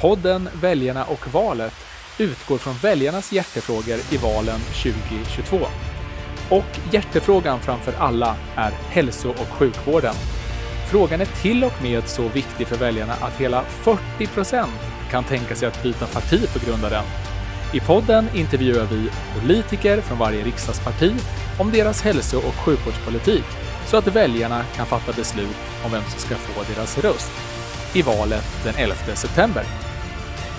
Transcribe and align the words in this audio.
Podden 0.00 0.48
Väljarna 0.60 1.04
och 1.04 1.32
valet 1.32 1.72
utgår 2.18 2.58
från 2.58 2.74
väljarnas 2.74 3.32
hjärtefrågor 3.32 3.98
i 4.10 4.16
valen 4.16 4.60
2022. 4.60 5.56
Och 6.50 6.78
hjärtefrågan 6.92 7.60
framför 7.60 7.92
alla 7.98 8.36
är 8.56 8.70
hälso 8.70 9.30
och 9.30 9.48
sjukvården. 9.48 10.14
Frågan 10.90 11.20
är 11.20 11.42
till 11.42 11.64
och 11.64 11.82
med 11.82 12.08
så 12.08 12.28
viktig 12.28 12.66
för 12.66 12.76
väljarna 12.76 13.12
att 13.12 13.40
hela 13.40 13.62
40 13.62 14.26
procent 14.26 14.80
kan 15.10 15.24
tänka 15.24 15.54
sig 15.54 15.68
att 15.68 15.82
byta 15.82 16.06
parti 16.06 16.48
på 16.52 16.66
grund 16.66 16.84
av 16.84 16.90
den. 16.90 17.04
I 17.72 17.80
podden 17.80 18.28
intervjuar 18.34 18.86
vi 18.90 19.10
politiker 19.40 20.00
från 20.00 20.18
varje 20.18 20.44
riksdagsparti 20.44 21.12
om 21.58 21.70
deras 21.70 22.02
hälso 22.02 22.38
och 22.38 22.54
sjukvårdspolitik 22.54 23.44
så 23.86 23.96
att 23.96 24.06
väljarna 24.06 24.64
kan 24.76 24.86
fatta 24.86 25.12
beslut 25.12 25.56
om 25.84 25.92
vem 25.92 26.02
som 26.02 26.20
ska 26.20 26.34
få 26.34 26.74
deras 26.74 26.98
röst 26.98 27.30
i 27.94 28.02
valet 28.02 28.44
den 28.64 28.74
11 28.76 28.94
september. 29.14 29.89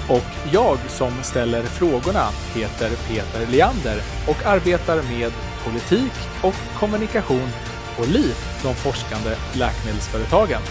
Och 0.09 0.51
jag 0.51 0.77
som 0.87 1.23
ställer 1.23 1.63
frågorna 1.63 2.27
heter 2.55 2.89
Peter 3.07 3.51
Leander 3.51 4.01
och 4.27 4.45
arbetar 4.45 4.95
med 4.95 5.31
politik 5.65 6.13
och 6.43 6.55
kommunikation 6.79 7.49
på 7.97 8.03
LIF, 8.03 8.61
de 8.63 8.75
forskande 8.75 9.35
läkemedelsföretagen. 9.53 10.61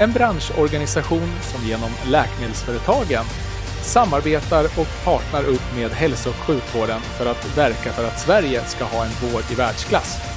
En 0.00 0.12
branschorganisation 0.12 1.32
som 1.42 1.68
genom 1.68 1.90
läkemedelsföretagen 2.06 3.24
samarbetar 3.82 4.64
och 4.64 5.04
partner 5.04 5.44
upp 5.44 5.76
med 5.76 5.90
hälso 5.90 6.30
och 6.30 6.36
sjukvården 6.36 7.00
för 7.00 7.26
att 7.26 7.58
verka 7.58 7.92
för 7.92 8.04
att 8.04 8.20
Sverige 8.20 8.64
ska 8.64 8.84
ha 8.84 9.04
en 9.04 9.32
vård 9.32 9.42
i 9.50 9.54
världsklass. 9.54 10.29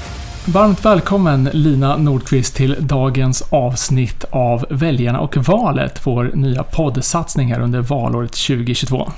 Varmt 0.46 0.86
välkommen 0.86 1.50
Lina 1.54 1.98
Nordqvist 1.98 2.56
till 2.56 2.76
dagens 2.80 3.44
avsnitt 3.50 4.26
av 4.30 4.66
Väljarna 4.70 5.20
och 5.20 5.38
valet, 5.38 6.02
vår 6.08 6.32
nya 6.34 6.64
poddsatsning 6.64 7.54
här 7.54 7.60
under 7.60 7.82
valåret 7.82 8.32
2022. 8.32 9.12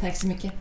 Tack 0.00 0.16
så 0.16 0.26
mycket. 0.26 0.52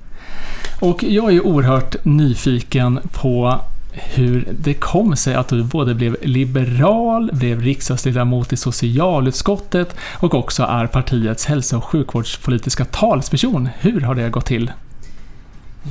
Och 0.79 1.03
jag 1.03 1.33
är 1.33 1.45
oerhört 1.45 2.05
nyfiken 2.05 2.99
på 3.11 3.59
hur 3.91 4.47
det 4.59 4.73
kom 4.73 5.15
sig 5.15 5.35
att 5.35 5.47
du 5.47 5.63
både 5.63 5.95
blev 5.95 6.17
liberal, 6.21 7.29
blev 7.33 7.61
riksdagsledamot 7.61 8.53
i 8.53 8.57
socialutskottet 8.57 9.95
och 10.19 10.33
också 10.33 10.63
är 10.63 10.87
partiets 10.87 11.45
hälso 11.45 11.77
och 11.77 11.83
sjukvårdspolitiska 11.83 12.85
talsperson. 12.85 13.69
Hur 13.79 14.01
har 14.01 14.15
det 14.15 14.29
gått 14.29 14.45
till? 14.45 14.71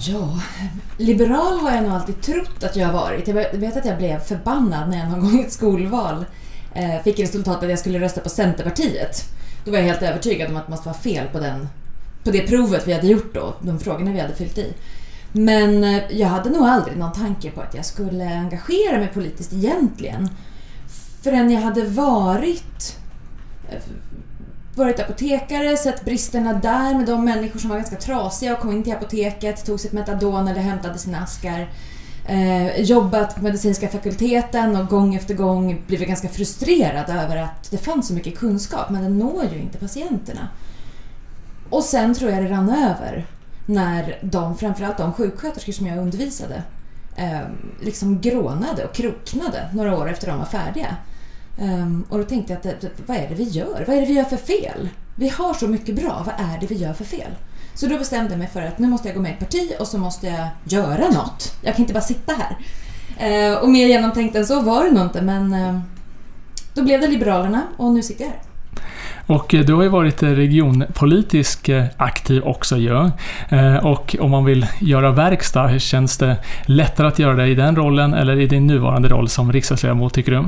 Ja, 0.00 0.40
liberal 0.96 1.58
har 1.58 1.70
jag 1.74 1.82
nog 1.82 1.92
alltid 1.92 2.22
trott 2.22 2.64
att 2.64 2.76
jag 2.76 2.86
har 2.86 2.92
varit. 2.92 3.28
Jag 3.28 3.34
vet 3.34 3.76
att 3.76 3.84
jag 3.84 3.98
blev 3.98 4.18
förbannad 4.18 4.90
när 4.90 4.98
jag 4.98 5.08
någon 5.08 5.20
gång 5.20 5.40
i 5.40 5.44
ett 5.44 5.52
skolval 5.52 6.24
eh, 6.74 7.02
fick 7.02 7.18
resultatet 7.18 7.62
att 7.62 7.70
jag 7.70 7.78
skulle 7.78 8.00
rösta 8.00 8.20
på 8.20 8.28
Centerpartiet. 8.28 9.24
Då 9.64 9.70
var 9.70 9.78
jag 9.78 9.84
helt 9.84 10.02
övertygad 10.02 10.50
om 10.50 10.56
att 10.56 10.66
det 10.66 10.70
måste 10.70 10.88
vara 10.88 10.98
fel 10.98 11.26
på, 11.32 11.38
den, 11.38 11.68
på 12.24 12.30
det 12.30 12.46
provet 12.46 12.88
vi 12.88 12.92
hade 12.92 13.06
gjort 13.06 13.34
då, 13.34 13.54
de 13.60 13.78
frågorna 13.78 14.12
vi 14.12 14.20
hade 14.20 14.34
fyllt 14.34 14.58
i. 14.58 14.74
Men 15.32 15.84
eh, 15.84 16.02
jag 16.10 16.28
hade 16.28 16.50
nog 16.50 16.62
aldrig 16.62 16.96
någon 16.96 17.12
tanke 17.12 17.50
på 17.50 17.60
att 17.60 17.74
jag 17.74 17.84
skulle 17.84 18.24
engagera 18.24 18.98
mig 18.98 19.08
politiskt 19.14 19.52
egentligen. 19.52 20.28
Förrän 21.22 21.50
jag 21.50 21.60
hade 21.60 21.84
varit 21.84 22.98
varit 24.74 25.00
apotekare, 25.00 25.76
sett 25.76 26.04
bristerna 26.04 26.52
där 26.52 26.94
med 26.94 27.06
de 27.06 27.24
människor 27.24 27.60
som 27.60 27.70
var 27.70 27.76
ganska 27.76 27.96
trasiga 27.96 28.52
och 28.52 28.58
kom 28.58 28.72
in 28.72 28.82
till 28.82 28.92
apoteket, 28.92 29.64
tog 29.66 29.80
sitt 29.80 29.92
metadon 29.92 30.48
eller 30.48 30.60
hämtade 30.60 30.98
sina 30.98 31.18
askar. 31.18 31.68
Eh, 32.28 32.80
jobbat 32.80 33.34
på 33.36 33.42
medicinska 33.42 33.88
fakulteten 33.88 34.76
och 34.76 34.88
gång 34.88 35.14
efter 35.14 35.34
gång 35.34 35.82
blivit 35.86 36.08
ganska 36.08 36.28
frustrerad 36.28 37.10
över 37.10 37.36
att 37.36 37.70
det 37.70 37.78
fanns 37.78 38.08
så 38.08 38.14
mycket 38.14 38.38
kunskap 38.38 38.90
men 38.90 39.02
den 39.02 39.18
når 39.18 39.44
ju 39.52 39.58
inte 39.58 39.78
patienterna. 39.78 40.48
Och 41.70 41.84
sen 41.84 42.14
tror 42.14 42.30
jag 42.30 42.44
det 42.44 42.50
rann 42.50 42.70
över 42.70 43.26
när 43.66 44.18
de, 44.22 44.56
framförallt 44.56 44.98
de 44.98 45.12
sjuksköterskor 45.12 45.72
som 45.72 45.86
jag 45.86 45.98
undervisade, 45.98 46.62
eh, 47.16 47.40
liksom 47.80 48.20
grånade 48.20 48.84
och 48.84 48.94
kroknade 48.94 49.68
några 49.74 49.98
år 49.98 50.10
efter 50.10 50.26
de 50.26 50.38
var 50.38 50.46
färdiga. 50.46 50.96
Um, 51.58 52.04
och 52.08 52.18
då 52.18 52.24
tänkte 52.24 52.52
jag 52.52 52.74
att 52.74 52.84
vad 53.06 53.16
är 53.16 53.28
det 53.28 53.34
vi 53.34 53.44
gör? 53.44 53.84
Vad 53.86 53.96
är 53.96 54.00
det 54.00 54.06
vi 54.06 54.12
gör 54.12 54.24
för 54.24 54.36
fel? 54.36 54.88
Vi 55.14 55.28
har 55.28 55.54
så 55.54 55.68
mycket 55.68 55.94
bra, 55.94 56.26
vad 56.26 56.34
är 56.54 56.60
det 56.60 56.66
vi 56.66 56.74
gör 56.74 56.92
för 56.92 57.04
fel? 57.04 57.30
Så 57.74 57.86
då 57.86 57.98
bestämde 57.98 58.30
jag 58.30 58.38
mig 58.38 58.48
för 58.48 58.62
att 58.62 58.78
nu 58.78 58.88
måste 58.88 59.08
jag 59.08 59.16
gå 59.16 59.22
med 59.22 59.30
i 59.30 59.34
ett 59.34 59.40
parti 59.40 59.72
och 59.80 59.86
så 59.86 59.98
måste 59.98 60.26
jag 60.26 60.48
göra 60.64 61.08
något. 61.08 61.56
Jag 61.62 61.74
kan 61.74 61.82
inte 61.82 61.94
bara 61.94 62.00
sitta 62.00 62.32
här. 62.32 62.56
Uh, 63.20 63.58
och 63.58 63.68
mer 63.68 63.86
genomtänkt 63.86 64.36
än 64.36 64.46
så 64.46 64.60
var 64.60 64.84
det 64.84 64.90
nog 64.90 65.04
inte 65.04 65.22
men 65.22 65.54
uh, 65.54 65.80
då 66.74 66.82
blev 66.82 67.00
det 67.00 67.06
Liberalerna 67.06 67.62
och 67.76 67.92
nu 67.92 68.02
sitter 68.02 68.24
jag 68.24 68.30
här. 68.30 68.40
Och 69.26 69.54
eh, 69.54 69.64
du 69.64 69.74
har 69.74 69.82
ju 69.82 69.88
varit 69.88 70.22
eh, 70.22 70.28
regionpolitisk 70.28 71.68
eh, 71.68 71.84
aktiv 71.96 72.42
också 72.42 72.76
ju. 72.76 73.10
Och 73.82 74.16
om 74.20 74.30
man 74.30 74.44
vill 74.44 74.66
göra 74.80 75.10
verkstad, 75.10 75.78
känns 75.78 76.18
det 76.18 76.36
lättare 76.66 77.06
att 77.06 77.18
göra 77.18 77.34
det 77.34 77.46
i 77.46 77.54
den 77.54 77.76
rollen 77.76 78.14
eller 78.14 78.40
i 78.40 78.46
din 78.46 78.66
nuvarande 78.66 79.08
roll 79.08 79.28
som 79.28 79.52
riksdagsledamot 79.52 80.14
tycker 80.14 80.32
du? 80.32 80.44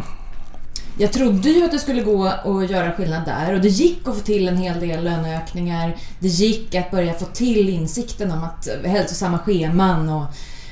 Jag 0.98 1.12
trodde 1.12 1.48
ju 1.48 1.64
att 1.64 1.72
det 1.72 1.78
skulle 1.78 2.02
gå 2.02 2.26
att 2.26 2.70
göra 2.70 2.92
skillnad 2.92 3.24
där 3.24 3.54
och 3.54 3.60
det 3.60 3.68
gick 3.68 4.08
att 4.08 4.14
få 4.14 4.20
till 4.20 4.48
en 4.48 4.56
hel 4.56 4.80
del 4.80 5.04
löneökningar. 5.04 5.96
Det 6.18 6.28
gick 6.28 6.74
att 6.74 6.90
börja 6.90 7.14
få 7.14 7.24
till 7.24 7.68
insikten 7.68 8.30
om 8.30 8.44
att 8.44 8.68
eh, 8.68 8.90
hälsosamma 8.90 9.38
scheman 9.38 10.08
och 10.08 10.24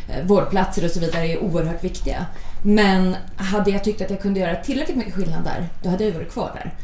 eh, 0.08 0.26
vårdplatser 0.26 0.84
och 0.84 0.90
så 0.90 1.00
vidare 1.00 1.26
är 1.26 1.38
oerhört 1.38 1.84
viktiga. 1.84 2.26
Men 2.62 3.16
hade 3.36 3.70
jag 3.70 3.84
tyckt 3.84 4.00
att 4.00 4.10
jag 4.10 4.20
kunde 4.20 4.40
göra 4.40 4.56
tillräckligt 4.56 4.96
mycket 4.96 5.14
skillnad 5.14 5.44
där, 5.44 5.68
då 5.82 5.88
hade 5.88 6.04
jag 6.04 6.12
varit 6.12 6.32
kvar 6.32 6.50
där. 6.54 6.74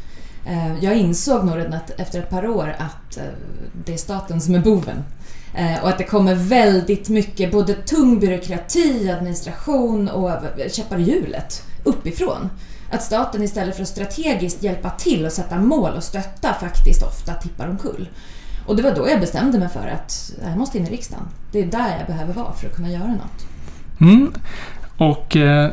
Eh, 0.53 0.85
jag 0.85 0.97
insåg 0.97 1.45
nog 1.45 1.57
redan 1.57 1.81
efter 1.97 2.19
ett 2.19 2.31
par 2.31 2.47
år 2.47 2.77
att 2.79 3.19
det 3.85 3.93
är 3.93 3.97
staten 3.97 4.41
som 4.41 4.55
är 4.55 4.61
boven. 4.61 5.05
Och 5.83 5.89
att 5.89 5.99
det 5.99 6.05
kommer 6.05 6.35
väldigt 6.35 7.09
mycket 7.09 7.53
både 7.53 7.75
tung 7.75 8.21
byråkrati, 8.21 9.11
administration 9.11 10.09
och 10.09 10.31
käppar 10.71 10.99
i 10.99 11.03
hjulet 11.03 11.63
uppifrån. 11.85 12.51
Att 12.91 13.03
staten 13.03 13.43
istället 13.43 13.77
för 13.77 13.83
att 13.83 13.89
strategiskt 13.89 14.63
hjälpa 14.63 14.91
till 14.91 15.27
och 15.27 15.33
sätta 15.33 15.59
mål 15.59 15.93
och 15.97 16.03
stötta 16.03 16.55
faktiskt 16.61 17.03
ofta 17.03 17.35
tippar 17.35 17.69
omkull. 17.69 18.09
Och 18.67 18.77
det 18.77 18.83
var 18.83 18.95
då 18.95 19.09
jag 19.09 19.21
bestämde 19.21 19.59
mig 19.59 19.69
för 19.69 19.89
att 19.89 20.33
jag 20.43 20.59
måste 20.59 20.79
in 20.79 20.87
i 20.87 20.91
riksdagen. 20.91 21.25
Det 21.53 21.63
är 21.63 21.67
där 21.67 21.99
jag 21.99 22.07
behöver 22.07 22.35
vara 22.35 22.53
för 22.53 22.67
att 22.67 22.77
kunna 22.77 22.91
göra 22.91 23.07
något. 23.07 23.47
Mm. 24.01 24.33
Och 24.97 25.37
eh, 25.37 25.71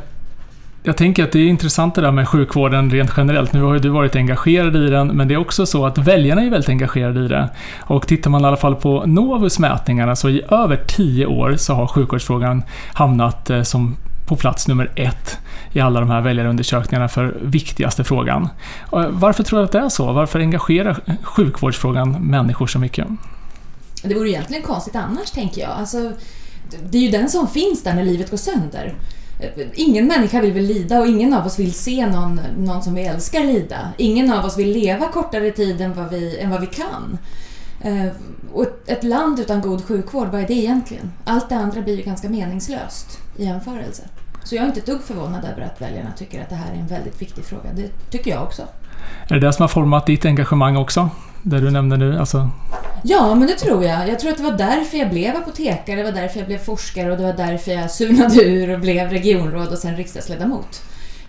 jag 0.83 0.97
tänker 0.97 1.23
att 1.23 1.31
det 1.31 1.39
är 1.39 1.47
intressant 1.47 1.95
det 1.95 2.01
där 2.01 2.11
med 2.11 2.27
sjukvården 2.27 2.89
rent 2.89 3.11
generellt. 3.17 3.53
Nu 3.53 3.61
har 3.61 3.73
ju 3.73 3.79
du 3.79 3.89
varit 3.89 4.15
engagerad 4.15 4.75
i 4.75 4.89
den, 4.89 5.07
men 5.07 5.27
det 5.27 5.33
är 5.33 5.37
också 5.37 5.65
så 5.65 5.85
att 5.85 5.97
väljarna 5.97 6.41
är 6.41 6.49
väldigt 6.49 6.69
engagerade 6.69 7.25
i 7.25 7.27
det. 7.27 7.49
Och 7.79 8.07
tittar 8.07 8.29
man 8.29 8.41
i 8.41 8.45
alla 8.45 8.57
fall 8.57 8.75
på 8.75 9.03
Novus 9.05 9.59
mätningarna 9.59 10.15
så 10.15 10.29
i 10.29 10.41
över 10.49 10.83
tio 10.87 11.25
år 11.25 11.55
så 11.57 11.73
har 11.73 11.87
sjukvårdsfrågan 11.87 12.63
hamnat 12.93 13.49
eh, 13.49 13.61
som 13.61 13.95
på 14.27 14.35
plats 14.35 14.67
nummer 14.67 14.91
ett 14.95 15.39
i 15.73 15.79
alla 15.79 15.99
de 15.99 16.09
här 16.09 16.21
väljarundersökningarna 16.21 17.07
för 17.07 17.37
viktigaste 17.41 18.03
frågan. 18.03 18.49
Varför 19.09 19.43
tror 19.43 19.59
du 19.59 19.65
att 19.65 19.71
det 19.71 19.79
är 19.79 19.89
så? 19.89 20.13
Varför 20.13 20.39
engagerar 20.39 20.99
sjukvårdsfrågan 21.23 22.11
människor 22.11 22.67
så 22.67 22.79
mycket? 22.79 23.07
Det 24.03 24.15
vore 24.15 24.29
egentligen 24.29 24.63
konstigt 24.63 24.95
annars, 24.95 25.31
tänker 25.31 25.61
jag. 25.61 25.71
Alltså, 25.71 26.11
det 26.89 26.97
är 26.97 27.01
ju 27.01 27.11
den 27.11 27.29
som 27.29 27.47
finns 27.47 27.83
där 27.83 27.93
när 27.93 28.03
livet 28.03 28.31
går 28.31 28.37
sönder. 28.37 28.95
Ingen 29.73 30.07
människa 30.07 30.41
vill 30.41 30.53
väl 30.53 30.63
lida 30.63 30.99
och 30.99 31.07
ingen 31.07 31.33
av 31.33 31.45
oss 31.45 31.59
vill 31.59 31.73
se 31.73 32.07
någon, 32.07 32.41
någon 32.57 32.83
som 32.83 32.93
vi 32.93 33.05
älskar 33.05 33.43
lida. 33.43 33.93
Ingen 33.97 34.33
av 34.33 34.45
oss 34.45 34.57
vill 34.57 34.71
leva 34.71 35.07
kortare 35.07 35.51
tid 35.51 35.81
än 35.81 35.93
vad 35.93 36.09
vi, 36.09 36.39
än 36.39 36.49
vad 36.49 36.61
vi 36.61 36.67
kan. 36.67 37.17
Eh, 37.81 38.07
och 38.53 38.65
ett 38.85 39.03
land 39.03 39.39
utan 39.39 39.61
god 39.61 39.85
sjukvård, 39.85 40.27
vad 40.27 40.41
är 40.41 40.47
det 40.47 40.53
egentligen? 40.53 41.11
Allt 41.23 41.49
det 41.49 41.55
andra 41.55 41.81
blir 41.81 41.97
ju 41.97 42.03
ganska 42.03 42.29
meningslöst 42.29 43.19
i 43.37 43.45
jämförelse. 43.45 44.03
Så 44.45 44.55
jag 44.55 44.63
är 44.63 44.67
inte 44.67 44.79
ett 44.79 44.85
dugg 44.85 45.01
förvånad 45.01 45.45
över 45.45 45.61
att 45.61 45.81
väljarna 45.81 46.11
tycker 46.17 46.41
att 46.41 46.49
det 46.49 46.55
här 46.55 46.73
är 46.73 46.77
en 46.77 46.87
väldigt 46.87 47.21
viktig 47.21 47.45
fråga. 47.45 47.69
Det 47.73 47.89
tycker 48.09 48.31
jag 48.31 48.43
också. 48.43 48.61
Är 49.27 49.33
det 49.33 49.47
det 49.47 49.53
som 49.53 49.63
har 49.63 49.67
format 49.67 50.05
ditt 50.05 50.25
engagemang 50.25 50.77
också? 50.77 51.09
Det 51.43 51.59
du 51.59 51.71
nämnde 51.71 51.97
nu? 51.97 52.19
Alltså... 52.19 52.49
Ja, 53.03 53.35
men 53.35 53.47
det 53.47 53.53
tror 53.53 53.83
jag. 53.83 54.09
Jag 54.09 54.19
tror 54.19 54.31
att 54.31 54.37
det 54.37 54.43
var 54.43 54.57
därför 54.57 54.97
jag 54.97 55.09
blev 55.09 55.35
apotekare, 55.35 55.95
det 55.95 56.03
var 56.03 56.21
därför 56.21 56.39
jag 56.39 56.47
blev 56.47 56.57
forskare 56.57 57.11
och 57.11 57.17
det 57.17 57.23
var 57.23 57.33
därför 57.33 57.71
jag 57.71 57.91
surnade 57.91 58.43
ur 58.43 58.73
och 58.73 58.79
blev 58.79 59.09
regionråd 59.09 59.67
och 59.67 59.77
sen 59.77 59.95
riksdagsledamot. 59.95 60.81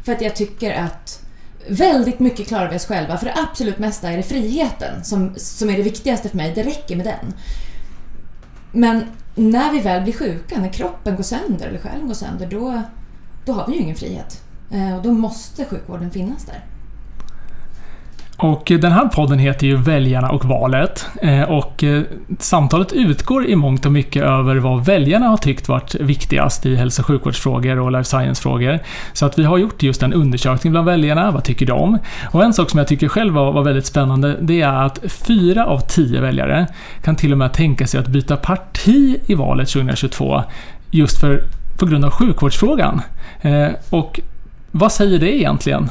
För 0.05 0.13
att 0.13 0.21
jag 0.21 0.37
tycker 0.37 0.75
att 0.75 1.23
väldigt 1.69 2.19
mycket 2.19 2.49
klarar 2.49 2.71
vi 2.71 2.77
oss 2.77 2.87
själva. 2.87 3.17
För 3.17 3.27
det 3.27 3.35
absolut 3.51 3.79
mesta 3.79 4.11
är 4.11 4.17
det 4.17 4.23
friheten 4.23 5.05
som, 5.05 5.35
som 5.37 5.71
är 5.71 5.77
det 5.77 5.83
viktigaste 5.83 6.29
för 6.29 6.37
mig. 6.37 6.53
Det 6.55 6.63
räcker 6.63 6.97
med 6.97 7.07
den. 7.07 7.35
Men 8.73 9.05
när 9.35 9.73
vi 9.73 9.81
väl 9.81 10.03
blir 10.03 10.13
sjuka, 10.13 10.61
när 10.61 10.69
kroppen 10.69 11.17
går 11.17 11.23
sönder 11.23 11.67
eller 11.67 11.79
själen 11.79 12.07
går 12.07 12.15
sönder, 12.15 12.47
då, 12.47 12.83
då 13.47 13.53
har 13.53 13.67
vi 13.67 13.73
ju 13.73 13.79
ingen 13.79 13.97
frihet. 13.97 14.43
Eh, 14.71 14.97
och 14.97 15.03
då 15.03 15.13
måste 15.13 15.65
sjukvården 15.65 16.11
finnas 16.11 16.45
där. 16.45 16.65
Och 18.37 18.71
eh, 18.71 18.79
den 18.79 18.93
här 18.93 19.09
podden 19.09 19.39
heter 19.39 19.67
ju 19.67 19.77
Väljarna 19.77 20.31
och 20.31 20.45
valet. 20.45 21.07
Eh, 21.23 21.43
och 21.43 21.85
samtalet 22.39 22.93
utgår 22.93 23.47
i 23.47 23.57
mångt 23.57 23.87
och 23.87 23.93
mycket 23.93 24.23
över 24.23 24.57
vad 24.57 24.85
väljarna 24.85 25.27
har 25.27 25.37
tyckt 25.37 25.69
varit 25.69 25.95
viktigast 25.95 26.67
i 26.67 26.77
hälso 26.77 27.03
och 27.03 27.07
sjukvårdsfrågor 27.07 27.79
och 27.79 27.93
life 27.93 28.05
science-frågor. 28.05 28.79
Så 29.13 29.27
att 29.27 29.39
vi 29.39 29.45
har 29.45 29.59
gjort 29.59 29.83
just 29.83 30.03
en 30.03 30.13
undersökning 30.13 30.71
bland 30.71 30.87
väljarna. 30.87 31.31
Vad 31.31 31.45
tycker 31.45 31.67
de? 31.67 31.99
Och 32.31 32.45
en 32.45 32.53
sak 32.53 32.71
som 32.71 32.79
jag 32.79 32.89
tycker 32.89 33.09
själv 33.09 33.35
var, 33.35 33.53
var 33.53 33.63
väldigt 33.63 33.87
spännande, 33.87 34.37
det 34.41 34.61
är 34.61 34.83
att 34.85 34.99
fyra 35.05 35.67
av 35.67 35.79
tio 35.79 36.21
väljare 36.21 36.67
kan 37.03 37.17
till 37.17 37.33
och 37.33 37.39
med 37.39 37.53
tänka 37.53 37.87
sig 37.87 38.01
att 38.01 38.09
byta 38.09 38.37
parti 38.37 39.21
i 39.27 39.35
valet 39.35 39.69
2022 39.69 40.43
just 40.91 41.21
för, 41.21 41.43
på 41.79 41.87
grund 41.87 42.05
av 42.05 42.11
sjukvårdsfrågan. 42.11 43.03
Eh, 43.41 43.69
och 43.91 44.21
vad 44.71 44.93
säger 44.93 45.19
det 45.19 45.37
egentligen? 45.37 45.91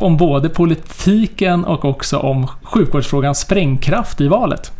om 0.00 0.16
både 0.16 0.48
politiken 0.48 1.64
och 1.64 1.84
också 1.84 2.18
om 2.18 2.46
sjukvårdsfrågans 2.62 3.38
sprängkraft 3.38 4.20
i 4.20 4.28
valet. 4.28 4.72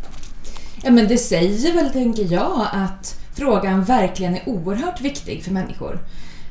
Ja, 0.82 0.90
men 0.90 1.08
det 1.08 1.18
säger 1.18 1.74
väl, 1.74 1.90
tänker 1.90 2.32
jag, 2.32 2.66
att 2.72 3.20
frågan 3.34 3.84
verkligen 3.84 4.34
är 4.34 4.48
oerhört 4.48 5.00
viktig 5.00 5.44
för 5.44 5.50
människor. 5.50 5.98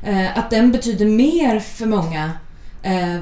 Eh, 0.04 0.38
att 0.38 0.50
den 0.50 0.72
betyder 0.72 1.06
mer 1.06 1.60
för 1.60 1.86
många 1.86 2.30
eh, 2.82 3.14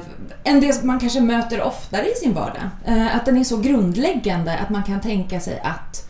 än 0.43 0.61
det 0.61 0.83
man 0.83 0.99
kanske 0.99 1.21
möter 1.21 1.61
oftare 1.61 2.05
i 2.05 2.15
sin 2.15 2.33
vardag. 2.33 2.69
Att 3.13 3.25
den 3.25 3.37
är 3.37 3.43
så 3.43 3.57
grundläggande 3.57 4.57
att 4.57 4.69
man 4.69 4.83
kan 4.83 5.01
tänka 5.01 5.39
sig 5.39 5.59
att 5.63 6.09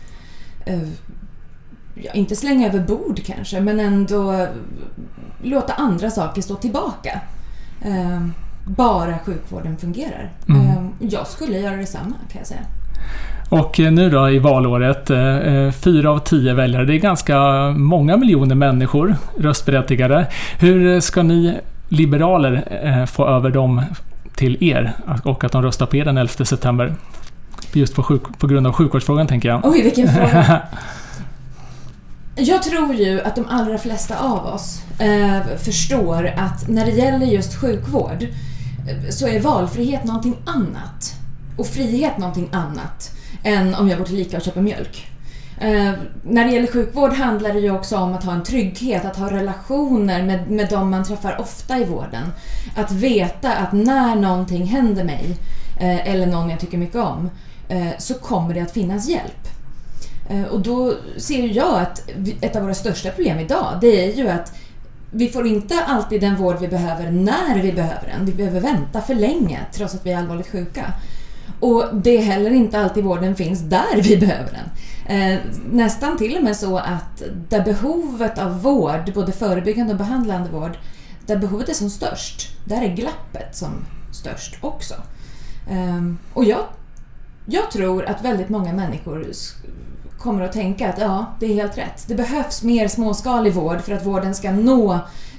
ja, 1.95 2.12
inte 2.13 2.36
slänga 2.36 2.68
över 2.68 2.80
bord 2.80 3.19
kanske, 3.25 3.62
men 3.62 3.80
ändå 3.80 4.48
låta 5.42 5.74
andra 5.74 6.12
saker 6.12 6.42
stå 6.42 6.56
tillbaka. 6.56 7.22
Eh, 7.81 8.28
bara 8.66 9.19
sjukvården 9.25 9.78
fungerar. 9.78 10.31
Mm. 10.50 10.62
Ehm, 10.62 10.90
jag 11.00 11.28
skulle 11.28 11.60
göra 11.60 11.75
detsamma 11.75 12.16
kan 12.31 12.40
jag 12.40 12.48
säga. 12.48 12.62
Och 13.50 13.80
eh, 13.80 13.92
nu 13.92 14.10
då 14.10 14.30
i 14.30 14.40
valåret, 14.40 15.10
eh, 15.10 15.38
eh, 15.38 15.72
fyra 15.72 16.12
av 16.12 16.19
tio 16.19 16.54
väljare, 16.54 16.86
det 16.86 16.95
är 16.95 17.00
ganska 17.00 17.38
många 17.78 18.18
miljoner 18.18 18.56
människor 18.56 19.16
röstberättigade. 19.39 20.28
Hur 20.60 21.00
ska 21.00 21.24
ni 21.24 21.57
liberaler 21.89 23.06
få 23.06 23.28
över 23.28 23.50
dem 23.50 23.81
till 24.36 24.63
er 24.63 24.94
och 25.24 25.44
att 25.44 25.51
de 25.51 25.63
röstar 25.63 25.86
på 25.86 25.98
er 25.98 26.06
den 26.06 26.18
11 26.18 26.46
september? 26.46 26.94
Just 27.74 27.96
på, 27.96 28.04
sjuk, 28.04 28.22
på 28.39 28.48
grund 28.48 28.68
av 28.68 28.74
sjukvårdsfrågan 28.74 29.28
tänker 29.28 29.50
jag. 29.50 29.62
Oj, 29.63 29.81
vilken 29.84 30.07
fråga! 30.07 30.62
Jag 32.36 32.64
tror 32.64 32.94
ju 32.94 33.22
att 33.22 33.36
de 33.36 33.46
allra 33.50 33.78
flesta 33.78 34.20
av 34.20 34.46
oss 34.46 34.82
eh, 35.00 35.58
förstår 35.58 36.34
att 36.38 36.70
när 36.70 36.86
det 36.86 36.92
gäller 36.92 37.26
just 37.26 37.56
sjukvård 37.56 38.24
eh, 38.24 39.10
så 39.10 39.28
är 39.28 39.40
valfrihet 39.40 40.04
någonting 40.04 40.36
annat. 40.46 41.14
Och 41.58 41.68
frihet 41.68 42.18
någonting 42.18 42.50
annat 42.52 43.12
än 43.44 43.76
om 43.76 43.90
jag 43.90 43.98
går 43.98 44.06
till 44.06 44.20
Ica 44.20 44.38
och 44.38 44.44
köper 44.44 44.62
mjölk. 44.62 45.08
Eh, 45.60 45.92
när 46.24 46.46
det 46.46 46.52
gäller 46.52 46.68
sjukvård 46.68 47.14
handlar 47.14 47.54
det 47.54 47.60
ju 47.60 47.72
också 47.72 47.98
om 47.98 48.14
att 48.14 48.24
ha 48.24 48.34
en 48.34 48.44
trygghet, 48.44 49.06
att 49.06 49.18
ha 49.18 49.32
relationer 49.32 50.24
med, 50.24 50.52
med 50.52 50.70
de 50.70 50.90
man 50.90 51.04
träffar 51.04 51.42
ofta 51.42 51.78
i 51.78 51.86
vården. 51.86 52.24
Att 52.76 52.92
veta 52.92 53.56
att 53.56 53.74
när 53.74 54.16
någonting 54.16 54.66
händer 54.66 55.04
mig, 55.04 55.38
eh, 55.80 56.08
eller 56.08 56.26
någon 56.26 56.50
jag 56.50 56.60
tycker 56.60 56.78
mycket 56.78 57.02
om, 57.02 57.30
eh, 57.70 57.88
så 57.98 58.14
kommer 58.14 58.54
det 58.54 58.62
att 58.62 58.72
finnas 58.72 59.10
hjälp. 59.10 59.53
Eh, 60.30 60.44
och 60.44 60.62
då 60.62 60.94
ser 61.18 61.48
jag 61.48 61.80
att 61.81 62.10
ett 62.42 62.56
av 62.56 62.62
våra 62.62 62.74
största 62.74 63.10
problem 63.10 63.40
idag, 63.40 63.78
det 63.81 64.06
är 64.06 64.18
ju 64.18 64.30
att 64.30 64.56
vi 65.12 65.30
får 65.30 65.48
inte 65.48 65.84
alltid 65.86 66.22
den 66.22 66.36
vård 66.36 66.58
vi 66.60 66.68
behöver 66.68 67.12
när 67.12 67.62
vi 67.62 67.72
behöver 67.72 68.08
den. 68.18 68.25
Vi 68.25 68.34
behöver 68.34 68.60
vänta 68.60 69.02
för 69.02 69.16
länge 69.16 69.60
trots 69.74 69.96
att 69.96 70.06
vi 70.06 70.12
är 70.12 70.18
allvarligt 70.18 70.52
sjuka. 70.52 70.94
Och 71.60 71.86
det 71.94 72.18
är 72.18 72.22
heller 72.22 72.52
inte 72.52 72.80
alltid 72.80 73.04
vården 73.04 73.36
finns 73.36 73.62
där 73.62 74.02
vi 74.02 74.18
behöver 74.28 74.52
den. 74.52 74.70
Eh, 75.18 75.40
nästan 75.72 76.18
till 76.18 76.38
och 76.38 76.44
med 76.44 76.58
så 76.58 76.78
att 76.78 77.24
där 77.50 77.64
behovet 77.66 78.38
av 78.38 78.62
vård, 78.62 79.14
både 79.14 79.31
förebyggande 79.31 79.94
och 79.94 79.98
behandlande 79.98 80.50
vård, 80.50 80.78
där 81.25 81.38
behovet 81.38 81.70
är 81.70 81.74
som 81.74 81.90
störst, 81.90 82.50
där 82.66 82.81
är 82.81 82.96
glappet 82.96 83.56
som 83.56 83.86
störst 84.12 84.58
också. 84.62 84.94
Eh, 85.70 86.14
och 86.34 86.46
jag, 86.46 86.66
jag 87.46 87.72
tror 87.72 88.06
att 88.06 88.25
väldigt 88.25 88.50
många 88.50 88.74
människor 88.74 89.25
kommer 90.24 90.42
att 90.42 90.54
tänka 90.54 90.90
att 90.90 91.00
ja, 91.00 91.25
det 91.40 91.46
är 91.46 91.54
helt 91.54 91.78
rätt. 91.78 92.08
Det 92.08 92.16
behövs 92.16 92.64
mer 92.64 92.88
småskalig 92.88 93.54
vård 93.54 93.81
för 93.81 93.94
att 93.94 94.06
vården 94.06 94.36
ska 94.36 94.52
nå 94.52 94.94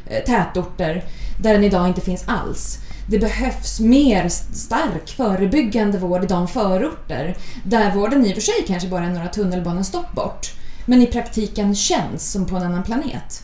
eh, 0.06 0.24
tätorter 0.26 1.04
där 1.42 1.52
den 1.52 1.64
idag 1.64 1.88
inte 1.88 2.00
finns 2.00 2.24
alls. 2.26 2.78
Det 3.08 3.18
behövs 3.18 3.80
mer 3.80 4.28
stark 4.28 5.08
förebyggande 5.08 5.98
vård 5.98 6.24
i 6.24 6.26
de 6.26 6.48
förorter 6.48 7.36
där 7.64 7.94
vården 7.94 8.26
i 8.26 8.30
och 8.30 8.34
för 8.34 8.42
sig 8.42 8.64
kanske 8.66 8.88
bara 8.88 9.04
är 9.04 9.10
några 9.10 9.28
tunnelbanestopp 9.28 10.12
bort 10.12 10.52
men 10.86 11.02
i 11.02 11.06
praktiken 11.06 11.74
känns 11.74 12.32
som 12.32 12.46
på 12.46 12.56
en 12.56 12.62
annan 12.62 12.82
planet. 12.82 13.42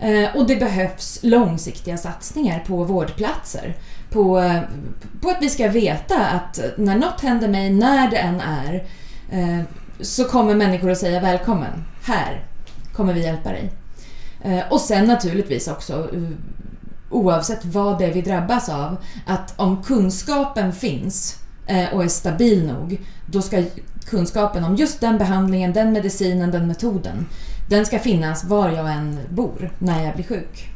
Eh, 0.00 0.36
och 0.36 0.46
det 0.46 0.56
behövs 0.56 1.18
långsiktiga 1.22 1.96
satsningar 1.96 2.64
på 2.66 2.84
vårdplatser. 2.84 3.76
På, 4.10 4.38
eh, 4.38 4.60
på 5.20 5.30
att 5.30 5.38
vi 5.40 5.50
ska 5.50 5.68
veta 5.68 6.26
att 6.26 6.60
när 6.76 6.96
något 6.96 7.20
händer 7.20 7.48
mig, 7.48 7.70
när 7.70 8.10
det 8.10 8.16
än 8.16 8.40
är, 8.40 8.86
så 10.00 10.24
kommer 10.24 10.54
människor 10.54 10.90
att 10.90 10.98
säga 10.98 11.20
välkommen, 11.20 11.84
här 12.02 12.44
kommer 12.92 13.14
vi 13.14 13.22
hjälpa 13.22 13.48
dig. 13.48 13.72
Eh, 14.44 14.60
och 14.70 14.80
sen 14.80 15.06
naturligtvis 15.06 15.68
också 15.68 15.92
eh, 16.14 16.22
oavsett 17.10 17.64
vad 17.64 17.98
det 17.98 18.04
är 18.04 18.12
vi 18.12 18.22
drabbas 18.22 18.68
av, 18.68 18.96
att 19.26 19.54
om 19.56 19.82
kunskapen 19.82 20.72
finns 20.72 21.38
eh, 21.66 21.94
och 21.94 22.04
är 22.04 22.08
stabil 22.08 22.66
nog, 22.66 23.00
då 23.26 23.42
ska 23.42 23.62
kunskapen 24.06 24.64
om 24.64 24.76
just 24.76 25.00
den 25.00 25.18
behandlingen, 25.18 25.72
den 25.72 25.92
medicinen, 25.92 26.50
den 26.50 26.66
metoden, 26.66 27.26
den 27.68 27.86
ska 27.86 27.98
finnas 27.98 28.44
var 28.44 28.68
jag 28.68 28.92
än 28.92 29.18
bor 29.28 29.70
när 29.78 30.04
jag 30.04 30.14
blir 30.14 30.24
sjuk. 30.24 30.68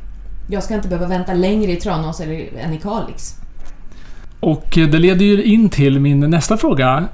Jag 0.50 0.62
ska 0.62 0.75
inte 0.75 0.88
behöva 0.88 1.09
vänta 1.09 1.35
längre 1.35 1.73
i 1.73 1.76
Tranås 1.76 2.21
än 2.21 2.73
i 2.73 2.81
Kalix. 2.82 3.35
Och 4.41 4.67
det 4.75 4.99
leder 4.99 5.25
ju 5.25 5.43
in 5.43 5.69
till 5.69 6.00
min 6.00 6.21
nästa 6.21 6.56
fråga. 6.56 7.09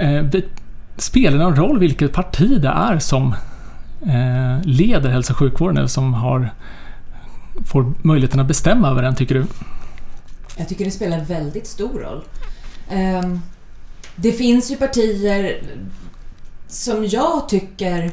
Spelar 0.97 1.39
det 1.39 1.45
någon 1.45 1.57
roll 1.57 1.79
vilket 1.79 2.13
parti 2.13 2.61
det 2.61 2.69
är 2.69 2.99
som 2.99 3.35
eh, 4.03 4.65
leder 4.65 5.11
hälso 5.11 5.33
och 5.33 5.39
sjukvården 5.39 5.77
eller 5.77 5.89
som 5.89 6.15
har, 6.15 6.51
får 7.67 7.93
möjligheten 8.03 8.41
att 8.41 8.47
bestämma 8.47 8.91
över 8.91 9.03
den, 9.03 9.15
tycker 9.15 9.35
du? 9.35 9.47
Jag 10.57 10.69
tycker 10.69 10.85
det 10.85 10.91
spelar 10.91 11.21
väldigt 11.21 11.67
stor 11.67 12.01
roll. 12.01 12.25
Ehm, 12.91 13.41
det 14.17 14.33
finns 14.33 14.71
ju 14.71 14.77
partier 14.77 15.63
som 16.69 17.07
jag 17.07 17.49
tycker 17.49 18.13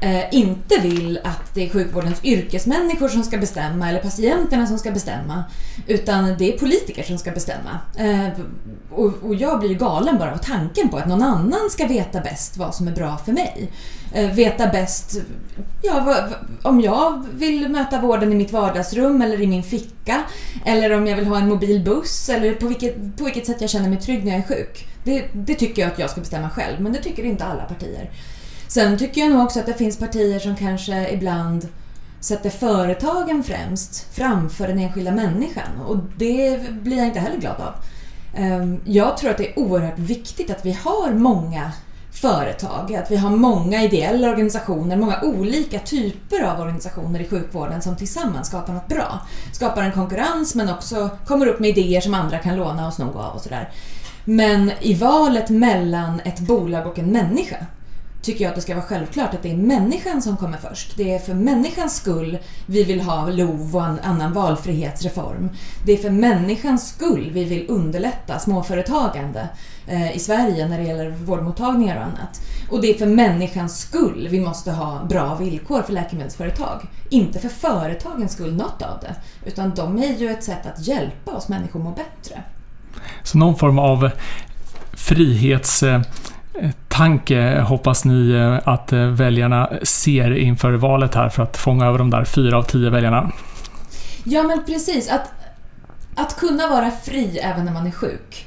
eh, 0.00 0.34
inte 0.34 0.80
vill 0.80 1.20
att 1.24 1.54
det 1.54 1.66
är 1.66 1.70
sjukvårdens 1.70 2.24
yrkesmänniskor 2.24 3.08
som 3.08 3.22
ska 3.22 3.38
bestämma 3.38 3.88
eller 3.88 4.00
patienterna 4.00 4.66
som 4.66 4.78
ska 4.78 4.90
bestämma. 4.90 5.44
Utan 5.86 6.34
det 6.38 6.54
är 6.54 6.58
politiker 6.58 7.02
som 7.02 7.18
ska 7.18 7.30
bestämma. 7.30 7.78
Eh, 7.96 8.28
och, 8.90 9.12
och, 9.22 9.34
jag 9.34 9.60
blir 9.60 9.74
galen 9.74 10.18
bara 10.18 10.32
av 10.32 10.38
tanken 10.38 10.88
på 10.88 10.96
att 10.96 11.08
någon 11.08 11.22
annan 11.22 11.70
ska 11.70 11.86
veta 11.86 12.20
bäst 12.20 12.56
vad 12.56 12.74
som 12.74 12.88
är 12.88 12.92
bra 12.92 13.18
för 13.24 13.32
mig. 13.32 13.70
Eh, 14.12 14.30
veta 14.30 14.66
bäst 14.66 15.20
ja, 15.82 16.02
vad, 16.06 16.34
om 16.62 16.80
jag 16.80 17.26
vill 17.32 17.68
möta 17.68 18.00
vården 18.00 18.32
i 18.32 18.34
mitt 18.34 18.52
vardagsrum 18.52 19.22
eller 19.22 19.40
i 19.40 19.46
min 19.46 19.62
ficka. 19.62 20.22
Eller 20.64 20.92
om 20.92 21.06
jag 21.06 21.16
vill 21.16 21.26
ha 21.26 21.38
en 21.38 21.48
mobil 21.48 21.84
buss 21.84 22.28
eller 22.28 22.54
på 22.54 22.66
vilket, 22.66 23.16
på 23.16 23.24
vilket 23.24 23.46
sätt 23.46 23.60
jag 23.60 23.70
känner 23.70 23.88
mig 23.88 23.98
trygg 23.98 24.24
när 24.24 24.32
jag 24.32 24.40
är 24.40 24.48
sjuk. 24.48 24.86
Det, 25.04 25.24
det 25.32 25.54
tycker 25.54 25.82
jag 25.82 25.92
att 25.92 25.98
jag 25.98 26.10
ska 26.10 26.20
bestämma 26.20 26.50
själv, 26.50 26.80
men 26.80 26.92
det 26.92 26.98
tycker 26.98 27.24
inte 27.24 27.44
alla 27.44 27.62
partier. 27.62 28.10
Sen 28.70 28.98
tycker 28.98 29.20
jag 29.20 29.30
nog 29.30 29.42
också 29.42 29.60
att 29.60 29.66
det 29.66 29.74
finns 29.74 29.98
partier 29.98 30.38
som 30.38 30.56
kanske 30.56 31.10
ibland 31.10 31.68
sätter 32.20 32.50
företagen 32.50 33.42
främst 33.42 34.14
framför 34.14 34.68
den 34.68 34.78
enskilda 34.78 35.12
människan 35.12 35.80
och 35.86 35.96
det 36.16 36.70
blir 36.70 36.96
jag 36.96 37.06
inte 37.06 37.20
heller 37.20 37.40
glad 37.40 37.60
av. 37.60 37.74
Ehm, 38.36 38.80
jag 38.84 39.16
tror 39.16 39.30
att 39.30 39.36
det 39.36 39.48
är 39.48 39.58
oerhört 39.58 39.98
viktigt 39.98 40.50
att 40.50 40.66
vi 40.66 40.72
har 40.72 41.12
många 41.12 41.72
företag, 42.12 42.94
att 42.94 43.10
vi 43.10 43.16
har 43.16 43.30
många 43.30 43.82
ideella 43.82 44.30
organisationer, 44.30 44.96
många 44.96 45.20
olika 45.22 45.78
typer 45.78 46.42
av 46.42 46.60
organisationer 46.60 47.20
i 47.20 47.28
sjukvården 47.28 47.82
som 47.82 47.96
tillsammans 47.96 48.46
skapar 48.46 48.72
något 48.72 48.88
bra. 48.88 49.26
Skapar 49.52 49.82
en 49.82 49.92
konkurrens 49.92 50.54
men 50.54 50.68
också 50.68 51.10
kommer 51.26 51.46
upp 51.46 51.60
med 51.60 51.78
idéer 51.78 52.00
som 52.00 52.14
andra 52.14 52.38
kan 52.38 52.56
låna 52.56 52.86
och 52.86 52.94
sno 52.94 53.18
av 53.18 53.34
och 53.34 53.42
sådär. 53.42 53.70
Men 54.24 54.72
i 54.80 54.94
valet 54.94 55.50
mellan 55.50 56.20
ett 56.20 56.40
bolag 56.40 56.86
och 56.86 56.98
en 56.98 57.12
människa 57.12 57.66
tycker 58.22 58.44
jag 58.44 58.48
att 58.48 58.54
det 58.54 58.60
ska 58.60 58.74
vara 58.74 58.84
självklart 58.84 59.34
att 59.34 59.42
det 59.42 59.50
är 59.50 59.56
människan 59.56 60.22
som 60.22 60.36
kommer 60.36 60.58
först. 60.58 60.96
Det 60.96 61.14
är 61.14 61.18
för 61.18 61.34
människans 61.34 61.96
skull 61.96 62.38
vi 62.66 62.84
vill 62.84 63.00
ha 63.00 63.30
LOV 63.30 63.76
och 63.76 63.84
en 63.84 63.98
annan 63.98 64.32
valfrihetsreform. 64.32 65.50
Det 65.86 65.92
är 65.92 65.96
för 65.96 66.10
människans 66.10 66.88
skull 66.88 67.30
vi 67.32 67.44
vill 67.44 67.66
underlätta 67.68 68.38
småföretagande 68.38 69.48
eh, 69.86 70.16
i 70.16 70.18
Sverige 70.18 70.68
när 70.68 70.78
det 70.78 70.84
gäller 70.84 71.10
vårdmottagningar 71.10 71.96
och 71.96 72.02
annat. 72.02 72.40
Och 72.70 72.80
det 72.80 72.90
är 72.90 72.98
för 72.98 73.06
människans 73.06 73.80
skull 73.80 74.28
vi 74.30 74.40
måste 74.40 74.72
ha 74.72 75.04
bra 75.04 75.34
villkor 75.34 75.82
för 75.82 75.92
läkemedelsföretag. 75.92 76.80
Inte 77.08 77.38
för 77.38 77.48
företagens 77.48 78.32
skull, 78.32 78.56
något 78.56 78.82
av 78.82 79.00
det. 79.00 79.14
Utan 79.46 79.74
de 79.74 79.98
är 79.98 80.16
ju 80.16 80.30
ett 80.30 80.44
sätt 80.44 80.66
att 80.66 80.86
hjälpa 80.86 81.32
oss 81.32 81.48
människor 81.48 81.80
att 81.80 81.84
må 81.84 81.90
bättre. 81.90 82.42
Så 83.22 83.38
någon 83.38 83.56
form 83.56 83.78
av 83.78 84.10
frihets... 84.92 85.82
Eh, 85.82 86.02
tanke 86.88 87.60
hoppas 87.60 88.04
ni 88.04 88.30
eh, 88.30 88.68
att 88.68 88.92
eh, 88.92 89.06
väljarna 89.06 89.70
ser 89.82 90.36
inför 90.38 90.72
valet 90.72 91.14
här 91.14 91.28
för 91.28 91.42
att 91.42 91.56
fånga 91.56 91.86
över 91.86 91.98
de 91.98 92.10
där 92.10 92.24
fyra 92.24 92.58
av 92.58 92.62
tio 92.62 92.90
väljarna? 92.90 93.32
Ja, 94.24 94.42
men 94.42 94.64
precis. 94.64 95.10
Att, 95.10 95.32
att 96.14 96.36
kunna 96.36 96.66
vara 96.66 96.90
fri 96.90 97.38
även 97.38 97.64
när 97.64 97.72
man 97.72 97.86
är 97.86 97.90
sjuk. 97.90 98.46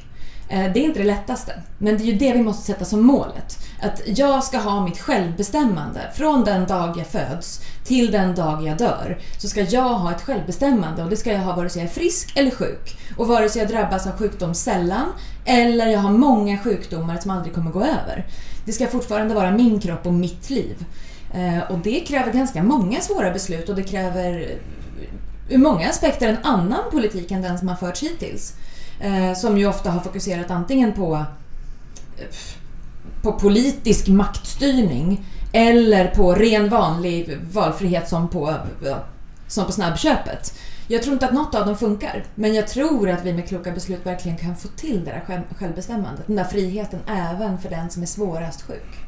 Eh, 0.50 0.74
det 0.74 0.80
är 0.80 0.84
inte 0.84 1.00
det 1.00 1.06
lättaste, 1.06 1.54
men 1.78 1.98
det 1.98 2.04
är 2.04 2.06
ju 2.06 2.14
det 2.14 2.34
vi 2.34 2.44
måste 2.44 2.66
sätta 2.72 2.86
som 2.86 3.02
målet. 3.06 3.60
Att 3.82 4.02
jag 4.06 4.44
ska 4.44 4.58
ha 4.58 4.86
mitt 4.86 5.00
självbestämmande 5.00 6.02
från 6.16 6.44
den 6.44 6.68
dag 6.68 6.98
jag 6.98 7.08
föds 7.08 7.62
till 7.86 8.12
den 8.12 8.36
dag 8.36 8.68
jag 8.68 8.78
dör. 8.78 9.18
Så 9.38 9.48
ska 9.48 9.62
jag 9.62 9.94
ha 9.94 10.12
ett 10.12 10.22
självbestämmande 10.22 11.04
och 11.04 11.10
det 11.10 11.18
ska 11.18 11.32
jag 11.32 11.40
ha 11.40 11.56
vare 11.56 11.70
sig 11.70 11.82
jag 11.82 11.90
är 11.90 11.94
frisk 11.94 12.38
eller 12.38 12.52
sjuk. 12.52 12.98
Och 13.18 13.28
vare 13.28 13.50
sig 13.50 13.62
jag 13.62 13.72
drabbas 13.72 14.08
av 14.08 14.18
sjukdom 14.18 14.54
sällan 14.54 15.06
eller 15.46 15.88
jag 15.88 16.00
har 16.00 16.12
många 16.12 16.58
sjukdomar 16.58 17.18
som 17.18 17.32
aldrig 17.32 17.56
kommer 17.56 17.72
gå 17.72 17.80
över. 17.80 18.26
Det 18.66 18.72
ska 18.72 18.88
fortfarande 18.88 19.34
vara 19.34 19.52
min 19.52 19.80
kropp 19.80 20.06
och 20.06 20.14
mitt 20.14 20.50
liv. 20.50 20.86
Eh, 21.34 21.72
och 21.72 21.80
det 21.80 22.00
kräver 22.00 22.34
ganska 22.34 22.64
många 22.64 23.02
svåra 23.02 23.32
beslut 23.32 23.70
och 23.70 23.76
det 23.76 23.84
kräver 23.84 24.58
ur 25.50 25.58
många 25.58 25.90
aspekter 25.90 26.28
en 26.28 26.38
annan 26.44 26.92
politik 26.92 27.32
än 27.32 27.42
den 27.42 27.60
som 27.60 27.68
har 27.68 27.76
förts 27.76 28.04
hittills. 28.04 28.56
Eh, 29.02 29.34
som 29.34 29.58
ju 29.58 29.68
ofta 29.68 29.92
har 29.92 30.00
fokuserat 30.00 30.52
antingen 30.52 30.94
på 30.94 31.16
eh, 32.18 32.26
på 33.22 33.32
politisk 33.32 34.08
maktstyrning 34.08 35.26
eller 35.52 36.08
på 36.08 36.34
ren 36.36 36.70
vanlig 36.70 37.38
valfrihet 37.52 38.10
som 38.10 38.30
på, 38.30 38.56
som 39.48 39.66
på 39.66 39.72
snabbköpet. 39.72 40.54
Jag 40.94 41.04
tror 41.04 41.14
inte 41.14 41.26
att 41.26 41.34
något 41.34 41.56
av 41.56 41.66
dem 41.66 41.78
funkar, 41.78 42.24
men 42.36 42.54
jag 42.54 42.68
tror 42.68 43.10
att 43.10 43.26
vi 43.26 43.34
med 43.34 43.48
kloka 43.48 43.72
beslut 43.72 44.06
verkligen 44.06 44.38
kan 44.38 44.56
få 44.56 44.68
till 44.68 45.06
det 45.06 45.12
där 45.12 45.44
självbestämmandet, 45.60 46.28
den 46.28 46.36
där 46.36 46.44
friheten 46.44 47.00
även 47.08 47.58
för 47.58 47.70
den 47.70 47.90
som 47.90 48.02
är 48.02 48.08
svårast 48.08 48.62
sjuk. 48.62 49.00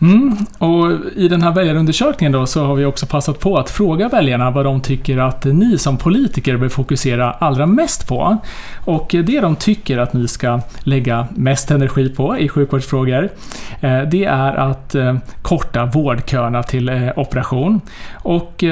Mm, 0.00 0.36
och 0.58 0.90
I 1.16 1.28
den 1.28 1.42
här 1.42 1.52
väljarundersökningen 1.52 2.32
då 2.32 2.46
så 2.46 2.64
har 2.64 2.74
vi 2.74 2.84
också 2.84 3.06
passat 3.06 3.40
på 3.40 3.58
att 3.58 3.70
fråga 3.70 4.08
väljarna 4.08 4.50
vad 4.50 4.64
de 4.64 4.80
tycker 4.80 5.18
att 5.18 5.44
ni 5.44 5.78
som 5.78 5.96
politiker 5.96 6.56
bör 6.56 6.68
fokusera 6.68 7.32
allra 7.32 7.66
mest 7.66 8.08
på. 8.08 8.36
Och 8.84 9.08
det 9.10 9.40
de 9.40 9.56
tycker 9.56 9.98
att 9.98 10.12
ni 10.12 10.28
ska 10.28 10.60
lägga 10.80 11.26
mest 11.34 11.70
energi 11.70 12.08
på 12.08 12.38
i 12.38 12.48
sjukvårdsfrågor, 12.48 13.28
eh, 13.80 14.02
det 14.02 14.24
är 14.24 14.54
att 14.54 14.94
eh, 14.94 15.16
korta 15.42 15.84
vårdköerna 15.84 16.62
till 16.62 16.88
eh, 16.88 17.08
operation. 17.16 17.80
Och 18.12 18.64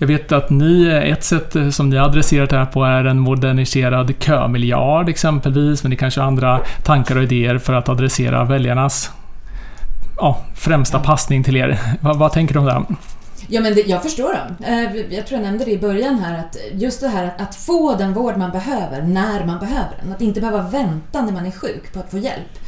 jag 0.00 0.06
vet 0.06 0.32
att 0.32 0.50
ni, 0.50 0.86
ett 0.86 1.24
sätt 1.24 1.56
som 1.70 1.90
ni 1.90 1.96
har 1.96 2.08
adresserat 2.08 2.50
det 2.50 2.56
här 2.56 2.66
på 2.66 2.84
är 2.84 3.04
en 3.04 3.18
moderniserad 3.18 4.14
kömiljard 4.18 5.08
exempelvis, 5.08 5.82
men 5.82 5.90
det 5.90 5.96
kanske 5.96 6.20
har 6.20 6.26
andra 6.26 6.60
tankar 6.84 7.16
och 7.16 7.22
idéer 7.22 7.58
för 7.58 7.72
att 7.72 7.88
adressera 7.88 8.44
väljarnas 8.44 9.10
ja, 10.16 10.40
främsta 10.54 10.98
passning 10.98 11.44
till 11.44 11.56
er. 11.56 11.78
vad, 12.00 12.18
vad 12.18 12.32
tänker 12.32 12.54
du 12.54 12.60
om 12.60 12.66
det? 12.66 12.84
Ja, 13.48 13.60
men 13.60 13.74
det, 13.74 13.80
jag 13.80 14.02
förstår 14.02 14.32
dem. 14.32 14.66
Eh, 14.66 15.14
jag 15.16 15.26
tror 15.26 15.40
jag 15.40 15.46
nämnde 15.46 15.64
det 15.64 15.70
i 15.70 15.78
början 15.78 16.18
här, 16.18 16.38
att 16.38 16.56
just 16.72 17.00
det 17.00 17.08
här 17.08 17.34
att, 17.38 17.54
få 17.54 17.94
den 17.94 18.12
vård 18.12 18.36
man 18.36 18.50
behöver 18.50 19.02
när 19.02 19.46
man 19.46 19.58
behöver 19.58 19.96
den. 20.02 20.12
Att 20.12 20.20
inte 20.20 20.40
behöva 20.40 20.68
vänta 20.68 21.22
när 21.22 21.32
man 21.32 21.46
är 21.46 21.50
sjuk 21.50 21.92
på 21.92 22.00
att 22.00 22.10
få 22.10 22.18
hjälp. 22.18 22.58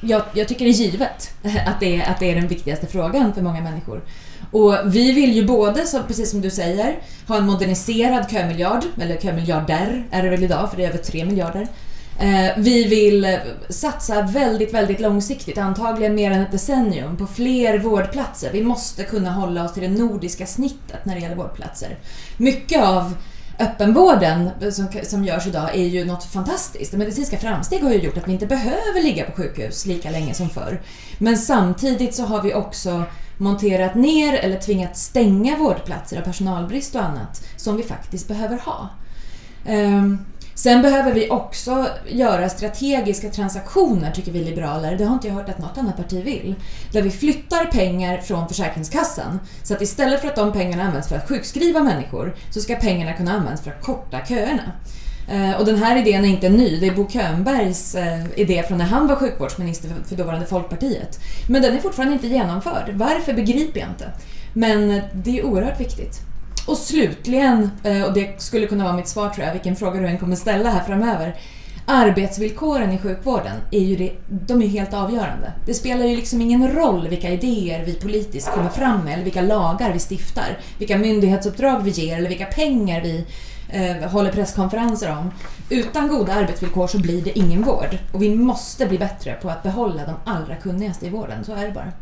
Jag, 0.00 0.22
jag 0.32 0.48
tycker 0.48 0.64
det 0.64 0.70
är 0.70 0.72
givet 0.72 1.30
att 1.66 1.80
det, 1.80 2.02
att 2.02 2.20
det 2.20 2.30
är 2.30 2.34
den 2.34 2.48
viktigaste 2.48 2.86
frågan 2.86 3.34
för 3.34 3.42
många 3.42 3.60
människor. 3.60 4.00
Och 4.50 4.74
vi 4.84 5.12
vill 5.12 5.32
ju 5.32 5.46
både, 5.46 5.86
så, 5.86 6.02
precis 6.02 6.30
som 6.30 6.40
du 6.40 6.50
säger, 6.50 6.98
ha 7.28 7.36
en 7.36 7.46
moderniserad 7.46 8.30
kömiljard, 8.30 8.84
eller 9.00 9.16
kömiljarder 9.16 10.06
är 10.10 10.22
det 10.22 10.30
väl 10.30 10.42
idag, 10.42 10.70
för 10.70 10.76
det 10.76 10.84
är 10.84 10.88
över 10.88 10.98
3 10.98 11.24
miljarder. 11.24 11.68
Eh, 12.20 12.52
vi 12.56 12.84
vill 12.84 13.38
satsa 13.68 14.22
väldigt, 14.22 14.74
väldigt 14.74 15.00
långsiktigt, 15.00 15.58
antagligen 15.58 16.14
mer 16.14 16.30
än 16.30 16.40
ett 16.40 16.52
decennium, 16.52 17.16
på 17.16 17.26
fler 17.26 17.78
vårdplatser. 17.78 18.50
Vi 18.52 18.62
måste 18.62 19.04
kunna 19.04 19.30
hålla 19.30 19.64
oss 19.64 19.74
till 19.74 19.82
det 19.82 19.88
nordiska 19.88 20.46
snittet 20.46 21.04
när 21.04 21.14
det 21.14 21.20
gäller 21.20 21.36
vårdplatser. 21.36 21.98
Mycket 22.36 22.82
av 22.82 23.14
öppenvården 23.58 24.50
som, 24.72 24.86
som 25.02 25.24
görs 25.24 25.46
idag 25.46 25.74
är 25.74 25.86
ju 25.86 26.04
något 26.04 26.24
fantastiskt. 26.24 26.92
Medicinska 26.92 27.38
framsteg 27.38 27.82
har 27.82 27.90
ju 27.90 27.98
gjort 27.98 28.16
att 28.16 28.28
vi 28.28 28.32
inte 28.32 28.46
behöver 28.46 29.02
ligga 29.02 29.24
på 29.24 29.32
sjukhus 29.32 29.86
lika 29.86 30.10
länge 30.10 30.34
som 30.34 30.50
förr. 30.50 30.80
Men 31.18 31.38
samtidigt 31.38 32.14
så 32.14 32.24
har 32.24 32.42
vi 32.42 32.54
också 32.54 33.04
monterat 33.38 33.94
ner 33.94 34.34
eller 34.34 34.58
tvingat 34.60 34.96
stänga 34.96 35.56
vårdplatser 35.56 36.18
av 36.18 36.22
personalbrist 36.22 36.94
och 36.94 37.04
annat 37.04 37.44
som 37.56 37.76
vi 37.76 37.82
faktiskt 37.82 38.28
behöver 38.28 38.58
ha. 38.58 38.88
Um, 39.68 40.24
Sen 40.58 40.82
behöver 40.82 41.12
vi 41.12 41.30
också 41.30 41.86
göra 42.08 42.48
strategiska 42.48 43.30
transaktioner, 43.30 44.10
tycker 44.10 44.32
vi 44.32 44.44
liberaler. 44.44 44.96
Det 44.96 45.04
har 45.04 45.14
inte 45.14 45.28
jag 45.28 45.34
hört 45.34 45.48
att 45.48 45.58
något 45.58 45.78
annat 45.78 45.96
parti 45.96 46.24
vill. 46.24 46.54
Där 46.92 47.02
vi 47.02 47.10
flyttar 47.10 47.64
pengar 47.64 48.18
från 48.18 48.48
Försäkringskassan. 48.48 49.40
Så 49.62 49.74
att 49.74 49.82
istället 49.82 50.20
för 50.20 50.28
att 50.28 50.36
de 50.36 50.52
pengarna 50.52 50.82
används 50.82 51.08
för 51.08 51.16
att 51.16 51.28
sjukskriva 51.28 51.80
människor 51.80 52.36
så 52.50 52.60
ska 52.60 52.74
pengarna 52.74 53.12
kunna 53.12 53.32
användas 53.32 53.60
för 53.60 53.70
att 53.70 53.82
korta 53.82 54.20
köerna. 54.28 54.72
Eh, 55.30 55.60
och 55.60 55.66
den 55.66 55.76
här 55.76 55.96
idén 55.96 56.24
är 56.24 56.28
inte 56.28 56.48
ny. 56.48 56.80
Det 56.80 56.86
är 56.86 56.94
Bo 56.94 57.08
Könbergs 57.10 57.94
eh, 57.94 58.24
idé 58.36 58.64
från 58.68 58.78
när 58.78 58.84
han 58.84 59.06
var 59.06 59.16
sjukvårdsminister 59.16 59.90
för 60.08 60.16
dåvarande 60.16 60.46
Folkpartiet. 60.46 61.20
Men 61.48 61.62
den 61.62 61.76
är 61.76 61.80
fortfarande 61.80 62.14
inte 62.14 62.26
genomförd. 62.26 62.90
Varför 62.94 63.32
begriper 63.32 63.80
jag 63.80 63.88
inte. 63.88 64.12
Men 64.52 64.90
eh, 64.90 65.02
det 65.12 65.38
är 65.38 65.44
oerhört 65.44 65.80
viktigt. 65.80 66.27
Och 66.68 66.76
slutligen, 66.76 67.70
eh, 67.84 68.02
och 68.02 68.12
det 68.12 68.42
skulle 68.42 68.66
kunna 68.66 68.84
vara 68.84 68.96
mitt 68.96 69.08
svar 69.08 69.28
tror 69.28 69.46
jag, 69.46 69.52
vilken 69.52 69.76
fråga 69.76 70.00
du 70.00 70.06
än 70.06 70.18
kommer 70.18 70.36
ställa 70.36 70.70
här 70.70 70.84
framöver. 70.84 71.36
Arbetsvillkoren 71.86 72.92
i 72.92 72.98
sjukvården 72.98 73.56
är 73.70 73.80
ju 73.80 73.96
det, 73.96 74.12
de 74.28 74.62
är 74.62 74.66
helt 74.66 74.94
avgörande. 74.94 75.52
Det 75.66 75.74
spelar 75.74 76.06
ju 76.06 76.16
liksom 76.16 76.40
ingen 76.40 76.72
roll 76.72 77.08
vilka 77.08 77.30
idéer 77.30 77.84
vi 77.84 77.94
politiskt 77.94 78.50
kommer 78.50 78.68
fram 78.68 79.04
med 79.04 79.14
eller 79.14 79.24
vilka 79.24 79.42
lagar 79.42 79.92
vi 79.92 79.98
stiftar, 79.98 80.58
vilka 80.78 80.98
myndighetsuppdrag 80.98 81.82
vi 81.82 81.90
ger 81.90 82.16
eller 82.18 82.28
vilka 82.28 82.46
pengar 82.46 83.00
vi 83.00 83.26
eh, 83.68 84.10
håller 84.10 84.32
presskonferenser 84.32 85.12
om. 85.12 85.30
Utan 85.70 86.08
goda 86.08 86.34
arbetsvillkor 86.34 86.86
så 86.86 86.98
blir 86.98 87.22
det 87.22 87.38
ingen 87.38 87.62
vård. 87.62 87.98
Och 88.12 88.22
vi 88.22 88.34
måste 88.34 88.86
bli 88.86 88.98
bättre 88.98 89.34
på 89.34 89.50
att 89.50 89.62
behålla 89.62 90.02
de 90.06 90.32
allra 90.32 90.56
kunnigaste 90.56 91.06
i 91.06 91.10
vården, 91.10 91.44
så 91.44 91.52
är 91.52 91.66
det 91.66 91.72
bara. 91.72 91.92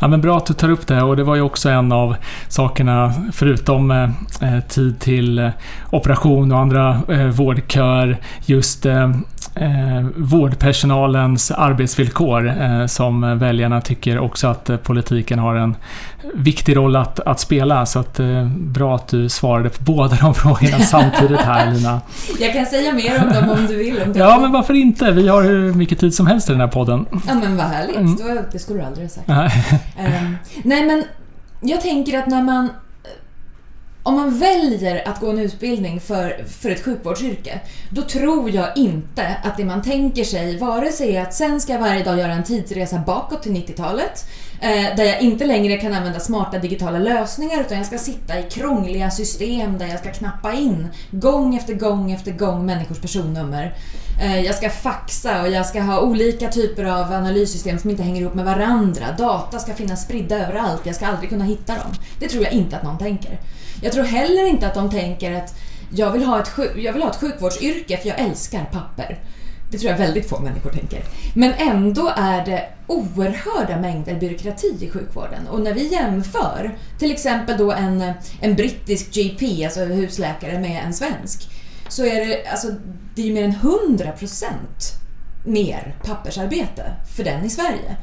Ja, 0.00 0.08
men 0.08 0.20
bra 0.20 0.36
att 0.36 0.46
du 0.46 0.54
tar 0.54 0.70
upp 0.70 0.86
det 0.86 1.02
och 1.02 1.16
det 1.16 1.24
var 1.24 1.34
ju 1.34 1.40
också 1.40 1.68
en 1.68 1.92
av 1.92 2.16
sakerna 2.48 3.12
förutom 3.32 3.90
eh, 3.90 4.02
eh 4.40 4.60
tid 4.68 5.00
till 5.00 5.38
eh, 5.38 5.50
operation 5.90 6.52
och 6.52 6.58
andra 6.58 7.00
eh, 7.08 7.26
vårdköer. 7.26 8.18
Just 8.46 8.86
eh, 8.86 9.10
eh, 9.54 10.06
vårdpersonalens 10.16 11.50
arbetsvillkor 11.50 12.48
eh, 12.48 12.86
som 12.86 13.38
väljarna 13.38 13.80
tycker 13.80 14.18
också 14.18 14.46
att 14.46 14.82
politiken 14.82 15.38
har 15.38 15.54
en 15.54 15.76
viktig 16.34 16.76
roll 16.76 16.96
att, 16.96 17.20
att 17.20 17.40
spela. 17.40 17.86
Så 17.86 17.98
att, 17.98 18.20
eh, 18.20 18.46
bra 18.48 18.94
att 18.94 19.08
du 19.08 19.28
svarade 19.28 19.68
på 19.68 19.76
båda 19.84 20.16
de 20.16 20.34
frågorna 20.34 20.78
samtidigt 20.78 21.40
här 21.40 21.72
Lina. 21.72 22.00
Jag 22.40 22.52
kan 22.52 22.66
säga 22.66 22.92
mer 22.92 23.22
om 23.24 23.32
dem 23.32 23.50
om 23.50 23.66
du 23.66 23.76
vill. 23.76 24.02
Om 24.02 24.12
du 24.12 24.18
ja, 24.18 24.32
vill. 24.32 24.42
men 24.42 24.52
varför 24.52 24.74
inte? 24.74 25.10
Vi 25.10 25.28
har 25.28 25.42
hur 25.42 25.74
mycket 25.74 25.98
tid 25.98 26.14
som 26.14 26.26
helst 26.26 26.48
i 26.48 26.52
den 26.52 26.60
här 26.60 26.68
podden. 26.68 27.06
Ja, 27.26 27.34
men 27.34 27.56
vad 27.56 27.66
härligt. 27.66 27.96
Mm. 27.96 28.16
Det 28.52 28.58
skulle 28.58 28.78
du 28.78 28.84
aldrig 28.84 29.04
ha 29.04 29.10
sagt. 29.10 29.28
um, 29.28 30.36
nej, 30.62 30.86
men 30.86 31.04
jag 31.60 31.80
tänker 31.80 32.18
att 32.18 32.26
när 32.26 32.42
man 32.42 32.68
om 34.06 34.14
man 34.14 34.38
väljer 34.38 35.08
att 35.08 35.20
gå 35.20 35.30
en 35.30 35.38
utbildning 35.38 36.00
för, 36.00 36.44
för 36.48 36.70
ett 36.70 36.84
sjukvårdsyrke, 36.84 37.60
då 37.90 38.02
tror 38.02 38.50
jag 38.50 38.76
inte 38.76 39.36
att 39.44 39.56
det 39.56 39.64
man 39.64 39.82
tänker 39.82 40.24
sig 40.24 40.58
vare 40.58 40.92
sig 40.92 41.16
är 41.16 41.22
att 41.22 41.34
sen 41.34 41.60
ska 41.60 41.72
jag 41.72 41.80
varje 41.80 42.04
dag 42.04 42.18
göra 42.18 42.32
en 42.32 42.44
tidsresa 42.44 42.98
bakåt 43.06 43.42
till 43.42 43.52
90-talet, 43.52 44.24
eh, 44.60 44.96
där 44.96 45.04
jag 45.04 45.20
inte 45.20 45.44
längre 45.44 45.76
kan 45.76 45.94
använda 45.94 46.20
smarta 46.20 46.58
digitala 46.58 46.98
lösningar, 46.98 47.60
utan 47.60 47.78
jag 47.78 47.86
ska 47.86 47.98
sitta 47.98 48.38
i 48.38 48.42
krångliga 48.42 49.10
system 49.10 49.78
där 49.78 49.86
jag 49.86 49.98
ska 49.98 50.12
knappa 50.12 50.52
in 50.52 50.88
gång 51.10 51.56
efter 51.56 51.74
gång 51.74 52.12
efter 52.12 52.32
gång 52.32 52.66
människors 52.66 52.98
personnummer. 52.98 53.74
Eh, 54.22 54.40
jag 54.40 54.54
ska 54.54 54.70
faxa 54.70 55.42
och 55.42 55.48
jag 55.48 55.66
ska 55.66 55.80
ha 55.80 56.00
olika 56.00 56.48
typer 56.48 56.84
av 56.84 57.12
analyssystem 57.12 57.78
som 57.78 57.90
inte 57.90 58.02
hänger 58.02 58.20
ihop 58.20 58.34
med 58.34 58.44
varandra. 58.44 59.04
Data 59.18 59.58
ska 59.58 59.74
finnas 59.74 60.04
spridda 60.04 60.46
överallt, 60.46 60.86
jag 60.86 60.94
ska 60.94 61.06
aldrig 61.06 61.30
kunna 61.30 61.44
hitta 61.44 61.74
dem. 61.74 61.92
Det 62.18 62.28
tror 62.28 62.44
jag 62.44 62.52
inte 62.52 62.76
att 62.76 62.82
någon 62.82 62.98
tänker. 62.98 63.38
Jag 63.84 63.92
tror 63.92 64.04
heller 64.04 64.46
inte 64.46 64.66
att 64.66 64.74
de 64.74 64.90
tänker 64.90 65.32
att 65.32 65.54
jag 65.90 66.12
vill 66.12 66.24
ha 66.24 66.40
ett, 66.40 66.50
jag 66.76 66.92
vill 66.92 67.02
ha 67.02 67.10
ett 67.10 67.16
sjukvårdsyrke 67.16 67.96
för 67.96 68.08
jag 68.08 68.18
älskar 68.18 68.64
papper. 68.72 69.18
Det 69.70 69.78
tror 69.78 69.90
jag 69.90 69.98
väldigt 69.98 70.28
få 70.28 70.40
människor 70.40 70.70
tänker. 70.70 71.04
Men 71.34 71.52
ändå 71.52 72.12
är 72.16 72.44
det 72.44 72.68
oerhörda 72.86 73.80
mängder 73.80 74.20
byråkrati 74.20 74.76
i 74.80 74.90
sjukvården. 74.90 75.48
Och 75.48 75.60
när 75.60 75.74
vi 75.74 75.92
jämför 75.92 76.78
till 76.98 77.12
exempel 77.12 77.58
då 77.58 77.72
en, 77.72 78.12
en 78.40 78.54
brittisk 78.54 79.14
GP, 79.14 79.64
alltså 79.64 79.80
husläkare, 79.80 80.58
med 80.58 80.84
en 80.84 80.94
svensk, 80.94 81.48
så 81.88 82.04
är 82.04 82.26
det, 82.26 82.46
alltså, 82.46 82.68
det 83.14 83.22
är 83.22 83.26
ju 83.26 83.34
mer 83.34 83.44
än 83.44 83.54
100% 83.54 84.52
mer 85.44 85.96
pappersarbete 86.04 86.92
för 87.16 87.24
den 87.24 87.44
i 87.44 87.50
Sverige. 87.50 87.96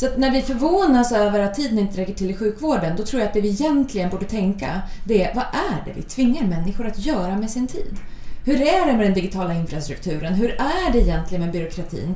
Så 0.00 0.06
att 0.06 0.18
när 0.18 0.30
vi 0.30 0.42
förvånas 0.42 1.12
över 1.12 1.40
att 1.40 1.54
tiden 1.54 1.78
inte 1.78 2.00
räcker 2.00 2.14
till 2.14 2.30
i 2.30 2.36
sjukvården, 2.36 2.96
då 2.96 3.04
tror 3.04 3.20
jag 3.20 3.28
att 3.28 3.34
det 3.34 3.40
vi 3.40 3.48
egentligen 3.48 4.10
borde 4.10 4.24
tänka, 4.24 4.82
det 5.04 5.24
är 5.24 5.34
vad 5.34 5.44
är 5.44 5.84
det 5.84 5.92
vi 5.96 6.02
tvingar 6.02 6.46
människor 6.46 6.86
att 6.86 6.98
göra 6.98 7.36
med 7.36 7.50
sin 7.50 7.66
tid? 7.66 7.96
Hur 8.44 8.60
är 8.60 8.86
det 8.86 8.92
med 8.92 9.06
den 9.06 9.14
digitala 9.14 9.54
infrastrukturen? 9.54 10.34
Hur 10.34 10.50
är 10.50 10.92
det 10.92 10.98
egentligen 10.98 11.44
med 11.44 11.52
byråkratin? 11.52 12.14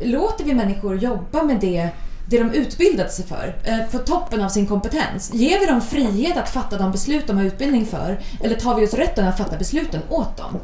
Låter 0.00 0.44
vi 0.44 0.54
människor 0.54 0.96
jobba 0.96 1.42
med 1.42 1.60
det 1.60 1.88
det 2.26 2.38
de 2.38 2.50
utbildat 2.50 3.12
sig 3.12 3.24
för, 3.24 3.54
för 3.90 3.98
på 3.98 4.04
toppen 4.04 4.42
av 4.42 4.48
sin 4.48 4.66
kompetens. 4.66 5.34
Ger 5.34 5.60
vi 5.60 5.66
dem 5.66 5.80
frihet 5.80 6.36
att 6.36 6.48
fatta 6.48 6.78
de 6.78 6.92
beslut 6.92 7.26
de 7.26 7.36
har 7.36 7.44
utbildning 7.44 7.86
för 7.86 8.20
eller 8.40 8.54
tar 8.54 8.76
vi 8.76 8.86
oss 8.86 8.94
rätten 8.94 9.28
att 9.28 9.38
fatta 9.38 9.56
besluten 9.56 10.00
åt 10.08 10.36
dem? 10.36 10.58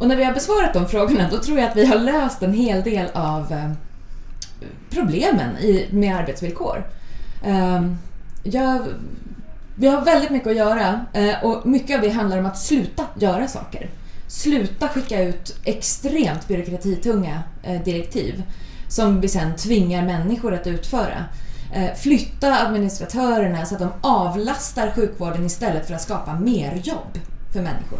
Och 0.00 0.08
när 0.08 0.16
vi 0.16 0.24
har 0.24 0.34
besvarat 0.34 0.72
de 0.74 0.88
frågorna 0.88 1.28
då 1.30 1.38
tror 1.38 1.58
jag 1.58 1.68
att 1.68 1.76
vi 1.76 1.86
har 1.86 1.98
löst 1.98 2.42
en 2.42 2.52
hel 2.52 2.82
del 2.82 3.06
av 3.14 3.52
eh, 3.52 3.70
problemen 4.90 5.50
problemen 5.56 5.86
med 5.90 6.16
arbetsvillkor. 6.16 6.84
Ehm, 7.44 7.96
jag, 8.42 8.80
vi 9.74 9.88
har 9.88 10.04
väldigt 10.04 10.30
mycket 10.30 10.48
att 10.48 10.56
göra 10.56 11.06
eh, 11.12 11.44
och 11.44 11.66
mycket 11.66 11.96
av 11.96 12.02
det 12.02 12.08
handlar 12.08 12.38
om 12.38 12.46
att 12.46 12.58
sluta 12.58 13.02
göra 13.18 13.48
saker. 13.48 13.88
Sluta 14.28 14.88
skicka 14.88 15.22
ut 15.22 15.60
extremt 15.64 16.48
byråkratitunga 16.48 17.42
eh, 17.62 17.82
direktiv 17.82 18.42
som 18.88 19.20
vi 19.20 19.28
sen 19.28 19.56
tvingar 19.56 20.04
människor 20.04 20.54
att 20.54 20.66
utföra. 20.66 21.24
Eh, 21.74 21.94
flytta 21.96 22.66
administratörerna 22.66 23.64
så 23.64 23.74
att 23.74 23.80
de 23.80 23.90
avlastar 24.00 24.90
sjukvården 24.90 25.46
istället 25.46 25.86
för 25.86 25.94
att 25.94 26.02
skapa 26.02 26.34
mer 26.34 26.80
jobb 26.84 27.18
för 27.52 27.62
människor. 27.62 27.98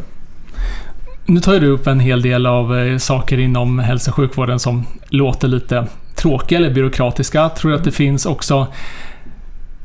Nu 1.26 1.40
tar 1.40 1.60
du 1.60 1.68
upp 1.68 1.86
en 1.86 2.00
hel 2.00 2.22
del 2.22 2.46
av 2.46 2.78
eh, 2.78 2.98
saker 2.98 3.38
inom 3.38 3.78
hälso 3.78 4.10
och 4.10 4.14
sjukvården 4.14 4.60
som 4.60 4.86
låter 5.08 5.48
lite 5.48 5.86
tråkiga 6.16 6.58
eller 6.58 6.70
byråkratiska. 6.70 7.48
Tror 7.48 7.70
du 7.70 7.76
att 7.76 7.84
det 7.84 7.92
finns 7.92 8.26
också 8.26 8.66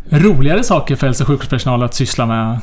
roligare 0.09 0.63
saker 0.63 0.95
för 0.95 1.07
hälso 1.07 1.23
och 1.23 1.27
sjukvårdspersonal 1.27 1.83
att 1.83 1.93
syssla 1.93 2.25
med 2.25 2.59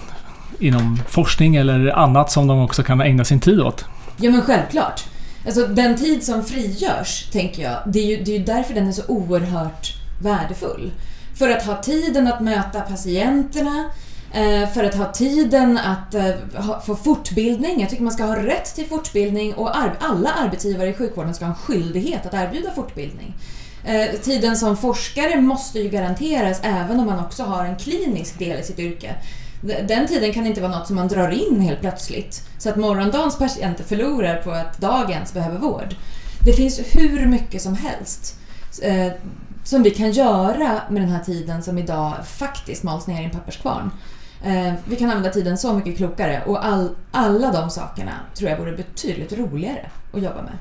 inom 0.59 1.01
forskning 1.09 1.57
eller 1.57 1.99
annat 1.99 2.31
som 2.31 2.47
de 2.47 2.61
också 2.61 2.83
kan 2.83 3.01
ägna 3.01 3.25
sin 3.25 3.41
tid 3.41 3.61
åt? 3.61 3.85
Ja 4.17 4.31
men 4.31 4.43
självklart. 4.43 5.05
Alltså 5.47 5.67
den 5.67 5.97
tid 5.97 6.25
som 6.25 6.45
frigörs, 6.45 7.31
tänker 7.33 7.63
jag, 7.63 7.77
det 7.87 7.99
är 7.99 8.07
ju, 8.07 8.25
det 8.25 8.35
är 8.35 8.39
ju 8.39 8.45
därför 8.45 8.75
den 8.75 8.89
är 8.89 8.93
så 8.93 9.03
oerhört 9.09 9.95
värdefull. 10.23 10.91
För 11.35 11.49
att 11.49 11.67
ha 11.67 11.83
tiden 11.83 12.27
att 12.27 12.41
möta 12.41 12.81
patienterna, 12.81 13.85
Eh, 14.32 14.68
för 14.68 14.85
att 14.85 14.94
ha 14.94 15.12
tiden 15.12 15.78
att 15.78 16.14
eh, 16.14 16.30
få 16.87 16.97
fortbildning. 16.97 17.80
Jag 17.80 17.90
tycker 17.90 18.02
man 18.02 18.12
ska 18.12 18.25
ha 18.25 18.37
rätt 18.37 18.75
till 18.75 18.87
fortbildning 18.87 19.54
och 19.54 19.76
alla 20.00 20.30
arbetsgivare 20.30 20.88
i 20.88 20.94
sjukvården 20.94 21.35
ska 21.35 21.44
ha 21.44 21.52
en 21.52 21.58
skyldighet 21.58 22.26
att 22.26 22.35
erbjuda 22.35 22.70
fortbildning. 22.70 23.35
Eh, 23.85 24.20
tiden 24.23 24.56
som 24.56 24.76
forskare 24.76 25.40
måste 25.40 25.78
ju 25.78 25.88
garanteras 25.88 26.61
även 26.62 27.00
om 27.00 27.06
man 27.06 27.25
också 27.25 27.42
har 27.42 27.64
en 27.64 27.76
klinisk 27.76 28.38
del 28.38 28.61
i 28.61 28.62
sitt 28.62 28.78
yrke. 28.78 29.14
Den 29.88 30.06
tiden 30.06 30.32
kan 30.32 30.47
inte 30.47 30.61
vara 30.61 30.78
något 30.78 30.87
som 30.87 30.97
man 30.97 31.08
drar 31.08 31.30
in 31.30 31.61
helt 31.61 31.80
plötsligt 31.80 32.42
så 32.58 32.68
att 32.68 32.76
morgondagens 32.76 33.38
patienter 33.38 33.85
förlorar 33.85 34.37
på 34.42 34.50
att 34.50 34.78
dagens 34.78 35.35
behöver 35.35 35.58
vård. 35.58 35.94
Det 36.44 36.52
finns 36.52 36.80
hur 36.92 37.26
mycket 37.26 37.62
som 37.62 37.76
helst 37.76 38.35
som 39.68 39.82
vi 39.82 39.90
kan 39.90 40.12
göra 40.12 40.82
med 40.90 41.02
den 41.02 41.11
här 41.11 41.25
tiden 41.25 41.62
som 41.62 41.78
idag 41.78 42.14
faktiskt 42.26 42.82
mals 42.82 43.06
ner 43.06 43.20
i 43.20 43.25
en 43.25 43.30
papperskvarn. 43.30 43.90
Eh, 44.42 44.75
vi 44.85 44.97
kan 44.97 45.11
använda 45.11 45.30
tiden 45.30 45.59
så 45.59 45.73
mycket 45.73 45.97
klokare 45.97 46.42
och 46.47 46.64
all, 46.64 46.90
alla 47.11 47.52
de 47.52 47.71
sakerna 47.71 48.12
tror 48.35 48.50
jag 48.50 48.59
vore 48.59 48.73
betydligt 48.73 49.33
roligare 49.33 49.90
att 50.12 50.23
jobba 50.23 50.42
med. 50.42 50.59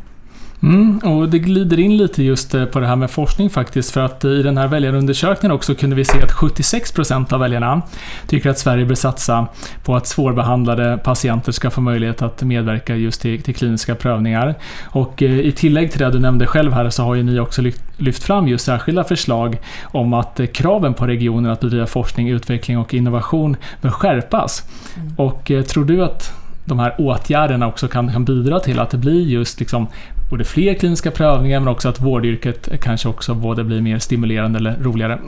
Mm, 0.64 0.98
och 0.98 1.30
det 1.30 1.40
glider 1.40 1.80
in 1.80 1.98
lite 1.98 2.24
just 2.24 2.54
eh, 2.54 2.66
på 2.66 2.80
det 2.80 2.88
här 2.88 2.96
med 2.96 3.12
forskning 3.12 3.50
faktiskt. 3.50 3.92
För 3.92 4.02
att 4.02 4.26
i 4.26 4.44
den 4.44 4.58
här 4.58 4.68
väljarundersökningen 4.68 5.56
också 5.56 5.76
kunde 5.76 5.96
vi 5.96 6.06
se 6.06 6.22
att 6.22 6.32
76% 6.32 7.34
av 7.34 7.40
väljarna 7.40 7.82
tycker 8.28 8.50
att 8.50 8.60
Sverige 8.60 8.86
bör 8.86 8.96
satsa 8.96 9.48
på 9.84 9.96
att 9.96 10.08
svårbehandlade 10.08 11.00
patienter 11.04 11.52
ska 11.52 11.70
få 11.70 11.82
möjlighet 11.82 12.22
att 12.22 12.44
medverka 12.44 12.96
just 12.96 13.22
till, 13.22 13.42
till 13.42 13.56
kliniska 13.56 13.96
prövningar. 13.96 14.56
Och 14.84 15.24
eh, 15.24 15.40
i 15.40 15.52
tillägg 15.52 15.92
till 15.92 16.00
det 16.00 16.12
du 16.12 16.20
nämnde 16.20 16.48
själv 16.48 16.74
här 16.74 16.90
så 16.90 17.04
har 17.04 17.16
ju 17.16 17.24
ni 17.24 17.40
också 17.40 17.62
lyft, 17.62 17.82
lyft 17.98 18.24
fram 18.24 18.48
just 18.48 18.66
särskilda 18.66 19.04
förslag 19.04 19.58
om 19.84 20.14
att 20.14 20.40
eh, 20.40 20.46
kraven 20.46 20.94
på 20.94 21.08
regioner 21.08 21.50
att 21.50 21.60
bedriva 21.60 21.88
forskning, 21.88 22.30
utveckling 22.30 22.78
och 22.78 22.94
innovation 22.94 23.58
bör 23.82 23.90
skärpas. 23.90 24.64
Mm. 24.96 25.14
Och 25.18 25.52
tror 25.68 25.86
du 25.86 26.04
att 26.04 26.34
de 26.66 26.80
här 26.80 26.96
åtgärderna 26.98 27.68
också 27.68 27.88
kan, 27.88 28.12
kan 28.12 28.26
bidra 28.26 28.60
till 28.60 28.80
att 28.80 28.90
det 28.90 28.98
blir 28.98 29.22
just 29.22 29.60
liksom 29.60 29.88
både 30.29 30.43
fler 30.43 30.74
kliniska 30.74 31.12
prövningar 31.12 31.60
men 31.60 31.67
också 31.67 31.89
att 31.89 32.01
vårdyrket 32.01 32.81
kanske 32.81 33.10
också 33.10 33.34
både 33.34 33.63
blir 33.63 33.81
mer 33.81 33.99
stimulerande 33.99 34.60
eller 34.60 34.78
roligare. 34.82 35.19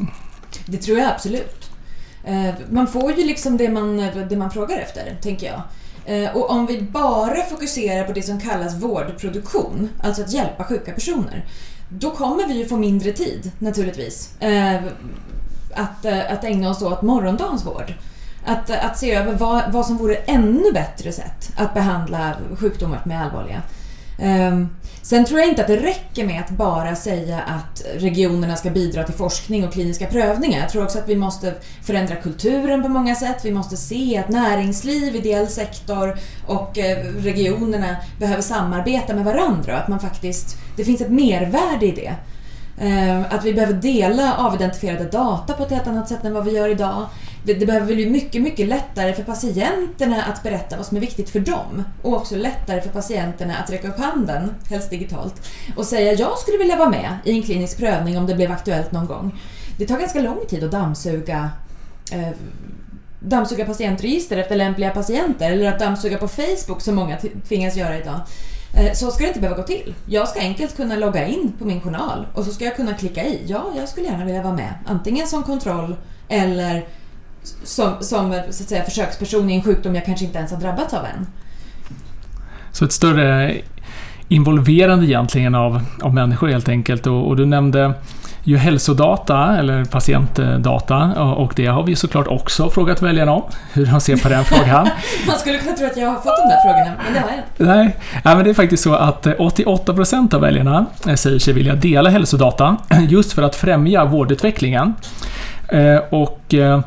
Det 0.65 0.77
tror 0.77 0.99
jag 0.99 1.11
absolut. 1.11 1.69
Eh, 2.23 2.53
man 2.71 2.87
får 2.87 3.11
ju 3.11 3.25
liksom 3.25 3.57
det 3.57 3.69
man, 3.69 3.97
det 4.29 4.37
man 4.37 4.51
frågar 4.51 4.77
efter, 4.77 5.17
tänker 5.21 5.47
jag. 5.47 5.61
Eh, 6.05 6.35
och 6.35 6.49
om 6.49 6.65
vi 6.65 6.81
bara 6.81 7.43
fokuserar 7.49 8.03
på 8.03 8.13
det 8.13 8.21
som 8.21 8.39
kallas 8.39 8.75
vårdproduktion, 8.81 9.89
alltså 10.03 10.21
att 10.21 10.33
hjälpa 10.33 10.63
sjuka 10.63 10.91
personer, 10.91 11.45
då 11.89 12.11
kommer 12.11 12.47
vi 12.47 12.53
ju 12.53 12.65
få 12.65 12.77
mindre 12.77 13.11
tid 13.11 13.51
naturligtvis 13.59 14.41
eh, 14.41 14.75
att, 15.73 16.05
att 16.05 16.43
ägna 16.43 16.69
oss 16.69 16.81
åt 16.81 17.01
morgondagens 17.01 17.65
vård. 17.65 17.93
Att, 18.45 18.69
att 18.69 18.97
se 18.97 19.11
över 19.11 19.33
vad, 19.33 19.71
vad 19.71 19.85
som 19.85 19.97
vore 19.97 20.15
ännu 20.15 20.71
bättre 20.73 21.11
sätt 21.11 21.51
att 21.55 21.73
behandla 21.73 22.33
sjukdomar 22.59 23.01
med 23.05 23.23
allvarliga. 23.23 23.61
Um, 24.21 24.69
sen 25.01 25.25
tror 25.25 25.39
jag 25.39 25.49
inte 25.49 25.61
att 25.61 25.67
det 25.67 25.77
räcker 25.77 26.25
med 26.25 26.41
att 26.41 26.49
bara 26.49 26.95
säga 26.95 27.39
att 27.39 27.83
regionerna 27.95 28.55
ska 28.55 28.69
bidra 28.69 29.03
till 29.03 29.13
forskning 29.13 29.67
och 29.67 29.73
kliniska 29.73 30.07
prövningar. 30.07 30.59
Jag 30.59 30.69
tror 30.69 30.83
också 30.83 30.99
att 30.99 31.09
vi 31.09 31.15
måste 31.15 31.53
förändra 31.83 32.15
kulturen 32.15 32.83
på 32.83 32.89
många 32.89 33.15
sätt. 33.15 33.45
Vi 33.45 33.51
måste 33.51 33.77
se 33.77 34.17
att 34.17 34.29
näringsliv, 34.29 35.15
ideell 35.15 35.47
sektor 35.47 36.17
och 36.47 36.77
eh, 36.77 37.05
regionerna 37.05 37.95
behöver 38.19 38.41
samarbeta 38.41 39.13
med 39.15 39.25
varandra 39.25 39.73
och 39.73 39.79
att 39.79 39.87
man 39.87 39.99
faktiskt, 39.99 40.57
det 40.77 40.85
finns 40.85 41.01
ett 41.01 41.11
mervärde 41.11 41.85
i 41.85 41.91
det. 41.91 42.15
Ehm, 42.79 43.23
att 43.29 43.45
vi 43.45 43.53
behöver 43.53 43.73
dela 43.73 44.35
avidentifierade 44.37 45.03
data 45.03 45.53
på 45.53 45.63
ett 45.63 45.71
helt 45.71 45.87
annat 45.87 46.09
sätt 46.09 46.25
än 46.25 46.33
vad 46.33 46.45
vi 46.45 46.51
gör 46.51 46.69
idag 46.69 47.05
det, 47.43 47.53
det 47.53 47.65
behöver 47.65 47.95
bli 47.95 48.09
mycket, 48.09 48.41
mycket 48.41 48.67
lättare 48.67 49.13
för 49.13 49.23
patienterna 49.23 50.23
att 50.23 50.43
berätta 50.43 50.77
vad 50.77 50.85
som 50.85 50.97
är 50.97 51.01
viktigt 51.01 51.29
för 51.29 51.39
dem. 51.39 51.83
Och 52.01 52.13
också 52.13 52.35
lättare 52.35 52.81
för 52.81 52.89
patienterna 52.89 53.55
att 53.57 53.69
räcka 53.69 53.87
upp 53.87 53.99
handen, 53.99 54.55
helst 54.69 54.89
digitalt, 54.89 55.47
och 55.75 55.85
säga 55.85 56.13
jag 56.13 56.37
skulle 56.37 56.57
vilja 56.57 56.75
vara 56.75 56.89
med 56.89 57.17
i 57.25 57.31
en 57.31 57.43
klinisk 57.43 57.77
prövning 57.77 58.17
om 58.17 58.27
det 58.27 58.35
blev 58.35 58.51
aktuellt 58.51 58.91
någon 58.91 59.05
gång. 59.05 59.39
Det 59.77 59.87
tar 59.87 59.99
ganska 59.99 60.21
lång 60.21 60.39
tid 60.47 60.63
att 60.63 60.71
dammsuga 60.71 61.49
eh, 62.11 62.29
dammsuga 63.19 63.65
patientregister 63.65 64.37
efter 64.37 64.55
lämpliga 64.55 64.89
patienter 64.89 65.51
eller 65.51 65.69
att 65.73 65.79
dammsuga 65.79 66.17
på 66.17 66.27
Facebook 66.27 66.81
som 66.81 66.95
många 66.95 67.17
tvingas 67.47 67.75
göra 67.75 67.97
idag. 67.97 68.19
Eh, 68.73 68.93
så 68.93 69.11
ska 69.11 69.23
det 69.23 69.27
inte 69.27 69.39
behöva 69.39 69.61
gå 69.61 69.67
till. 69.67 69.93
Jag 70.05 70.27
ska 70.27 70.39
enkelt 70.39 70.75
kunna 70.75 70.95
logga 70.95 71.27
in 71.27 71.53
på 71.59 71.65
min 71.65 71.81
journal 71.81 72.25
och 72.33 72.45
så 72.45 72.51
ska 72.51 72.65
jag 72.65 72.75
kunna 72.75 72.93
klicka 72.93 73.23
i. 73.23 73.43
Ja, 73.47 73.65
jag 73.77 73.89
skulle 73.89 74.07
gärna 74.07 74.25
vilja 74.25 74.41
vara 74.41 74.53
med. 74.53 74.73
Antingen 74.85 75.27
som 75.27 75.43
kontroll 75.43 75.95
eller 76.27 76.85
som, 77.63 77.93
som 77.99 78.31
eh, 78.31 78.41
så 78.49 78.63
att 78.63 78.69
säga, 78.69 78.83
försöksperson 78.83 79.49
i 79.49 79.55
en 79.55 79.63
sjukdom 79.63 79.95
jag 79.95 80.05
kanske 80.05 80.25
inte 80.25 80.37
ens 80.37 80.51
har 80.51 80.59
drabbats 80.59 80.93
av 80.93 81.05
än. 81.05 81.27
Så 82.71 82.85
ett 82.85 82.91
större 82.91 83.55
involverande 84.27 85.05
egentligen 85.05 85.55
av, 85.55 85.81
av 86.01 86.13
människor 86.13 86.47
helt 86.47 86.69
enkelt. 86.69 87.07
Och, 87.07 87.27
och, 87.27 87.35
du 87.35 87.45
nämnde 87.45 87.93
ju 88.49 88.57
hälsodata, 88.57 89.57
eller 89.57 89.85
patientdata, 89.85 91.13
och 91.15 91.53
det 91.55 91.65
har 91.65 91.83
vi 91.83 91.95
såklart 91.95 92.27
också 92.27 92.69
frågat 92.69 93.01
väljarna 93.01 93.31
om, 93.31 93.43
hur 93.73 93.85
de 93.85 94.01
ser 94.01 94.17
på 94.17 94.29
den 94.29 94.43
frågan. 94.43 94.89
Man 95.27 95.37
skulle 95.37 95.57
kunna 95.57 95.75
tro 95.75 95.85
att 95.85 95.97
jag 95.97 96.07
har 96.07 96.15
fått 96.15 96.25
de 96.25 96.49
där 96.49 96.61
frågorna, 96.61 96.95
men 97.03 97.13
det 97.13 97.19
har 97.19 97.29
jag 97.29 97.37
inte. 97.37 97.63
Nej, 97.63 97.95
ja, 98.23 98.35
men 98.35 98.43
det 98.43 98.49
är 98.49 98.53
faktiskt 98.53 98.83
så 98.83 98.93
att 98.93 99.25
88% 99.25 100.35
av 100.35 100.41
väljarna 100.41 100.85
säger 101.15 101.39
sig 101.39 101.53
vilja 101.53 101.75
dela 101.75 102.09
hälsodata 102.09 102.77
just 103.09 103.33
för 103.33 103.41
att 103.41 103.55
främja 103.55 104.05
vårdutvecklingen. 104.05 104.95
Eh, 105.67 105.97
och 106.09 106.53
eh, 106.53 106.81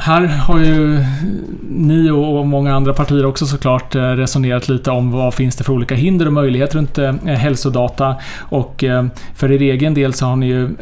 här 0.00 0.26
har 0.26 0.58
ju 0.58 1.04
ni 1.70 2.10
och 2.10 2.46
många 2.46 2.74
andra 2.74 2.94
partier 2.94 3.26
också 3.26 3.46
såklart 3.46 3.94
eh, 3.94 4.00
resonerat 4.00 4.68
lite 4.68 4.90
om 4.90 5.10
vad 5.10 5.34
finns 5.34 5.56
det 5.56 5.64
för 5.64 5.72
olika 5.72 5.94
hinder 5.94 6.26
och 6.26 6.32
möjligheter 6.32 6.78
runt 6.78 6.98
eh, 6.98 7.12
hälsodata. 7.24 8.16
Och 8.38 8.84
eh, 8.84 9.06
för 9.34 9.52
er 9.52 9.62
egen 9.62 9.94
del 9.94 10.12
så 10.14 10.26
har 10.26 10.36
ni 10.36 10.46
ju 10.46 10.76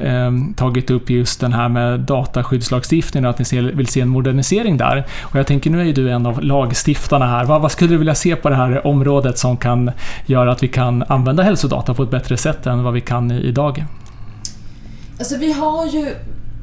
tagit 0.57 0.91
upp 0.91 1.11
just 1.11 1.41
den 1.41 1.53
här 1.53 1.69
med 1.69 2.01
dataskyddslagstiftningen 2.01 3.25
och 3.25 3.31
att 3.31 3.53
ni 3.53 3.61
vill 3.61 3.87
se 3.87 4.01
en 4.01 4.09
modernisering 4.09 4.77
där. 4.77 5.07
Och 5.23 5.37
jag 5.37 5.47
tänker, 5.47 5.71
nu 5.71 5.81
är 5.81 5.85
ju 5.85 5.93
du 5.93 6.11
en 6.11 6.27
av 6.27 6.43
lagstiftarna 6.43 7.27
här. 7.27 7.45
Vad 7.45 7.73
skulle 7.73 7.91
du 7.91 7.97
vilja 7.97 8.15
se 8.15 8.37
på 8.37 8.49
det 8.49 8.57
här 8.57 8.87
området 8.87 9.39
som 9.39 9.57
kan 9.57 9.91
göra 10.27 10.53
att 10.53 10.63
vi 10.63 10.69
kan 10.69 11.05
använda 11.09 11.43
hälsodata 11.43 11.95
på 11.95 12.03
ett 12.03 12.11
bättre 12.11 12.37
sätt 12.37 12.67
än 12.67 12.83
vad 12.83 12.95
vi 12.95 13.01
kan 13.01 13.31
idag? 13.31 13.85
Alltså 15.19 15.37
vi 15.37 15.53
har 15.53 15.87
ju 15.87 16.15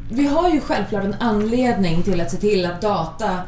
vi 0.10 0.28
har 0.28 0.50
ju 0.50 0.62
självklart 0.62 1.04
en 1.04 1.16
anledning 1.20 2.04
till 2.04 2.22
att 2.22 2.32
se 2.32 2.38
till 2.38 2.66
att 2.66 2.82
data 2.82 3.40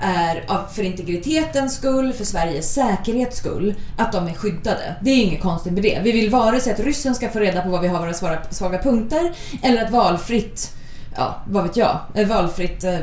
är 0.00 0.44
för 0.74 0.82
integritetens 0.82 1.74
skull, 1.74 2.12
för 2.12 2.24
Sveriges 2.24 2.74
säkerhets 2.74 3.38
skull, 3.38 3.74
att 3.96 4.12
de 4.12 4.26
är 4.26 4.32
skyddade. 4.32 4.96
Det 5.00 5.10
är 5.10 5.22
inget 5.22 5.42
konstigt 5.42 5.72
med 5.72 5.82
det. 5.82 6.00
Vi 6.04 6.12
vill 6.12 6.30
vare 6.30 6.60
sig 6.60 6.72
att 6.72 6.80
ryssen 6.80 7.14
ska 7.14 7.28
få 7.28 7.38
reda 7.38 7.62
på 7.62 7.68
vad 7.68 7.80
vi 7.80 7.88
har 7.88 8.00
våra 8.20 8.42
svaga 8.50 8.78
punkter 8.78 9.32
eller 9.62 9.84
att 9.84 9.90
valfritt 9.90 10.76
ja, 11.16 11.42
vad 11.46 11.62
vet 11.62 11.76
jag, 11.76 11.98
eh, 12.14 12.28
valfritt 12.28 12.84
eh, 12.84 12.98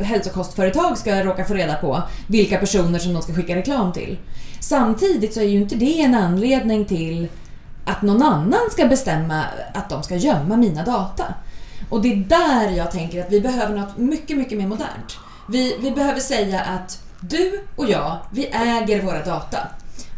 hälsokostföretag 0.00 0.98
ska 0.98 1.24
råka 1.24 1.44
få 1.44 1.54
reda 1.54 1.74
på 1.74 2.02
vilka 2.26 2.58
personer 2.58 2.98
som 2.98 3.12
de 3.12 3.22
ska 3.22 3.34
skicka 3.34 3.56
reklam 3.56 3.92
till. 3.92 4.18
Samtidigt 4.60 5.34
så 5.34 5.40
är 5.40 5.44
ju 5.44 5.60
inte 5.60 5.74
det 5.74 6.00
en 6.00 6.14
anledning 6.14 6.84
till 6.84 7.28
att 7.84 8.02
någon 8.02 8.22
annan 8.22 8.70
ska 8.70 8.86
bestämma 8.86 9.42
att 9.74 9.90
de 9.90 10.02
ska 10.02 10.16
gömma 10.16 10.56
mina 10.56 10.84
data. 10.84 11.24
Och 11.90 12.02
det 12.02 12.12
är 12.12 12.16
där 12.16 12.70
jag 12.76 12.90
tänker 12.90 13.20
att 13.20 13.32
vi 13.32 13.40
behöver 13.40 13.76
något 13.76 13.96
mycket, 13.96 14.36
mycket 14.36 14.58
mer 14.58 14.66
modernt. 14.66 15.16
Vi, 15.48 15.76
vi 15.80 15.90
behöver 15.90 16.20
säga 16.20 16.60
att 16.60 17.02
du 17.20 17.60
och 17.76 17.90
jag, 17.90 18.16
vi 18.30 18.46
äger 18.46 19.02
våra 19.02 19.24
data. 19.24 19.58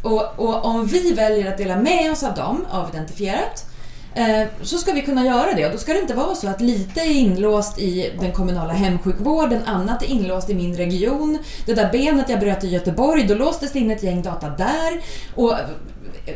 Och, 0.02 0.38
och 0.38 0.64
om 0.64 0.86
vi 0.86 1.12
väljer 1.12 1.52
att 1.52 1.58
dela 1.58 1.76
med 1.76 2.12
oss 2.12 2.22
av 2.22 2.34
dem, 2.34 2.66
avidentifierat, 2.70 3.66
eh, 4.14 4.46
så 4.62 4.78
ska 4.78 4.92
vi 4.92 5.02
kunna 5.02 5.26
göra 5.26 5.54
det. 5.54 5.66
Och 5.66 5.72
då 5.72 5.78
ska 5.78 5.92
det 5.92 6.00
inte 6.00 6.14
vara 6.14 6.34
så 6.34 6.48
att 6.48 6.60
lite 6.60 7.00
är 7.00 7.10
inlåst 7.10 7.78
i 7.78 8.12
den 8.20 8.32
kommunala 8.32 8.72
hemsjukvården, 8.72 9.62
annat 9.66 10.02
är 10.02 10.06
inlåst 10.06 10.50
i 10.50 10.54
min 10.54 10.76
region. 10.76 11.38
Det 11.66 11.74
där 11.74 11.92
benet 11.92 12.28
jag 12.28 12.40
bröt 12.40 12.64
i 12.64 12.68
Göteborg, 12.68 13.26
då 13.26 13.34
låstes 13.34 13.72
det 13.72 13.78
in 13.78 13.90
ett 13.90 14.02
gäng 14.02 14.22
data 14.22 14.48
där. 14.48 15.02
Och 15.34 15.54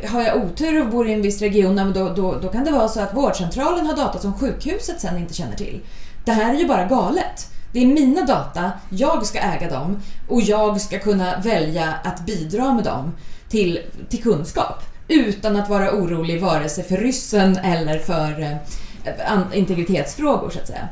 har 0.07 0.21
jag 0.21 0.37
otur 0.37 0.81
och 0.81 0.89
bor 0.89 1.07
i 1.07 1.13
en 1.13 1.21
viss 1.21 1.41
region, 1.41 1.93
då, 1.93 2.09
då, 2.09 2.39
då 2.41 2.47
kan 2.47 2.63
det 2.63 2.71
vara 2.71 2.87
så 2.87 2.99
att 2.99 3.13
vårdcentralen 3.13 3.85
har 3.85 3.95
data 3.95 4.19
som 4.19 4.33
sjukhuset 4.33 5.01
sen 5.01 5.17
inte 5.17 5.33
känner 5.33 5.55
till. 5.55 5.81
Det 6.25 6.31
här 6.31 6.53
är 6.53 6.59
ju 6.59 6.67
bara 6.67 6.85
galet. 6.85 7.49
Det 7.71 7.79
är 7.79 7.87
mina 7.87 8.25
data, 8.25 8.71
jag 8.89 9.25
ska 9.25 9.39
äga 9.39 9.69
dem 9.69 9.99
och 10.29 10.41
jag 10.41 10.81
ska 10.81 10.99
kunna 10.99 11.39
välja 11.39 11.93
att 12.03 12.25
bidra 12.25 12.73
med 12.73 12.83
dem 12.83 13.11
till, 13.49 13.79
till 14.09 14.23
kunskap 14.23 14.83
utan 15.07 15.55
att 15.55 15.69
vara 15.69 15.91
orolig 15.91 16.41
vare 16.41 16.69
sig 16.69 16.83
för 16.83 16.97
ryssen 16.97 17.57
eller 17.57 17.99
för 17.99 18.41
eh, 18.41 19.41
integritetsfrågor 19.53 20.49
så 20.49 20.59
att 20.59 20.67
säga. 20.67 20.89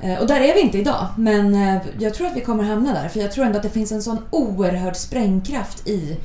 Eh, 0.00 0.20
och 0.20 0.26
där 0.26 0.40
är 0.40 0.54
vi 0.54 0.60
inte 0.60 0.78
idag, 0.78 1.06
men 1.16 1.54
eh, 1.54 1.82
jag 1.98 2.14
tror 2.14 2.26
att 2.26 2.36
vi 2.36 2.40
kommer 2.40 2.64
hamna 2.64 2.92
där 2.92 3.08
för 3.08 3.20
jag 3.20 3.32
tror 3.32 3.44
ändå 3.44 3.56
att 3.56 3.62
det 3.62 3.70
finns 3.70 3.92
en 3.92 4.02
sån 4.02 4.18
oerhörd 4.30 4.96
sprängkraft 4.96 5.88
i 5.88 6.16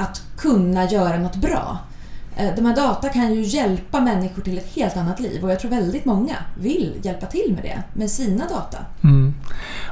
att 0.00 0.22
kunna 0.36 0.84
göra 0.84 1.18
något 1.18 1.36
bra. 1.36 1.78
Eh, 2.36 2.54
de 2.56 2.66
här 2.66 2.76
data 2.76 3.08
kan 3.08 3.34
ju 3.34 3.42
hjälpa 3.42 4.00
människor 4.00 4.42
till 4.42 4.58
ett 4.58 4.72
helt 4.76 4.96
annat 4.96 5.20
liv 5.20 5.44
och 5.44 5.50
jag 5.50 5.60
tror 5.60 5.70
väldigt 5.70 6.04
många 6.04 6.36
vill 6.60 6.94
hjälpa 7.02 7.26
till 7.26 7.52
med 7.54 7.62
det, 7.62 7.98
med 7.98 8.10
sina 8.10 8.44
data. 8.48 8.78
Mm. 9.04 9.34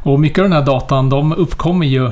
Och 0.02 0.20
mycket 0.20 0.38
av 0.38 0.44
den 0.44 0.52
här 0.52 0.66
datan 0.66 1.10
de 1.10 1.32
uppkommer 1.32 1.86
ju 1.86 2.10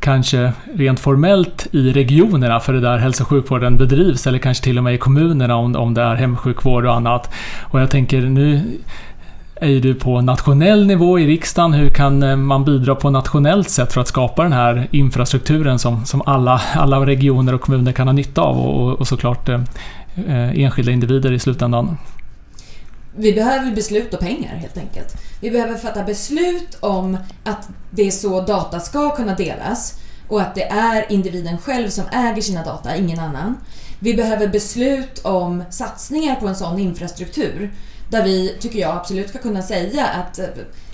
kanske 0.00 0.52
rent 0.74 1.00
formellt 1.00 1.66
i 1.72 1.92
regionerna 1.92 2.60
för 2.60 2.72
det 2.72 2.80
där 2.80 2.98
hälso 2.98 3.22
och 3.22 3.28
sjukvården 3.28 3.76
bedrivs 3.76 4.26
eller 4.26 4.38
kanske 4.38 4.64
till 4.64 4.78
och 4.78 4.84
med 4.84 4.94
i 4.94 4.98
kommunerna 4.98 5.56
om, 5.56 5.76
om 5.76 5.94
det 5.94 6.02
är 6.02 6.14
hemsjukvård 6.14 6.86
och 6.86 6.94
annat. 6.94 7.34
Och 7.62 7.80
jag 7.80 7.90
tänker 7.90 8.20
nu 8.20 8.62
är 9.60 9.80
du 9.80 9.94
på 9.94 10.20
nationell 10.20 10.86
nivå 10.86 11.18
i 11.18 11.26
riksdagen. 11.26 11.72
Hur 11.72 11.90
kan 11.90 12.22
eh, 12.22 12.36
man 12.36 12.64
bidra 12.64 12.94
på 12.94 13.10
nationellt 13.10 13.70
sätt 13.70 13.92
för 13.92 14.00
att 14.00 14.08
skapa 14.08 14.42
den 14.42 14.52
här 14.52 14.88
infrastrukturen 14.90 15.78
som, 15.78 16.06
som 16.06 16.22
alla, 16.26 16.62
alla 16.74 17.06
regioner 17.06 17.54
och 17.54 17.60
kommuner 17.60 17.92
kan 17.92 18.08
ha 18.08 18.12
nytta 18.12 18.40
av 18.40 18.58
och, 18.58 19.00
och 19.00 19.08
såklart 19.08 19.48
eh, 19.48 19.60
eh, 20.26 20.60
enskilda 20.60 20.92
individer 20.92 21.32
i 21.32 21.38
slutändan? 21.38 21.98
Vi 23.16 23.32
behöver 23.32 23.74
beslut 23.74 24.14
och 24.14 24.20
pengar 24.20 24.54
helt 24.54 24.76
enkelt. 24.76 25.16
Vi 25.40 25.50
behöver 25.50 25.74
fatta 25.74 26.04
beslut 26.04 26.78
om 26.80 27.18
att 27.44 27.68
det 27.90 28.02
är 28.02 28.10
så 28.10 28.40
data 28.40 28.80
ska 28.80 29.10
kunna 29.10 29.34
delas 29.34 30.00
och 30.28 30.40
att 30.40 30.54
det 30.54 30.64
är 30.64 31.12
individen 31.12 31.58
själv 31.58 31.88
som 31.88 32.04
äger 32.12 32.42
sina 32.42 32.64
data, 32.64 32.96
ingen 32.96 33.18
annan. 33.18 33.56
Vi 33.98 34.14
behöver 34.14 34.48
beslut 34.48 35.20
om 35.24 35.64
satsningar 35.70 36.34
på 36.34 36.48
en 36.48 36.56
sån 36.56 36.78
infrastruktur 36.78 37.70
där 38.10 38.24
vi, 38.24 38.56
tycker 38.60 38.78
jag, 38.78 38.96
absolut 38.96 39.28
ska 39.28 39.38
kunna 39.38 39.62
säga 39.62 40.06
att 40.06 40.38
eh, 40.38 40.46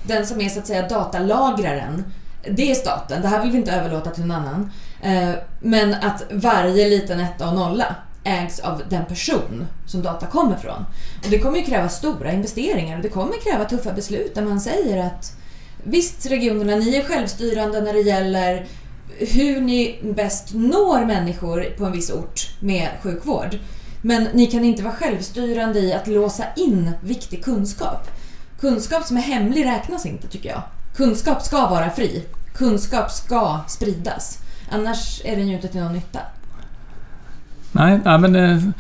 den 0.03 0.27
som 0.27 0.41
är 0.41 0.49
så 0.49 0.59
att 0.59 0.67
säga 0.67 0.89
datalagraren, 0.89 2.05
det 2.51 2.71
är 2.71 2.75
staten. 2.75 3.23
Det 3.23 3.29
här 3.29 3.43
vill 3.43 3.51
vi 3.51 3.59
inte 3.59 3.73
överlåta 3.73 4.11
till 4.11 4.25
någon 4.25 4.37
annan. 4.37 4.71
Eh, 5.03 5.31
men 5.61 5.95
att 5.95 6.23
varje 6.31 6.89
liten 6.89 7.21
etta 7.21 7.49
och 7.49 7.55
nolla 7.55 7.97
ägs 8.25 8.61
av 8.61 8.83
den 8.89 9.05
person 9.05 9.67
som 9.87 10.03
data 10.03 10.27
kommer 10.27 10.57
från. 10.57 10.85
Och 11.25 11.31
det 11.31 11.39
kommer 11.39 11.59
ju 11.59 11.65
kräva 11.65 11.89
stora 11.89 12.33
investeringar 12.33 12.97
och 12.97 13.03
det 13.03 13.09
kommer 13.09 13.33
kräva 13.51 13.65
tuffa 13.65 13.93
beslut 13.93 14.35
där 14.35 14.43
man 14.43 14.61
säger 14.61 15.07
att 15.07 15.37
visst 15.83 16.27
regionerna, 16.27 16.77
ni 16.77 16.97
är 16.97 17.05
självstyrande 17.05 17.81
när 17.81 17.93
det 17.93 18.01
gäller 18.01 18.67
hur 19.19 19.61
ni 19.61 19.99
bäst 20.03 20.55
når 20.55 21.05
människor 21.05 21.75
på 21.79 21.85
en 21.85 21.93
viss 21.93 22.11
ort 22.11 22.51
med 22.61 22.89
sjukvård. 23.03 23.59
Men 24.07 24.25
ni 24.25 24.47
kan 24.47 24.65
inte 24.65 24.83
vara 24.83 24.95
självstyrande 24.95 25.79
i 25.79 25.93
att 25.93 26.07
låsa 26.07 26.45
in 26.57 26.93
viktig 27.01 27.45
kunskap. 27.45 28.11
Kunskap 28.61 29.05
som 29.05 29.17
är 29.17 29.21
hemlig 29.21 29.65
räknas 29.65 30.07
inte 30.07 30.29
tycker 30.29 30.49
jag. 30.49 30.63
Kunskap 30.97 31.43
ska 31.43 31.69
vara 31.69 31.91
fri. 31.91 32.25
Kunskap 32.55 33.11
ska 33.11 33.61
spridas. 33.69 34.39
Annars 34.71 35.21
är 35.25 35.37
den 35.37 35.49
ju 35.49 35.55
inte 35.55 35.69
till 35.69 35.81
någon 35.81 35.93
nytta. 35.93 36.19
Nej, 37.73 38.01
nej 38.05 38.19
men 38.19 38.33
det 38.33 38.73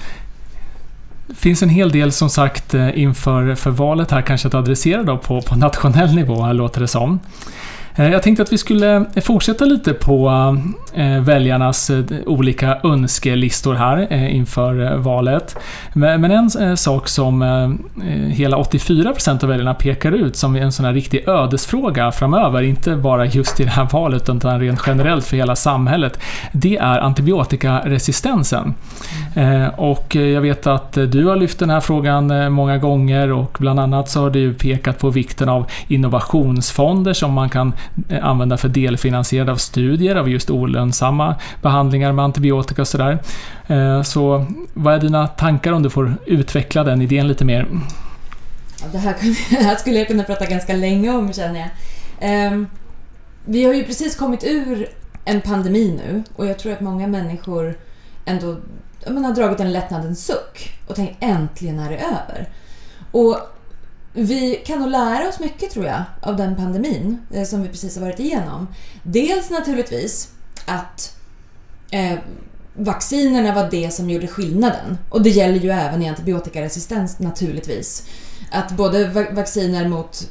finns 1.35 1.62
en 1.62 1.69
hel 1.69 1.91
del 1.91 2.12
som 2.12 2.31
sagt 2.31 2.75
eh, 2.75 2.99
inför 2.99 3.55
för 3.55 3.71
valet 3.71 4.11
här 4.11 4.23
kanske 4.23 4.49
att 4.49 4.55
adressera 4.55 5.03
då 5.03 5.19
på, 5.19 5.43
på 5.43 5.57
nationell 5.57 6.15
nivå 6.15 6.43
här 6.43 6.55
låter 6.55 6.81
det 6.81 6.89
som. 6.89 7.21
Eh, 7.97 8.09
jag 8.09 8.23
tänkte 8.23 8.43
att 8.43 8.53
vi 8.53 8.59
skulle 8.59 9.05
fortsätta 9.23 9.65
lite 9.65 9.93
på 9.93 10.29
eh, 10.95 11.21
väljarnas 11.21 11.91
eh, 11.91 12.05
olika 12.27 12.79
önskelistor 12.85 13.75
här 13.75 14.13
inför 14.13 14.97
valet. 14.97 15.57
Men 15.95 16.25
en 16.25 16.77
sak 16.77 17.09
som 17.09 17.43
hela 18.29 18.57
84% 18.57 19.45
av 19.45 19.49
väljarna 19.51 19.75
pekar 19.75 20.13
ut 20.13 20.37
som 20.37 20.57
en 20.57 20.73
sån 20.73 20.85
här 20.85 20.93
riktig 20.93 21.29
ödesfråga 21.29 22.13
framöver, 22.13 22.63
inte 22.63 22.97
bara 22.97 23.27
just 23.27 23.61
i 23.61 23.65
det 23.65 23.71
här 23.71 23.89
valet 23.93 24.29
utan 24.29 24.61
rent 24.61 24.81
generellt 24.87 25.25
för 25.25 25.37
hela 25.37 25.57
samhället, 25.57 26.21
det 26.53 26.77
är 26.77 26.99
antibiotikaresistensen. 27.01 28.75
Och 29.77 30.15
jag 30.15 30.41
vet 30.41 30.67
att 30.67 30.93
du 30.93 31.27
har 31.27 31.37
lyft 31.37 31.59
den 31.59 31.71
här 31.71 31.81
frågan 31.81 32.53
många 32.53 32.79
gånger 32.79 33.33
och 33.33 33.57
bland 33.61 33.81
annat 33.81 34.11
så 34.11 34.21
har 34.21 34.31
du 34.31 34.55
pekat 34.55 34.99
på 34.99 35.11
vikten 35.11 35.49
av 35.49 35.71
innovationsfonder 35.89 37.13
som 37.13 37.33
man 37.33 37.49
kan 37.49 37.73
använda 38.22 38.57
för 38.57 38.68
delfinansierade 38.68 39.53
av 39.53 39.57
studier 39.57 40.16
av 40.16 40.29
just 40.29 40.51
olönsamma 40.51 41.35
behandlingar 41.62 42.12
med 42.12 42.25
antibiotika 42.25 42.83
och 42.83 42.88
sådär. 42.88 43.18
Eh, 43.66 44.03
så 44.03 44.46
vad 44.75 44.94
är 44.94 44.99
dina 44.99 45.27
tankar 45.27 45.72
om 45.72 45.83
du 45.83 45.90
får 45.90 46.14
utveckla 46.27 46.85
den 46.85 47.03
idén 47.03 47.29
lite 47.29 47.44
mer? 47.44 47.68
det, 48.92 48.99
här, 48.99 49.16
det 49.51 49.64
här 49.64 49.77
skulle 49.77 49.99
jag 49.99 50.09
kunna 50.09 50.22
prata 50.22 50.46
ganska 50.46 50.72
länge 50.72 51.11
om 51.11 51.33
känner 51.33 51.61
jag. 51.61 51.68
Ehm, 52.20 52.66
vi 53.44 53.64
har 53.64 53.75
ju 53.75 53.85
precis 53.85 54.16
kommit 54.16 54.44
ur 54.44 54.88
en 55.25 55.40
pandemi 55.40 56.01
nu 56.05 56.22
och 56.37 56.46
jag 56.46 56.59
tror 56.59 56.72
att 56.72 56.81
många 56.81 57.07
människor 57.07 57.79
ändå 58.25 58.57
man 59.11 59.25
har 59.25 59.35
dragit 59.35 59.61
en 59.61 59.72
lättnadens 59.72 60.27
suck 60.27 60.79
och 60.87 60.96
tänkt 60.96 61.16
äntligen 61.20 61.79
är 61.79 61.90
det 61.90 61.96
över. 61.96 62.49
Och 63.11 63.38
vi 64.17 64.63
kan 64.67 64.79
nog 64.79 64.91
lära 64.91 65.29
oss 65.29 65.41
mycket 65.41 65.71
tror 65.71 65.87
jag 65.87 66.03
av 66.21 66.37
den 66.37 66.57
pandemin 66.57 67.19
eh, 67.33 67.45
som 67.45 67.63
vi 67.63 67.69
precis 67.69 67.97
har 67.97 68.05
varit 68.05 68.21
igenom. 68.21 68.69
Dels 69.03 69.51
naturligtvis 69.51 70.29
att 70.67 71.17
eh, 71.91 72.19
vaccinerna 72.75 73.55
var 73.55 73.71
det 73.71 73.91
som 73.91 74.11
gjorde 74.11 74.27
skillnaden. 74.27 74.99
Och 75.11 75.23
det 75.23 75.31
gäller 75.31 75.61
ju 75.61 75.71
även 75.71 76.03
i 76.03 76.09
antibiotikaresistens 76.09 77.19
naturligtvis. 77.19 78.07
Att 78.51 78.73
både 78.73 79.09
vacciner 79.33 79.89
mot, 79.89 80.31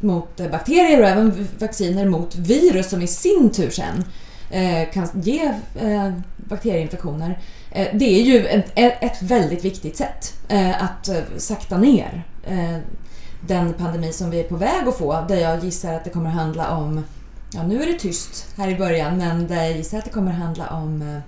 mot 0.00 0.40
eh, 0.40 0.50
bakterier 0.50 1.02
och 1.02 1.08
även 1.08 1.48
vacciner 1.58 2.08
mot 2.08 2.34
virus 2.34 2.90
som 2.90 3.02
i 3.02 3.06
sin 3.06 3.50
tur 3.50 3.70
sen 3.70 4.04
eh, 4.50 4.90
kan 4.92 5.08
ge 5.22 5.44
eh, 5.80 6.12
bakterieinfektioner. 6.36 7.38
Eh, 7.70 7.86
det 7.92 8.20
är 8.20 8.22
ju 8.22 8.46
ett, 8.46 8.72
ett 8.74 9.22
väldigt 9.22 9.64
viktigt 9.64 9.96
sätt 9.96 10.34
eh, 10.48 10.82
att 10.82 11.08
eh, 11.08 11.16
sakta 11.36 11.78
ner 11.78 12.24
Eh, 12.44 12.78
den 13.46 13.72
pandemi 13.72 14.12
som 14.12 14.30
vi 14.30 14.40
är 14.40 14.44
på 14.44 14.56
väg 14.56 14.88
att 14.88 14.98
få, 14.98 15.24
där 15.28 15.36
jag 15.36 15.64
gissar 15.64 15.94
att 15.94 16.04
det 16.04 16.10
kommer 16.10 16.30
handla 16.30 16.76
om, 16.76 17.04
ja 17.52 17.62
nu 17.62 17.82
är 17.82 17.86
det 17.86 17.98
tyst 17.98 18.46
här 18.56 18.68
i 18.68 18.78
början, 18.78 19.18
men 19.18 19.46
där 19.46 19.62
jag 19.62 19.76
gissar 19.76 19.98
att 19.98 20.04
det 20.04 20.10
kommer 20.10 20.32
handla 20.32 20.70
om 20.70 21.02
eh, 21.02 21.20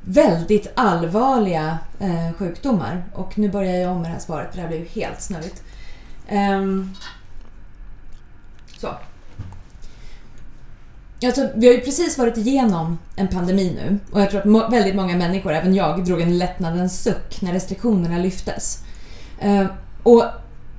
väldigt 0.00 0.72
allvarliga 0.74 1.78
eh, 1.98 2.32
sjukdomar. 2.38 3.04
Och 3.12 3.38
nu 3.38 3.48
börjar 3.48 3.76
jag 3.76 3.90
om 3.90 4.02
med 4.02 4.10
det 4.10 4.12
här 4.12 4.20
svaret, 4.20 4.48
för 4.50 4.56
det 4.56 4.62
här 4.62 4.68
blir 4.68 4.78
ju 4.78 4.86
helt 4.86 5.22
snurrigt. 5.22 5.62
Ehm, 6.28 6.94
så. 8.78 8.88
Alltså, 11.24 11.48
vi 11.54 11.66
har 11.66 11.74
ju 11.74 11.80
precis 11.80 12.18
varit 12.18 12.36
igenom 12.36 12.98
en 13.16 13.28
pandemi 13.28 13.78
nu 13.82 13.98
och 14.12 14.20
jag 14.20 14.30
tror 14.30 14.64
att 14.64 14.72
väldigt 14.72 14.94
många 14.94 15.16
människor, 15.16 15.52
även 15.52 15.74
jag, 15.74 16.04
drog 16.04 16.20
en 16.20 16.38
lättnadens 16.38 17.02
suck 17.02 17.42
när 17.42 17.52
restriktionerna 17.52 18.18
lyftes. 18.18 18.82
Ehm, 19.40 19.66
och 20.06 20.24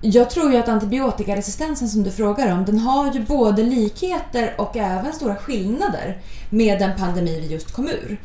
jag 0.02 0.30
tror 0.30 0.52
ju 0.52 0.58
att 0.58 0.70
antibiotikaresistensen 0.70 1.90
som 1.90 2.04
du 2.04 2.12
frågar 2.12 2.54
om, 2.54 2.66
den 2.66 2.80
har 2.80 3.14
ju 3.14 3.26
både 3.26 3.64
likheter 3.64 4.54
och 4.58 4.78
även 4.78 5.14
stora 5.14 5.36
skillnader 5.36 6.22
med 6.50 6.80
den 6.80 6.98
pandemi 6.98 7.40
vi 7.42 7.48
just 7.48 7.72
kom 7.72 7.88
ur. 7.88 8.22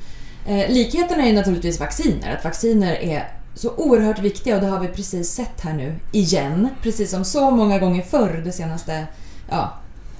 Eh, 0.47 0.71
likheterna 0.71 1.27
är 1.27 1.33
naturligtvis 1.33 1.81
vacciner, 1.81 2.37
att 2.37 2.45
vacciner 2.45 2.93
är 2.95 3.29
så 3.55 3.71
oerhört 3.77 4.19
viktiga 4.19 4.55
och 4.55 4.61
det 4.61 4.67
har 4.67 4.81
vi 4.81 4.88
precis 4.88 5.31
sett 5.31 5.61
här 5.61 5.73
nu 5.73 5.95
igen. 6.12 6.69
Precis 6.83 7.11
som 7.11 7.25
så 7.25 7.51
många 7.51 7.79
gånger 7.79 8.03
förr 8.03 8.43
det 8.45 8.53
senaste 8.53 9.07
ja, 9.51 9.73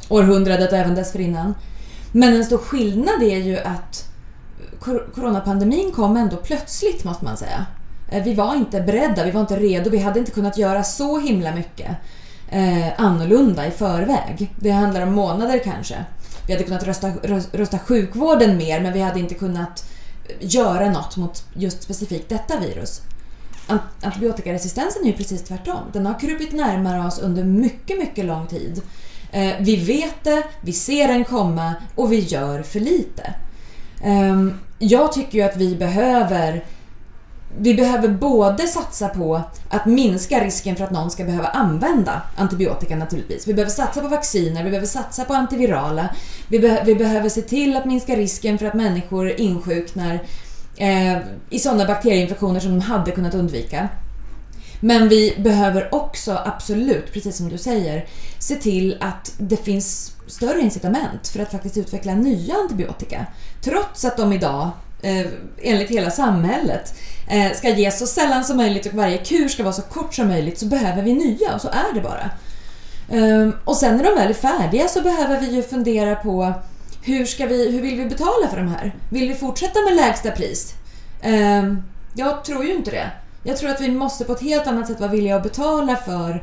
århundradet 0.09 0.73
och 0.73 0.79
även 0.79 0.95
dessförinnan. 0.95 1.55
Men 2.13 2.37
en 2.37 2.45
stor 2.45 2.59
skillnad 2.59 3.23
är 3.23 3.39
ju 3.39 3.59
att 3.59 4.09
coronapandemin 5.15 5.93
kom 5.93 6.17
ändå 6.17 6.37
plötsligt 6.37 7.05
måste 7.05 7.25
man 7.25 7.37
säga. 7.37 7.67
Eh, 8.13 8.23
vi 8.23 8.35
var 8.35 8.55
inte 8.55 8.81
beredda, 8.81 9.25
vi 9.25 9.31
var 9.31 9.41
inte 9.41 9.57
redo, 9.57 9.91
vi 9.91 9.99
hade 9.99 10.19
inte 10.19 10.33
kunnat 10.33 10.59
göra 10.59 10.83
så 10.83 11.19
himla 11.19 11.55
mycket 11.55 11.97
eh, 12.51 13.01
annorlunda 13.01 13.67
i 13.67 13.71
förväg. 13.71 14.51
Det 14.57 14.71
handlar 14.71 15.03
om 15.03 15.13
månader 15.13 15.59
kanske. 15.65 16.05
Vi 16.47 16.53
hade 16.53 16.65
kunnat 16.65 16.87
rösta, 16.87 17.13
rösta 17.53 17.79
sjukvården 17.79 18.57
mer 18.57 18.81
men 18.81 18.93
vi 18.93 19.01
hade 19.01 19.21
inte 19.21 19.35
kunnat 19.35 19.91
göra 20.41 20.91
något 20.91 21.17
mot 21.17 21.45
just 21.55 21.83
specifikt 21.83 22.29
detta 22.29 22.61
virus. 22.61 23.03
Antibiotikaresistensen 24.03 25.03
är 25.03 25.07
ju 25.07 25.13
precis 25.13 25.43
tvärtom. 25.43 25.81
Den 25.93 26.07
har 26.07 26.21
krupit 26.21 26.53
närmare 26.53 27.07
oss 27.07 27.19
under 27.19 27.45
mycket, 27.45 27.99
mycket 27.99 28.25
lång 28.25 28.47
tid. 28.47 28.83
Eh, 29.33 29.53
vi 29.61 29.77
vet 29.77 30.25
det, 30.25 30.43
vi 30.61 30.73
ser 30.73 31.09
den 31.09 31.25
komma 31.25 31.75
och 31.95 32.13
vi 32.13 32.19
gör 32.19 32.63
för 32.63 32.81
lite. 32.81 33.35
Ehm, 34.03 34.59
jag 34.79 35.13
tycker 35.13 35.39
ju 35.39 35.45
att 35.45 35.57
vi 35.57 35.77
behöver 35.77 36.65
vi 37.59 37.75
behöver 37.75 38.09
både 38.09 38.67
satsa 38.67 39.09
på 39.09 39.43
att 39.69 39.87
minska 39.87 40.45
risken 40.45 40.77
för 40.77 40.85
att 40.85 40.91
någon 40.91 41.11
ska 41.11 41.25
behöva 41.25 41.49
använda 41.49 42.23
antibiotika 42.37 42.97
naturligtvis. 42.97 43.49
Vi 43.49 43.55
behöver 43.55 43.73
satsa 43.73 44.01
på 44.01 44.09
vacciner, 44.09 44.65
vi 44.65 44.71
behöver 44.71 44.87
satsa 44.87 45.25
på 45.25 45.35
antivirala. 45.35 46.09
Vi, 46.49 46.59
be 46.59 46.83
vi 46.87 46.95
behöver 46.95 47.29
se 47.29 47.43
till 47.43 47.77
att 47.77 47.85
minska 47.85 48.17
risken 48.17 48.59
för 48.59 48.67
att 48.67 48.75
människor 48.75 49.41
insjuknar 49.41 50.23
eh, 50.77 51.19
i 51.51 51.59
sådana 51.59 51.85
bakterieinfektioner 51.85 52.61
som 52.61 52.71
de 52.71 52.81
hade 52.81 53.11
kunnat 53.11 53.35
undvika. 53.35 53.89
Men 54.81 55.09
vi 55.09 55.35
behöver 55.39 55.95
också 55.95 56.39
absolut, 56.45 57.13
precis 57.13 57.37
som 57.37 57.49
du 57.49 57.59
säger, 57.59 58.07
se 58.39 58.55
till 58.55 58.97
att 59.01 59.33
det 59.39 59.57
finns 59.57 60.17
större 60.27 60.61
incitament 60.61 61.29
för 61.29 61.41
att 61.41 61.51
faktiskt 61.51 61.77
utveckla 61.77 62.15
nya 62.15 62.55
antibiotika. 62.55 63.27
Trots 63.65 64.05
att 64.05 64.17
de 64.17 64.33
idag, 64.33 64.71
eh, 65.03 65.27
enligt 65.63 65.91
hela 65.91 66.11
samhället, 66.11 66.95
eh, 67.31 67.53
ska 67.53 67.69
ges 67.69 67.99
så 67.99 68.07
sällan 68.07 68.45
som 68.45 68.57
möjligt 68.57 68.87
och 68.87 68.95
varje 68.95 69.19
kur 69.19 69.49
ska 69.49 69.63
vara 69.63 69.73
så 69.73 69.83
kort 69.83 70.15
som 70.15 70.29
möjligt 70.29 70.59
så 70.59 70.67
behöver 70.67 71.03
vi 71.03 71.13
nya 71.15 71.55
och 71.55 71.61
så 71.61 71.69
är 71.69 71.95
det 71.95 72.01
bara. 72.01 72.31
Um, 73.09 73.55
och 73.65 73.77
sen 73.77 73.97
när 73.97 74.05
de 74.05 74.15
väl 74.15 74.31
är 74.31 74.35
färdiga 74.35 74.89
så 74.89 75.03
behöver 75.03 75.41
vi 75.41 75.47
ju 75.47 75.63
fundera 75.63 76.17
på 76.17 76.53
hur, 77.03 77.25
ska 77.25 77.47
vi, 77.47 77.71
hur 77.71 77.83
vill 77.83 77.97
vi 77.97 78.07
betala 78.07 78.49
för 78.51 78.57
de 78.57 78.69
här? 78.69 78.95
Vill 79.11 79.29
vi 79.29 79.35
fortsätta 79.35 79.81
med 79.81 79.97
lägsta 79.97 80.31
pris? 80.31 80.73
Um, 81.25 81.83
jag 82.15 82.45
tror 82.45 82.65
ju 82.65 82.75
inte 82.75 82.91
det. 82.91 83.11
Jag 83.43 83.57
tror 83.57 83.71
att 83.71 83.81
vi 83.81 83.91
måste 83.91 84.25
på 84.25 84.33
ett 84.33 84.41
helt 84.41 84.67
annat 84.67 84.87
sätt 84.87 85.01
vara 85.01 85.11
villiga 85.11 85.37
att 85.37 85.43
betala 85.43 85.97
för 85.97 86.43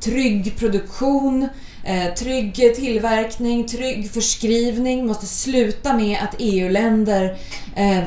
trygg 0.00 0.56
produktion, 0.58 1.48
eh, 1.84 2.14
trygg 2.14 2.54
tillverkning, 2.54 3.66
trygg 3.66 4.10
förskrivning. 4.10 5.06
måste 5.06 5.26
sluta 5.26 5.96
med 5.96 6.18
att 6.22 6.34
EU-länder 6.38 7.36
eh, 7.76 8.04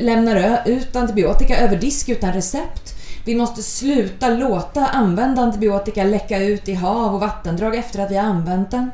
lämnar 0.00 0.62
ut 0.66 0.96
antibiotika 0.96 1.58
över 1.58 1.76
disk 1.76 2.08
utan 2.08 2.32
recept. 2.32 2.94
Vi 3.24 3.34
måste 3.34 3.62
sluta 3.62 4.28
låta 4.28 4.86
använda 4.86 5.42
antibiotika 5.42 6.04
läcka 6.04 6.38
ut 6.38 6.68
i 6.68 6.74
hav 6.74 7.14
och 7.14 7.20
vattendrag 7.20 7.74
efter 7.74 8.00
att 8.00 8.10
vi 8.10 8.16
har 8.16 8.24
använt 8.24 8.70
den. 8.70 8.90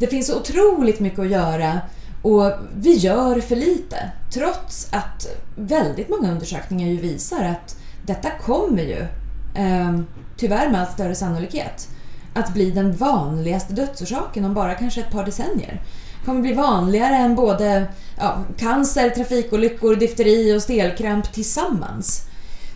Det 0.00 0.06
finns 0.06 0.26
så 0.26 0.36
otroligt 0.36 1.00
mycket 1.00 1.18
att 1.18 1.30
göra 1.30 1.80
och 2.22 2.52
vi 2.76 2.94
gör 2.94 3.40
för 3.40 3.56
lite. 3.56 4.10
Trots 4.32 4.88
att 4.92 5.26
väldigt 5.56 6.08
många 6.08 6.32
undersökningar 6.32 6.88
ju 6.88 6.96
visar 6.96 7.44
att 7.44 7.76
detta 8.06 8.30
kommer 8.30 8.82
ju, 8.82 9.06
eh, 9.54 10.00
tyvärr 10.36 10.70
med 10.70 10.80
allt 10.80 10.92
större 10.92 11.14
sannolikhet, 11.14 11.88
att 12.34 12.54
bli 12.54 12.70
den 12.70 12.96
vanligaste 12.96 13.72
dödsorsaken 13.74 14.44
om 14.44 14.54
bara 14.54 14.74
kanske 14.74 15.00
ett 15.00 15.10
par 15.10 15.24
decennier. 15.24 15.82
Det 16.20 16.26
kommer 16.26 16.40
bli 16.40 16.52
vanligare 16.52 17.16
än 17.16 17.34
både 17.34 17.86
ja, 18.18 18.44
cancer, 18.58 19.10
trafikolyckor, 19.10 19.96
difteri 19.96 20.56
och 20.56 20.62
stelkramp 20.62 21.32
tillsammans. 21.32 22.28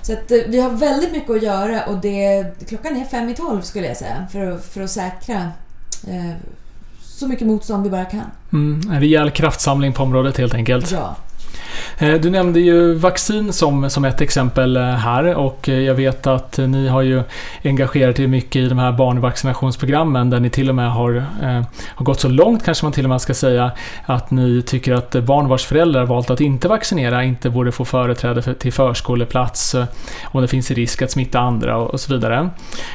Så 0.03 0.13
att, 0.13 0.31
eh, 0.31 0.39
vi 0.49 0.61
har 0.61 0.71
väldigt 0.71 1.13
mycket 1.13 1.31
att 1.31 1.43
göra 1.43 1.83
och 1.83 1.97
det, 1.97 2.45
klockan 2.69 2.97
är 2.97 3.05
fem 3.05 3.29
i 3.29 3.35
tolv 3.35 3.61
skulle 3.61 3.87
jag 3.87 3.97
säga 3.97 4.27
för 4.33 4.51
att, 4.51 4.65
för 4.65 4.81
att 4.81 4.91
säkra 4.91 5.37
eh, 6.09 6.33
så 7.01 7.29
mycket 7.29 7.47
motstånd 7.47 7.85
vi 7.85 7.91
bara 7.91 8.05
kan. 8.05 8.31
Mm, 8.53 8.91
en 8.91 9.01
rejäl 9.01 9.31
kraftsamling 9.31 9.93
på 9.93 10.03
området 10.03 10.39
helt 10.39 10.55
enkelt. 10.55 10.91
Ja. 10.91 11.17
Eh, 12.01 12.15
du 12.15 12.31
nämnde 12.31 12.61
ju 12.61 12.95
vaccin 12.95 13.53
som, 13.53 13.91
som 13.91 14.05
ett 14.05 14.21
exempel 14.21 14.77
eh, 14.77 14.83
här 14.83 15.35
och 15.35 15.69
eh, 15.69 15.81
jag 15.81 15.95
vet 15.95 16.27
att 16.27 16.59
ni 16.59 16.89
har 16.89 17.03
ju 17.03 17.23
engagerat 17.65 18.19
er 18.19 18.27
mycket 18.27 18.57
i 18.57 18.69
de 18.69 18.79
här 18.79 18.93
barnvaccinationsprogrammen 18.93 20.31
där 20.31 20.41
ni 20.41 20.51
till 20.51 20.69
och 20.69 20.75
med 20.75 20.93
har, 20.93 21.25
har 21.89 22.05
gått 22.05 22.21
så 22.21 22.29
långt 22.29 22.65
kanske 22.65 22.85
man 22.85 22.93
till 22.93 23.05
och 23.05 23.11
med 23.11 23.21
ska 23.21 23.35
säga 23.35 23.71
att 24.07 24.31
ni 24.31 24.63
tycker 24.63 24.93
att 24.93 25.25
barn 25.25 25.49
vars 25.49 25.65
föräldrar 25.65 26.07
valt 26.07 26.31
att 26.31 26.41
inte 26.41 26.69
vaccinera 26.69 27.25
inte 27.25 27.51
borde 27.51 27.73
få 27.73 27.85
företräde 27.85 28.43
för, 28.43 28.55
till 28.55 28.73
förskoleplats 28.73 29.75
om 30.25 30.43
det 30.43 30.49
finns 30.49 30.71
risk 30.71 31.03
att 31.03 31.11
smitta 31.11 31.41
andra 31.41 31.77
och, 31.77 31.91
och 31.91 32.01
så 32.01 32.15
vidare. 32.15 32.51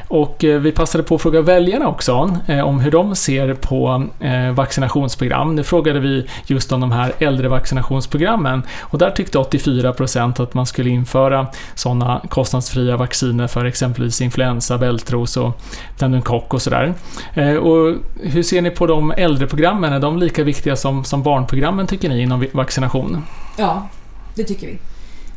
Och 0.08 0.36
vi 0.40 0.72
passade 0.72 1.04
på 1.04 1.16
att 1.16 1.22
fråga 1.22 1.42
väljarna 1.42 1.88
också 1.88 2.40
om 2.64 2.80
hur 2.80 2.92
de 2.92 3.16
ser 3.16 3.54
på 3.54 4.08
vaccinationsprogram. 4.54 5.56
Nu 5.56 5.64
frågade 5.64 6.00
vi 6.00 6.28
just 6.46 6.72
om 6.72 6.82
de 6.82 6.92
här 6.92 7.14
äldrevaccinationsprogrammen 7.20 8.64
och 8.94 9.00
där 9.00 9.12
tyckte 9.12 9.38
84% 9.38 10.44
att 10.44 10.54
man 10.54 10.66
skulle 10.66 10.90
införa 10.90 11.48
sådana 11.76 12.22
kostnadsfria 12.30 12.98
vacciner 12.98 13.48
för 13.48 13.66
exempelvis 13.66 14.22
influensa, 14.22 14.78
bältros 14.78 15.38
och 15.38 15.62
pneumokock 15.98 16.54
och 16.54 16.62
sådär. 16.62 16.94
Eh, 17.34 17.54
och 17.54 17.96
hur 18.22 18.44
ser 18.44 18.62
ni 18.62 18.70
på 18.70 18.88
de 18.88 19.12
äldre 19.12 19.48
programmen? 19.48 19.94
Är 19.94 20.00
de 20.00 20.18
lika 20.18 20.44
viktiga 20.44 20.76
som, 20.76 21.06
som 21.06 21.24
barnprogrammen 21.24 21.88
tycker 21.88 22.10
ni 22.10 22.22
inom 22.22 22.46
vaccination? 22.52 23.26
Ja, 23.58 23.88
det 24.36 24.44
tycker 24.44 24.68
vi. 24.68 24.78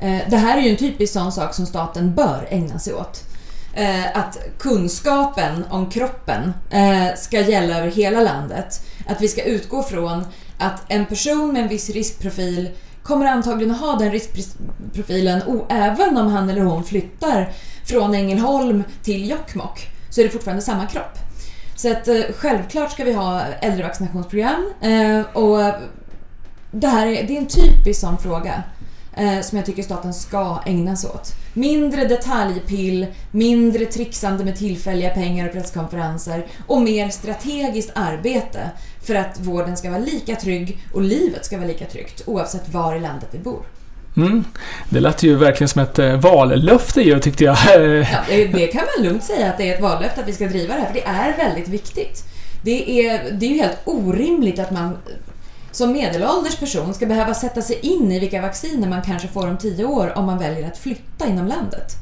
Eh, 0.00 0.30
det 0.30 0.36
här 0.36 0.58
är 0.58 0.62
ju 0.62 0.70
en 0.70 0.76
typisk 0.76 1.12
sån 1.12 1.32
sak 1.32 1.54
som 1.54 1.66
staten 1.66 2.14
bör 2.14 2.46
ägna 2.50 2.78
sig 2.78 2.94
åt. 2.94 3.24
Eh, 3.74 4.16
att 4.16 4.38
kunskapen 4.58 5.64
om 5.70 5.90
kroppen 5.90 6.52
ska 7.16 7.40
gälla 7.40 7.78
över 7.78 7.90
hela 7.90 8.20
landet. 8.20 8.80
Att 9.06 9.20
vi 9.20 9.28
ska 9.28 9.42
utgå 9.42 9.82
från 9.82 10.24
att 10.58 10.82
en 10.88 11.06
person 11.06 11.52
med 11.52 11.62
en 11.62 11.68
viss 11.68 11.90
riskprofil 11.90 12.70
kommer 13.06 13.26
antagligen 13.26 13.74
att 13.74 13.80
ha 13.80 13.96
den 13.96 14.12
riskprofilen 14.12 15.42
och 15.42 15.66
även 15.68 16.16
om 16.16 16.28
han 16.28 16.50
eller 16.50 16.60
hon 16.60 16.84
flyttar 16.84 17.52
från 17.84 18.14
Ängelholm 18.14 18.84
till 19.02 19.30
Jokkmokk 19.30 19.88
så 20.10 20.20
är 20.20 20.24
det 20.24 20.30
fortfarande 20.30 20.62
samma 20.62 20.86
kropp. 20.86 21.18
Så 21.76 21.92
att 21.92 22.08
eh, 22.08 22.20
självklart 22.36 22.92
ska 22.92 23.04
vi 23.04 23.12
ha 23.12 23.42
äldrevaccinationsprogram 23.42 24.72
eh, 24.80 25.20
och 25.36 25.58
det 26.70 26.88
här 26.88 27.06
är, 27.06 27.26
det 27.26 27.36
är 27.36 27.40
en 27.40 27.46
typisk 27.46 28.00
sån 28.00 28.18
fråga 28.18 28.62
eh, 29.16 29.40
som 29.40 29.58
jag 29.58 29.66
tycker 29.66 29.82
staten 29.82 30.14
ska 30.14 30.62
ägna 30.66 30.96
sig 30.96 31.10
åt. 31.10 31.32
Mindre 31.52 32.04
detaljpill, 32.04 33.06
mindre 33.30 33.86
trixande 33.86 34.44
med 34.44 34.56
tillfälliga 34.56 35.10
pengar 35.10 35.46
och 35.46 35.52
presskonferenser 35.52 36.46
och 36.66 36.82
mer 36.82 37.08
strategiskt 37.08 37.90
arbete 37.94 38.70
för 39.02 39.14
att 39.14 39.40
vården 39.40 39.76
ska 39.76 39.90
vara 39.90 40.00
lika 40.00 40.36
trygg 40.36 40.78
och 40.92 41.02
livet 41.02 41.44
ska 41.44 41.56
vara 41.56 41.68
lika 41.68 41.84
tryggt 41.84 42.22
oavsett 42.26 42.68
var 42.68 42.96
i 42.96 43.00
landet 43.00 43.28
vi 43.32 43.38
bor. 43.38 43.62
Mm. 44.16 44.44
Det 44.90 45.00
lät 45.00 45.22
ju 45.22 45.36
verkligen 45.36 45.68
som 45.68 45.82
ett 45.82 45.98
eh, 45.98 46.16
vallöfte 46.16 47.00
ju, 47.00 47.20
tyckte 47.20 47.44
jag. 47.44 47.56
ja, 47.66 48.04
det, 48.28 48.44
det, 48.44 48.66
kan 48.66 48.82
man 48.96 49.06
lugnt 49.06 49.24
säga 49.24 49.50
att 49.50 49.58
det 49.58 49.70
är 49.70 49.74
ett 49.74 49.82
vallöfte 49.82 50.20
att 50.20 50.28
vi 50.28 50.32
ska 50.32 50.46
driva 50.46 50.74
det 50.74 50.80
här, 50.80 50.86
för 50.86 50.94
det 50.94 51.06
är 51.06 51.36
väldigt 51.36 51.68
viktigt. 51.68 52.24
Det 52.62 53.06
är, 53.06 53.30
det 53.32 53.46
är 53.46 53.50
ju 53.50 53.56
helt 53.56 53.78
orimligt 53.84 54.58
att 54.58 54.70
man 54.70 54.96
som 55.76 55.92
medelålders 55.92 56.56
person 56.56 56.94
ska 56.94 57.06
behöva 57.06 57.34
sätta 57.34 57.62
sig 57.62 57.78
in 57.82 58.12
i 58.12 58.18
vilka 58.18 58.42
vacciner 58.42 58.88
man 58.88 59.02
kanske 59.02 59.28
får 59.28 59.48
om 59.48 59.58
tio 59.58 59.84
år 59.84 60.18
om 60.18 60.26
man 60.26 60.38
väljer 60.38 60.68
att 60.68 60.78
flytta 60.78 61.26
inom 61.26 61.46
landet. 61.46 61.92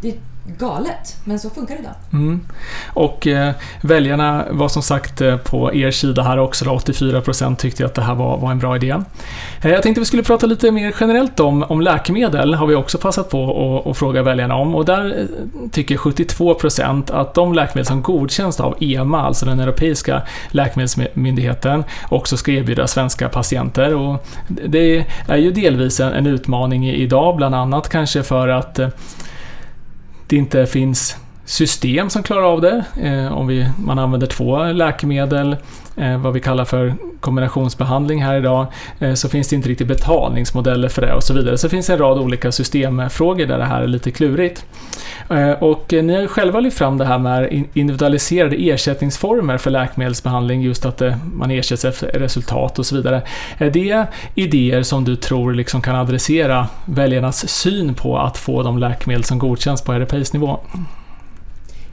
Det 0.00 0.08
är 0.08 0.14
galet, 0.58 1.16
men 1.24 1.38
så 1.38 1.50
funkar 1.50 1.74
det 1.74 1.80
idag. 1.80 1.94
Mm. 2.12 2.40
Och 2.94 3.26
eh, 3.26 3.52
väljarna 3.80 4.44
var 4.50 4.68
som 4.68 4.82
sagt 4.82 5.20
eh, 5.20 5.36
på 5.36 5.74
er 5.74 5.90
sida 5.90 6.22
här 6.22 6.38
också. 6.38 6.64
84% 6.64 7.56
tyckte 7.56 7.84
att 7.84 7.94
det 7.94 8.02
här 8.02 8.14
var, 8.14 8.38
var 8.38 8.50
en 8.50 8.58
bra 8.58 8.76
idé. 8.76 8.94
Eh, 9.62 9.70
jag 9.70 9.82
tänkte 9.82 10.00
vi 10.00 10.06
skulle 10.06 10.22
prata 10.22 10.46
lite 10.46 10.70
mer 10.70 10.94
generellt 11.00 11.40
om, 11.40 11.62
om 11.62 11.80
läkemedel. 11.80 12.54
har 12.54 12.66
vi 12.66 12.74
också 12.74 12.98
passat 12.98 13.30
på 13.30 13.82
att 13.86 13.96
fråga 13.96 14.22
väljarna 14.22 14.56
om. 14.56 14.74
Och 14.74 14.84
där 14.84 15.18
eh, 15.18 15.70
tycker 15.70 15.96
72% 15.96 17.12
att 17.12 17.34
de 17.34 17.54
läkemedel 17.54 17.86
som 17.86 18.02
godkänns 18.02 18.60
av 18.60 18.76
EMA, 18.80 19.22
alltså 19.22 19.46
den 19.46 19.60
europeiska 19.60 20.22
läkemedelsmyndigheten, 20.50 21.84
också 22.08 22.36
ska 22.36 22.52
erbjuda 22.52 22.86
svenska 22.86 23.28
patienter. 23.28 23.94
Och 23.94 24.26
det 24.48 25.06
är 25.28 25.36
ju 25.36 25.52
delvis 25.52 26.00
en, 26.00 26.12
en 26.12 26.26
utmaning 26.26 26.88
idag, 26.90 27.36
bland 27.36 27.54
annat 27.54 27.88
kanske 27.88 28.22
för 28.22 28.48
att 28.48 28.78
eh, 28.78 28.88
det 30.28 30.36
inte 30.36 30.66
finns 30.66 31.16
system 31.48 32.10
som 32.10 32.22
klarar 32.22 32.42
av 32.42 32.60
det. 32.60 32.84
Eh, 33.02 33.32
om 33.32 33.46
vi, 33.46 33.68
man 33.78 33.98
använder 33.98 34.26
två 34.26 34.64
läkemedel, 34.64 35.56
eh, 35.96 36.18
vad 36.18 36.32
vi 36.32 36.40
kallar 36.40 36.64
för 36.64 36.94
kombinationsbehandling 37.20 38.22
här 38.22 38.36
idag, 38.36 38.66
eh, 38.98 39.14
så 39.14 39.28
finns 39.28 39.48
det 39.48 39.56
inte 39.56 39.68
riktigt 39.68 39.88
betalningsmodeller 39.88 40.88
för 40.88 41.02
det 41.02 41.12
och 41.12 41.22
så 41.22 41.34
vidare. 41.34 41.58
Så 41.58 41.68
finns 41.68 41.86
det 41.86 41.92
en 41.92 41.98
rad 41.98 42.18
olika 42.18 42.52
systemfrågor 42.52 43.46
där 43.46 43.58
det 43.58 43.64
här 43.64 43.82
är 43.82 43.86
lite 43.86 44.10
klurigt. 44.10 44.64
Och 45.58 45.92
ni 45.92 46.14
har 46.14 46.20
ju 46.20 46.28
själva 46.28 46.60
lyft 46.60 46.78
fram 46.78 46.98
det 46.98 47.04
här 47.04 47.18
med 47.18 47.64
individualiserade 47.74 48.56
ersättningsformer 48.56 49.58
för 49.58 49.70
läkemedelsbehandling, 49.70 50.62
just 50.62 50.86
att 50.86 51.02
man 51.34 51.50
ersätts 51.50 51.84
efter 51.84 52.06
resultat 52.06 52.78
och 52.78 52.86
så 52.86 52.96
vidare. 52.96 53.22
Är 53.58 53.70
det 53.70 54.06
idéer 54.34 54.82
som 54.82 55.04
du 55.04 55.16
tror 55.16 55.54
liksom 55.54 55.82
kan 55.82 55.96
adressera 55.96 56.68
väljarnas 56.84 57.48
syn 57.48 57.94
på 57.94 58.18
att 58.18 58.36
få 58.36 58.62
de 58.62 58.78
läkemedel 58.78 59.24
som 59.24 59.38
godkänns 59.38 59.82
på 59.82 59.92
europeisk 59.92 60.32
nivå? 60.32 60.60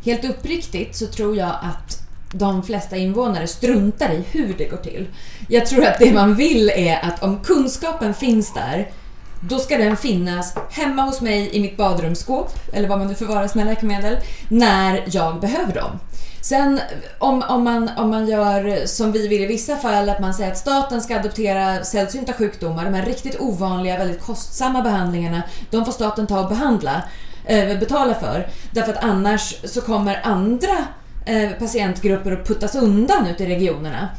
Helt 0.05 0.25
uppriktigt 0.25 0.95
så 0.95 1.07
tror 1.07 1.37
jag 1.37 1.49
att 1.49 2.01
de 2.31 2.63
flesta 2.63 2.97
invånare 2.97 3.47
struntar 3.47 4.09
i 4.09 4.23
hur 4.31 4.55
det 4.57 4.65
går 4.65 4.77
till. 4.77 5.07
Jag 5.49 5.65
tror 5.65 5.85
att 5.85 5.99
det 5.99 6.13
man 6.13 6.35
vill 6.35 6.69
är 6.69 7.05
att 7.05 7.23
om 7.23 7.43
kunskapen 7.43 8.13
finns 8.13 8.53
där 8.53 8.91
då 9.39 9.59
ska 9.59 9.77
den 9.77 9.97
finnas 9.97 10.55
hemma 10.69 11.01
hos 11.01 11.21
mig 11.21 11.49
i 11.51 11.59
mitt 11.59 11.77
badrumsskåp, 11.77 12.49
eller 12.73 12.89
var 12.89 12.97
man 12.97 13.07
nu 13.07 13.15
förvarar 13.15 13.47
sina 13.47 13.65
läkemedel, 13.65 14.17
när 14.47 15.03
jag 15.07 15.39
behöver 15.39 15.73
dem. 15.73 15.99
Sen 16.41 16.79
om, 17.19 17.43
om, 17.49 17.63
man, 17.63 17.89
om 17.97 18.09
man 18.09 18.27
gör 18.27 18.85
som 18.85 19.11
vi 19.11 19.27
vill 19.27 19.41
i 19.41 19.45
vissa 19.45 19.77
fall, 19.77 20.09
att 20.09 20.19
man 20.19 20.33
säger 20.33 20.51
att 20.51 20.57
staten 20.57 21.01
ska 21.01 21.15
adoptera 21.15 21.83
sällsynta 21.83 22.33
sjukdomar, 22.33 22.85
de 22.85 22.93
här 22.93 23.05
riktigt 23.05 23.39
ovanliga, 23.39 23.97
väldigt 23.97 24.21
kostsamma 24.21 24.81
behandlingarna, 24.81 25.43
de 25.69 25.85
får 25.85 25.91
staten 25.91 26.27
ta 26.27 26.39
och 26.39 26.49
behandla, 26.49 27.01
eh, 27.45 27.79
betala 27.79 28.15
för. 28.15 28.47
Därför 28.71 28.93
att 28.93 29.03
annars 29.03 29.55
så 29.63 29.81
kommer 29.81 30.19
andra 30.23 30.85
eh, 31.25 31.49
patientgrupper 31.59 32.31
att 32.31 32.47
puttas 32.47 32.75
undan 32.75 33.27
ute 33.27 33.43
i 33.43 33.47
regionerna. 33.47 34.09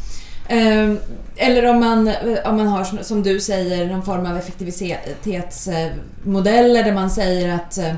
Ehm, 0.48 0.98
eller 1.36 1.66
om 1.66 1.80
man, 1.80 2.08
eh, 2.08 2.38
om 2.44 2.56
man 2.56 2.66
har, 2.66 3.02
som 3.02 3.22
du 3.22 3.40
säger, 3.40 3.86
någon 3.86 4.02
form 4.02 4.26
av 4.26 4.36
effektivitetsmodeller 4.36 6.80
eh, 6.80 6.84
där 6.84 6.92
man 6.92 7.10
säger 7.10 7.54
att 7.54 7.78
eh, 7.78 7.94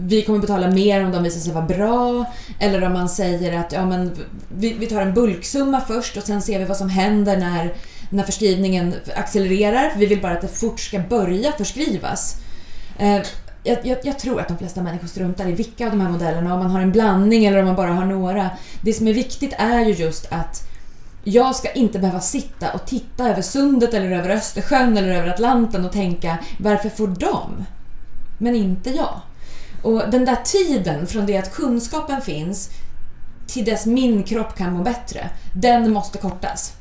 vi 0.00 0.22
kommer 0.22 0.38
betala 0.38 0.70
mer 0.70 1.04
om 1.04 1.12
de 1.12 1.22
visar 1.22 1.40
sig 1.40 1.52
vara 1.52 1.64
bra. 1.64 2.24
Eller 2.60 2.84
om 2.84 2.92
man 2.92 3.08
säger 3.08 3.60
att 3.60 3.72
ja, 3.72 3.86
men 3.86 4.12
vi, 4.56 4.72
vi 4.72 4.86
tar 4.86 5.00
en 5.00 5.14
bulksumma 5.14 5.80
först 5.80 6.16
och 6.16 6.22
sen 6.22 6.42
ser 6.42 6.58
vi 6.58 6.64
vad 6.64 6.76
som 6.76 6.88
händer 6.88 7.36
när, 7.36 7.74
när 8.10 8.22
förskrivningen 8.22 8.94
accelererar. 9.16 9.92
Vi 9.96 10.06
vill 10.06 10.22
bara 10.22 10.32
att 10.32 10.40
det 10.40 10.48
fort 10.48 10.80
ska 10.80 10.98
börja 10.98 11.52
förskrivas. 11.52 12.36
Jag, 13.66 13.78
jag, 13.82 13.98
jag, 14.02 14.18
tror 14.18 14.40
att 14.40 14.48
de 14.48 14.58
flesta 14.58 14.82
människor 14.82 15.08
struntar 15.08 15.48
i 15.48 15.52
vilka 15.52 15.84
av 15.84 15.90
de 15.90 16.00
här 16.00 16.10
modellerna, 16.10 16.54
om 16.54 16.58
man 16.58 16.70
har 16.70 16.80
en 16.80 16.92
blandning 16.92 17.44
eller 17.44 17.58
om 17.58 17.66
man 17.66 17.76
bara 17.76 17.92
har 17.92 18.04
några. 18.04 18.50
Det 18.80 18.92
som 18.92 19.08
är 19.08 19.14
viktigt 19.14 19.54
är 19.58 19.84
ju 19.84 19.92
just 19.92 20.32
att 20.32 20.68
jag 21.24 21.56
ska 21.56 21.72
inte 21.72 21.98
behöva 21.98 22.20
sitta 22.20 22.72
och 22.72 22.86
titta 22.86 23.28
över 23.28 23.42
sundet 23.42 23.94
eller 23.94 24.10
över 24.10 24.30
Östersjön 24.30 24.96
eller 24.96 25.08
över 25.08 25.28
Atlanten 25.28 25.84
och 25.84 25.92
tänka 25.92 26.38
varför 26.58 26.88
får 26.88 27.06
de? 27.06 27.64
Men 28.38 28.54
inte 28.54 28.90
jag. 28.90 29.20
Och 29.82 30.10
den 30.10 30.24
där 30.24 30.38
tiden 30.44 31.06
från 31.06 31.26
det 31.26 31.36
att 31.36 31.54
kunskapen 31.54 32.20
finns 32.20 32.70
till 33.46 33.64
dess 33.64 33.86
min 33.86 34.22
kropp 34.22 34.56
kan 34.56 34.72
må 34.72 34.82
bättre, 34.82 35.30
den 35.52 35.92
måste 35.92 36.18
kortas. 36.18 36.72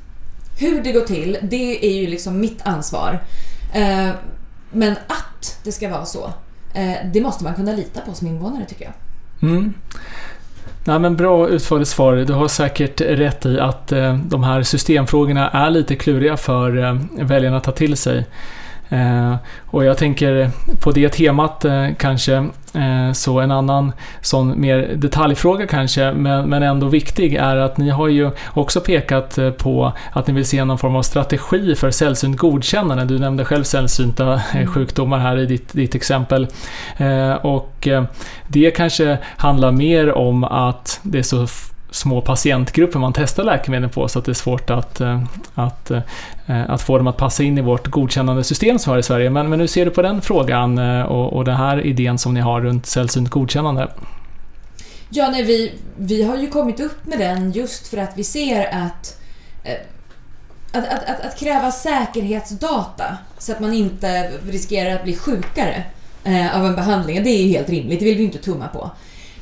Hur 0.60 0.84
det 0.84 0.92
går 0.92 1.02
till, 1.02 1.38
det 1.42 1.86
är 1.86 2.02
ju 2.02 2.08
liksom 2.08 2.40
mitt 2.40 2.62
ansvar. 2.62 3.24
Eh, 3.74 4.10
men 4.72 4.92
att 4.92 5.60
det 5.64 5.72
ska 5.72 5.90
vara 5.90 6.06
så, 6.06 6.34
Eh, 6.74 6.96
det 7.14 7.22
måste 7.22 7.44
man 7.44 7.56
kunna 7.56 7.72
lita 7.72 8.02
på 8.02 8.14
som 8.14 8.28
invånare 8.28 8.66
tycker 8.66 8.86
jag. 8.86 8.94
Mm. 9.50 9.74
Nej, 10.86 11.00
men 11.00 11.16
bra 11.16 11.50
utförligt 11.50 11.90
svar. 11.90 12.16
Du 12.16 12.34
har 12.34 12.48
säkert 12.48 13.02
rätt 13.02 13.46
i 13.46 13.60
att 13.60 13.92
eh, 13.92 14.18
de 14.18 14.44
här 14.44 14.64
systemfrågorna 14.64 15.50
är 15.50 15.70
lite 15.70 15.96
kluriga 15.96 16.38
för 16.38 16.78
eh, 16.84 16.98
väljarna 17.12 17.58
att 17.58 17.64
ta 17.64 17.72
till 17.72 17.98
sig. 17.98 18.26
Eh, 18.90 19.36
och 19.66 19.86
jag 19.86 19.98
tänker 19.98 20.50
på 20.80 20.92
det 20.92 21.10
temat 21.10 21.66
eh, 21.66 21.88
kanske, 21.98 22.34
eh, 22.74 23.12
så 23.14 23.40
en 23.40 23.52
annan 23.52 23.92
sån 24.22 24.62
mer 24.62 24.92
detaljfråga 24.96 25.68
kanske, 25.68 26.14
men, 26.14 26.50
men 26.50 26.64
ändå 26.64 26.88
viktig, 26.88 27.36
är 27.36 27.58
att 27.58 27.78
ni 27.78 27.90
har 27.90 28.08
ju 28.08 28.32
också 28.54 28.80
pekat 28.80 29.40
på 29.58 29.94
att 30.12 30.28
ni 30.28 30.34
vill 30.34 30.46
se 30.46 30.66
någon 30.66 30.78
form 30.78 30.96
av 30.96 31.02
strategi 31.02 31.76
för 31.76 31.92
sällsynt 31.92 32.38
godkännande. 32.38 33.06
Du 33.06 33.20
nämnde 33.20 33.46
själv 33.46 33.64
sällsynta 33.64 34.42
mm. 34.54 34.68
sjukdomar 34.68 35.20
här 35.20 35.38
i 35.38 35.46
ditt, 35.46 35.74
ditt 35.74 35.96
exempel. 35.96 36.48
Och 37.42 37.88
det 38.48 38.72
kanske 38.72 39.18
handlar 39.38 39.72
mer 39.72 40.12
om 40.12 40.44
att 40.44 41.00
det 41.04 41.20
är 41.20 41.24
så 41.24 41.48
små 41.94 42.22
patientgrupper 42.22 43.00
man 43.00 43.14
testar 43.14 43.44
läkemedel 43.44 43.90
på 43.90 44.08
så 44.08 44.20
att 44.20 44.26
det 44.26 44.32
är 44.32 44.34
svårt 44.34 44.70
att, 44.70 45.02
eh, 45.02 45.24
att, 45.54 45.92
eh, 45.92 46.02
att 46.46 46.82
få 46.82 46.98
dem 46.98 47.08
att 47.08 47.18
passa 47.18 47.44
in 47.44 47.58
i 47.58 47.62
vårt 47.62 47.88
godkännande 47.88 48.44
system 48.44 48.80
som 48.80 48.92
vi 48.92 48.94
har 48.94 49.00
i 49.00 49.04
Sverige. 49.04 49.30
Men, 49.30 49.50
men 49.50 49.60
hur 49.60 49.68
ser 49.68 49.86
du 49.86 49.92
på 49.92 50.02
den 50.02 50.22
frågan 50.22 50.78
eh, 50.78 51.02
och, 51.02 51.34
och 51.34 51.46
den 51.46 51.56
här 51.56 51.86
idén 51.86 52.18
som 52.18 52.34
ni 52.34 52.40
har 52.40 52.62
runt 52.62 52.86
sällsynt 52.86 53.30
godkännande? 53.30 53.88
Ja, 55.10 55.30
nej, 55.32 55.44
vi, 55.44 55.74
vi 55.98 56.24
har 56.24 56.38
ju 56.38 56.50
kommit 56.50 56.80
upp 56.80 57.06
med 57.06 57.20
den 57.20 57.52
just 57.52 57.88
för 57.88 57.98
att 57.98 58.12
vi 58.16 58.24
ser 58.24 58.76
att 58.86 59.20
att, 60.72 60.88
att, 60.88 61.10
att, 61.10 61.20
att, 61.20 61.40
kräva 61.40 61.72
säkerhetsdata 61.72 63.18
så 63.38 63.52
att 63.52 63.60
man 63.60 63.74
inte 63.74 64.32
riskerar 64.46 64.96
att 64.96 65.04
bli 65.04 65.16
sjukare 65.16 65.84
eh, 66.24 66.58
av 66.58 66.66
en 66.66 66.76
behandling, 66.76 67.24
det 67.24 67.30
är 67.30 67.44
ju 67.44 67.50
helt 67.50 67.70
rimligt, 67.70 68.00
det 68.00 68.06
vill 68.06 68.18
vi 68.18 68.24
inte 68.24 68.38
tumma 68.38 68.68
på. 68.68 68.92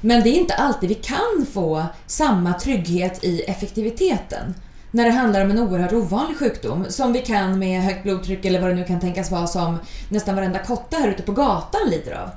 Men 0.01 0.23
det 0.23 0.29
är 0.29 0.39
inte 0.39 0.53
alltid 0.53 0.89
vi 0.89 0.95
kan 0.95 1.45
få 1.53 1.85
samma 2.07 2.53
trygghet 2.53 3.23
i 3.23 3.41
effektiviteten 3.41 4.53
när 4.91 5.05
det 5.05 5.11
handlar 5.11 5.45
om 5.45 5.51
en 5.51 5.59
oerhört 5.59 5.93
ovanlig 5.93 6.37
sjukdom 6.37 6.85
som 6.89 7.13
vi 7.13 7.19
kan 7.19 7.59
med 7.59 7.83
högt 7.83 8.03
blodtryck 8.03 8.45
eller 8.45 8.61
vad 8.61 8.69
det 8.69 8.75
nu 8.75 8.83
kan 8.83 8.99
tänkas 8.99 9.31
vara 9.31 9.47
som 9.47 9.79
nästan 10.09 10.35
varenda 10.35 10.59
kotte 10.59 10.97
här 10.97 11.09
ute 11.09 11.23
på 11.23 11.31
gatan 11.31 11.89
lider 11.89 12.11
av. 12.11 12.29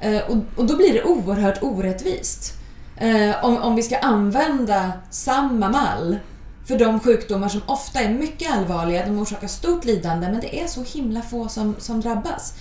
Eh, 0.00 0.22
och, 0.56 0.66
då 0.66 0.76
blir 0.76 0.92
det 0.92 1.04
oerhört 1.04 1.62
orättvist. 1.62 2.54
Eh, 2.96 3.44
om, 3.44 3.56
om 3.56 3.76
vi 3.76 3.82
ska 3.82 3.98
använda 3.98 4.92
samma 5.10 5.68
mall 5.68 6.18
för 6.66 6.78
de 6.78 7.00
sjukdomar 7.00 7.48
som 7.48 7.60
ofta 7.66 8.00
är 8.00 8.08
mycket 8.08 8.52
allvarliga, 8.52 9.06
de 9.06 9.18
orsakar 9.18 9.48
stort 9.48 9.84
lidande 9.84 10.28
men 10.30 10.40
det 10.40 10.60
är 10.60 10.66
så 10.66 10.82
himla 10.82 11.22
få 11.22 11.48
som, 11.48 11.74
som 11.78 12.00
drabbas. 12.00 12.54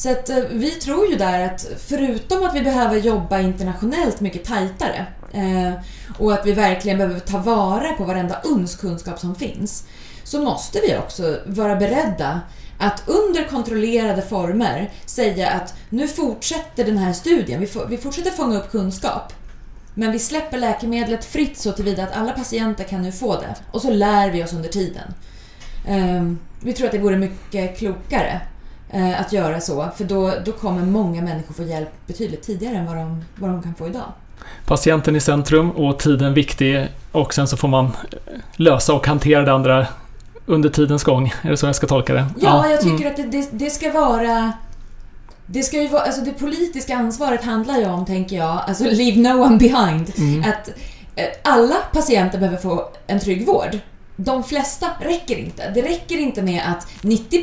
Så 0.00 0.10
att 0.10 0.28
eh, 0.28 0.36
vi 0.50 0.70
tror 0.70 1.06
ju 1.06 1.16
där 1.16 1.46
att 1.46 1.66
förutom 1.86 2.46
att 2.46 2.54
vi 2.54 2.62
behöver 2.62 2.96
jobba 2.96 3.40
internationellt 3.40 4.20
mycket 4.20 4.44
tajtare 4.44 5.06
eh, 5.32 5.72
och 6.18 6.32
att 6.32 6.46
vi 6.46 6.52
verkligen 6.52 6.98
behöver 6.98 7.20
ta 7.20 7.38
vara 7.38 7.92
på 7.92 8.04
varenda 8.04 8.40
uns 8.44 8.76
kunskap 8.76 9.18
som 9.18 9.34
finns 9.34 9.84
så 10.24 10.42
måste 10.42 10.80
vi 10.80 10.96
också 10.96 11.38
vara 11.46 11.76
beredda 11.76 12.40
att 12.78 13.02
under 13.06 13.44
kontrollerade 13.44 14.22
former 14.22 14.90
säga 15.06 15.50
att 15.50 15.74
nu 15.90 16.08
fortsätter 16.08 16.84
den 16.84 16.98
här 16.98 17.12
studien, 17.12 17.66
vi, 17.88 17.96
fortsätter 17.96 18.30
fånga 18.30 18.58
upp 18.58 18.70
kunskap 18.70 19.32
men 19.94 20.12
vi 20.12 20.18
släpper 20.18 20.58
läkemedlet 20.58 21.24
fritt 21.24 21.58
så 21.58 21.72
tillvida 21.72 22.02
att 22.02 22.16
alla 22.16 22.32
patienter 22.32 22.84
kan 22.84 23.02
nu 23.02 23.12
få 23.12 23.34
det. 23.34 23.54
Och 23.70 23.82
så 23.82 23.90
lär 23.90 24.30
vi 24.30 24.44
oss 24.44 24.52
under 24.52 24.68
tiden. 24.68 25.14
Ehm, 25.88 26.38
vi 26.60 26.72
tror 26.72 26.86
att 26.86 26.92
det 26.92 26.98
vore 26.98 27.16
mycket 27.16 27.78
klokare 27.78 28.40
eh, 28.92 29.20
att 29.20 29.32
göra 29.32 29.60
så. 29.60 29.88
För 29.96 30.04
då, 30.04 30.32
då 30.44 30.52
kommer 30.52 30.82
många 30.82 31.22
människor 31.22 31.54
få 31.54 31.62
hjälp 31.62 32.06
betydligt 32.06 32.42
tidigare 32.42 32.76
än 32.76 32.86
vad 32.86 32.96
de, 32.96 33.24
vad 33.36 33.50
de 33.50 33.62
kan 33.62 33.74
få 33.74 33.86
idag. 33.86 34.12
Patienten 34.66 35.16
i 35.16 35.20
centrum 35.20 35.70
och 35.70 35.98
tiden 35.98 36.34
viktig 36.34 36.88
och 37.12 37.34
sen 37.34 37.48
så 37.48 37.56
får 37.56 37.68
man 37.68 37.96
lösa 38.56 38.94
och 38.94 39.06
hantera 39.06 39.42
det 39.42 39.52
andra 39.52 39.86
under 40.46 40.68
tidens 40.68 41.04
gång. 41.04 41.34
Är 41.42 41.50
det 41.50 41.56
så 41.56 41.66
jag 41.66 41.76
ska 41.76 41.86
tolka 41.86 42.14
det? 42.14 42.26
Ja, 42.40 42.70
jag 42.70 42.80
tycker 42.80 43.06
mm. 43.06 43.10
att 43.10 43.16
det, 43.16 43.22
det, 43.22 43.48
det, 43.52 43.70
ska 43.70 43.92
vara... 43.92 44.52
Det, 45.46 45.62
ska 45.62 45.82
ju 45.82 45.88
vara, 45.88 46.02
alltså 46.02 46.20
det 46.20 46.32
politiska 46.32 46.96
ansvaret 46.96 47.44
handlar 47.44 47.78
ju 47.78 47.86
om, 47.86 48.06
tänker 48.06 48.36
jag, 48.36 48.58
alltså 48.66 48.84
leave 48.84 49.16
no 49.16 49.42
one 49.42 49.56
behind. 49.56 50.12
Mm. 50.18 50.40
Att 50.40 50.68
eh, 51.16 51.24
alla 51.44 51.76
patienter 51.92 52.38
behöver 52.38 52.58
få 52.58 52.88
en 53.06 53.20
trygg 53.20 53.46
vård. 53.46 53.78
De 54.16 54.44
flesta 54.44 54.86
räcker 55.00 55.36
inte. 55.36 55.70
Det 55.70 55.82
räcker 55.82 56.18
inte 56.18 56.42
med 56.42 56.62
att 56.66 56.86
90 57.02 57.42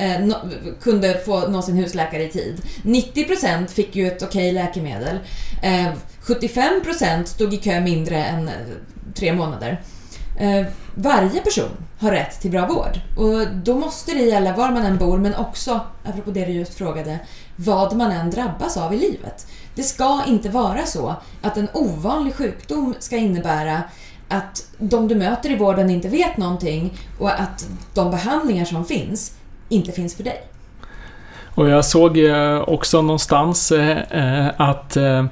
eh, 0.00 0.20
no, 0.20 0.34
kunde 0.82 1.18
få 1.24 1.48
nå 1.48 1.62
sin 1.62 1.76
husläkare 1.76 2.24
i 2.24 2.28
tid. 2.28 2.62
90% 2.82 3.66
fick 3.66 3.96
ju 3.96 4.06
ett 4.06 4.22
okej 4.22 4.52
läkemedel. 4.52 5.18
Eh, 5.62 5.88
75% 6.22 7.24
stod 7.24 7.54
i 7.54 7.56
kö 7.56 7.80
mindre 7.80 8.24
än 8.24 8.48
eh, 8.48 8.54
tre 9.14 9.32
månader. 9.32 9.80
Eh, 10.38 10.66
varje 10.94 11.40
person 11.40 11.70
har 11.98 12.10
rätt 12.10 12.40
till 12.40 12.50
bra 12.50 12.66
vård 12.66 13.00
och 13.16 13.46
då 13.64 13.78
måste 13.78 14.12
det 14.12 14.22
gälla 14.22 14.56
var 14.56 14.70
man 14.70 14.86
än 14.86 14.98
bor 14.98 15.18
men 15.18 15.34
också, 15.34 15.80
apropå 16.04 16.30
det 16.30 16.44
du 16.44 16.52
just 16.52 16.74
frågade, 16.74 17.18
vad 17.56 17.96
man 17.96 18.12
än 18.12 18.30
drabbas 18.30 18.76
av 18.76 18.94
i 18.94 18.98
livet. 18.98 19.46
Det 19.74 19.82
ska 19.82 20.22
inte 20.26 20.48
vara 20.48 20.86
så 20.86 21.14
att 21.42 21.56
en 21.56 21.68
ovanlig 21.74 22.34
sjukdom 22.34 22.94
ska 22.98 23.16
innebära 23.16 23.82
att 24.28 24.66
de 24.78 25.08
du 25.08 25.14
möter 25.14 25.50
i 25.50 25.56
vården 25.56 25.90
inte 25.90 26.08
vet 26.08 26.36
någonting 26.36 26.98
och 27.18 27.40
att 27.40 27.68
de 27.94 28.10
behandlingar 28.10 28.64
som 28.64 28.84
finns 28.84 29.32
inte 29.70 29.92
finns 29.92 30.16
för 30.16 30.24
dig. 30.24 30.42
Och 31.54 31.68
jag 31.68 31.84
såg 31.84 32.18
också 32.66 33.02
någonstans 33.02 33.72
eh, 33.72 34.48
att 34.56 34.96
eh, 34.96 35.24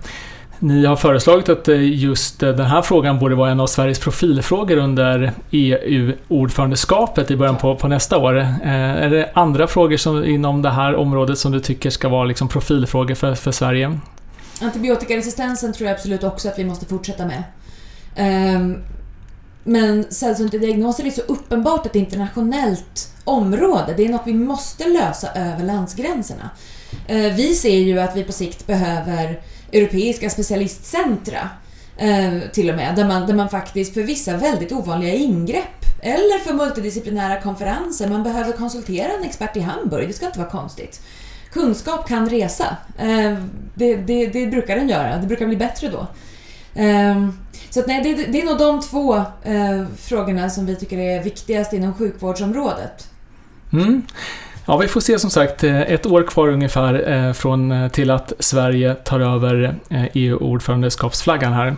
Ni 0.59 0.86
har 0.86 0.97
föreslagit 0.97 1.49
att 1.49 1.68
eh, 1.68 1.95
just 1.95 2.41
den 2.41 2.61
här 2.61 2.82
frågan 2.82 3.18
borde 3.18 3.34
vara 3.34 3.51
en 3.51 3.61
av 3.61 3.66
Sveriges 3.66 3.99
profilfrågor 3.99 4.76
under 4.76 5.32
EU-ordförandeskapet 5.51 7.30
i 7.30 7.36
början 7.36 7.57
på, 7.57 7.76
på 7.76 7.89
nästa 7.89 8.18
år. 8.18 8.34
Är 8.62 9.11
det 9.11 9.30
andra 9.34 9.66
frågor 9.66 9.97
som, 9.97 10.24
inom 10.24 10.62
det 10.62 10.70
här 10.70 10.95
området 10.95 11.39
som 11.39 11.53
du 11.53 11.61
tycker 11.61 11.91
ska 11.91 12.09
vara 12.09 12.24
liksom 12.24 12.49
profilfrågor 12.49 13.14
för, 13.14 13.34
för 13.34 13.53
Sverige? 13.53 13.99
Antibiotikaresistensen 14.62 15.72
tror 15.72 15.89
jag 15.89 15.95
absolut 15.95 16.24
också 16.24 16.49
att 16.49 16.59
vi 16.59 16.64
måste 16.64 16.86
fortsätta 16.86 17.26
med. 17.26 17.43
Men 19.69 20.07
sällsynta 20.11 20.59
diagnoser 20.59 21.07
är 21.07 21.11
så 21.11 21.21
uppenbart 21.21 21.87
ett 21.87 21.95
internationellt 21.95 23.14
område. 23.25 23.95
Det 23.97 24.05
är 24.05 24.09
något 24.09 24.27
vi 24.27 24.35
måste 24.35 24.89
lösa 24.89 25.29
över 25.33 25.64
landsgränserna. 25.64 26.51
Eh, 27.07 27.35
vi 27.35 27.55
ser 27.55 27.79
ju 27.79 28.01
att 28.01 28.16
vi 28.16 28.25
på 28.25 28.33
sikt 28.33 28.66
behöver 28.66 29.41
europeiska 29.73 30.31
specialistcentra 30.31 31.49
eh, 31.99 32.39
till 32.53 32.71
och 32.71 32.77
med, 32.77 32.97
där 32.97 33.05
man, 33.05 33.27
där 33.27 33.35
man 33.35 33.51
faktiskt 33.51 33.95
för 33.95 34.03
vissa 34.03 34.37
väldigt 34.37 34.73
ovanliga 34.73 35.14
ingrepp 35.14 35.85
eller 36.03 36.39
för 36.39 36.55
multidisciplinära 36.55 37.41
konferenser, 37.41 38.09
man 38.09 38.23
behöver 38.23 38.53
konsultera 38.53 39.12
en 39.12 39.25
expert 39.25 39.57
i 39.57 39.61
Hamburg, 39.61 40.09
det 40.09 40.14
ska 40.14 40.27
inte 40.27 40.39
vara 40.39 40.51
konstigt. 40.51 41.01
Kunskap 41.53 42.09
kan 42.09 42.29
resa. 42.29 42.77
Eh, 42.99 43.39
det, 43.75 43.97
det, 43.97 44.27
det 44.27 44.47
brukar 44.47 44.77
den 44.77 44.89
göra, 44.89 45.16
det 45.16 45.27
brukar 45.27 45.47
bli 45.47 45.57
bättre 45.57 45.89
då. 45.89 46.07
Så 47.71 47.81
att, 47.81 47.87
nej, 47.87 48.03
det, 48.03 48.33
det, 48.33 48.41
är 48.41 48.47
nog 48.47 48.59
de 48.59 48.81
två 48.81 49.16
eh, 49.16 49.85
frågorna 49.99 50.51
som 50.51 50.66
vi 50.66 50.77
tycker 50.77 50.99
är 50.99 51.23
viktigast 51.23 51.73
inom 51.73 51.95
sjukvårdsområdet. 51.95 53.09
Mm. 53.73 54.03
Ja, 54.66 54.77
vi 54.77 54.89
får 54.89 55.01
se 55.01 55.19
som 55.19 55.31
sagt 55.31 55.64
eh, 55.64 55.81
ett 55.81 56.07
år 56.07 56.23
kvar 56.23 56.49
ungefär 56.49 57.11
eh, 57.11 57.33
från 57.33 57.73
eh, 57.73 57.89
till 57.89 58.11
att 58.11 58.33
Sverige 58.39 58.95
tar 58.95 59.21
över 59.21 59.75
EU-ordförandeskapsflaggan 60.12 61.53
här. 61.53 61.77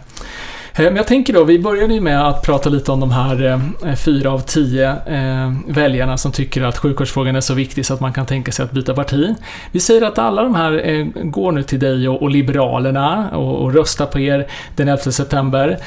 Eh, 0.74 0.84
men 0.84 0.96
jag 0.96 1.06
tänker 1.06 1.32
då, 1.32 1.44
vi 1.44 1.58
började 1.58 1.94
ju 1.94 2.00
med 2.00 2.28
att 2.28 2.42
prata 2.42 2.68
lite 2.68 2.92
om 2.92 3.00
de 3.00 3.10
här 3.10 3.60
eh, 3.86 3.94
fyra 3.94 4.32
av 4.32 4.38
tio 4.38 4.90
eh, 4.90 5.52
väljarna 5.68 6.16
som 6.16 6.32
tycker 6.32 6.62
att 6.62 6.78
sjukvårdsfrågan 6.78 7.36
är 7.36 7.40
så 7.40 7.54
viktig 7.54 7.86
så 7.86 7.94
att 7.94 8.00
man 8.00 8.12
kan 8.12 8.26
tänka 8.26 8.52
sig 8.52 8.64
att 8.64 8.72
byta 8.72 8.94
parti. 8.94 9.34
Vi 9.72 9.80
säger 9.80 10.02
att 10.02 10.18
alla 10.18 10.42
de 10.42 10.54
här 10.54 11.06
går 11.24 11.52
nu 11.52 11.62
till 11.62 11.78
dig 11.78 12.08
och 12.08 12.30
Liberalerna 12.30 13.30
och 13.30 13.74
röstar 13.74 14.06
på 14.06 14.20
er 14.20 14.46
den 14.76 14.88
11 14.88 15.02
september. 15.02 15.78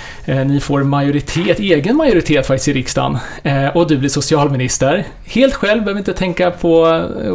Ni 0.45 0.59
får 0.59 0.83
majoritet, 0.83 1.59
egen 1.59 1.97
majoritet 1.97 2.47
faktiskt 2.47 2.67
i 2.67 2.73
riksdagen 2.73 3.17
och 3.73 3.87
du 3.87 3.97
blir 3.97 4.09
socialminister. 4.09 5.05
Helt 5.25 5.53
själv, 5.53 5.83
behöver 5.83 5.99
inte 5.99 6.13
tänka 6.13 6.51
på 6.51 6.85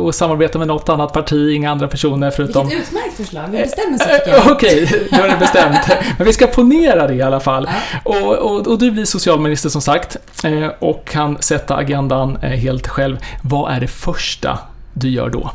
att 0.08 0.14
samarbeta 0.14 0.58
med 0.58 0.68
något 0.68 0.88
annat 0.88 1.12
parti, 1.12 1.52
inga 1.54 1.70
andra 1.70 1.88
personer 1.88 2.30
förutom... 2.30 2.68
Vilket 2.68 2.88
utmärkt 2.88 3.16
förslag, 3.16 3.48
vi 3.50 3.58
bestämmer 3.58 3.98
sig 3.98 4.18
jag. 4.26 4.52
Okej, 4.52 5.08
då 5.10 5.16
är 5.16 5.28
det 5.28 5.36
bestämt. 5.36 5.78
Men 6.18 6.26
vi 6.26 6.32
ska 6.32 6.46
ponera 6.46 7.06
det 7.06 7.14
i 7.14 7.22
alla 7.22 7.37
fall 7.40 7.58
fall. 7.64 7.68
Och, 8.04 8.38
och, 8.38 8.66
och, 8.66 8.78
du 8.78 8.90
blir 8.90 9.04
socialminister 9.04 9.68
som 9.68 9.82
sagt 9.82 10.16
eh, 10.44 10.68
och 10.78 11.04
kan 11.04 11.42
sätta 11.42 11.76
agendan 11.76 12.36
eh, 12.36 12.50
helt 12.50 12.86
själv. 12.86 13.18
Vad 13.42 13.72
är 13.72 13.80
det 13.80 13.88
första 13.88 14.58
du 14.94 15.08
gör 15.08 15.30
då? 15.30 15.50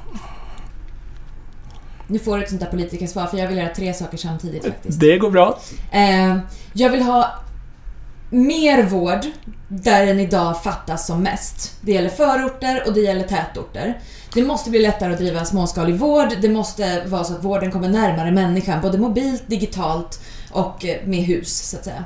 Nu 2.07 2.19
får 2.19 2.38
du 2.38 2.43
ett 2.43 2.49
sånt 2.49 2.61
där 2.61 2.67
politikersvar, 2.67 3.25
för 3.25 3.38
jag 3.38 3.47
vill 3.47 3.57
göra 3.57 3.73
tre 3.75 3.93
saker 3.93 4.17
samtidigt 4.17 4.63
faktiskt. 4.65 4.99
Det 4.99 5.17
går 5.17 5.31
bra. 5.31 5.59
Eh, 5.91 6.38
jag 6.73 6.89
vill 6.89 7.01
ha 7.01 7.34
mer 8.29 8.84
vård 8.84 9.25
där 9.67 10.05
den 10.05 10.19
idag 10.19 10.63
fattas 10.63 11.07
som 11.07 11.23
mest. 11.23 11.77
Det 11.81 11.91
gäller 11.91 12.09
förorter 12.09 12.84
och 12.88 12.93
det 12.93 12.99
gäller 12.99 13.23
tätorter. 13.23 13.99
Det 14.34 14.43
måste 14.43 14.69
bli 14.69 14.79
lättare 14.79 15.13
att 15.13 15.19
driva 15.19 15.45
småskalig 15.45 15.95
vård. 15.95 16.27
Det 16.41 16.49
måste 16.49 17.03
vara 17.05 17.23
så 17.23 17.34
att 17.34 17.43
vården 17.43 17.71
kommer 17.71 17.89
närmare 17.89 18.31
människan, 18.31 18.81
både 18.81 18.97
mobilt, 18.97 19.43
digitalt 19.47 20.19
och 20.54 20.86
eh, 20.86 21.06
med 21.06 21.20
hus 21.20 21.70
så 21.70 21.78
att 21.78 21.84
säga. 21.84 22.04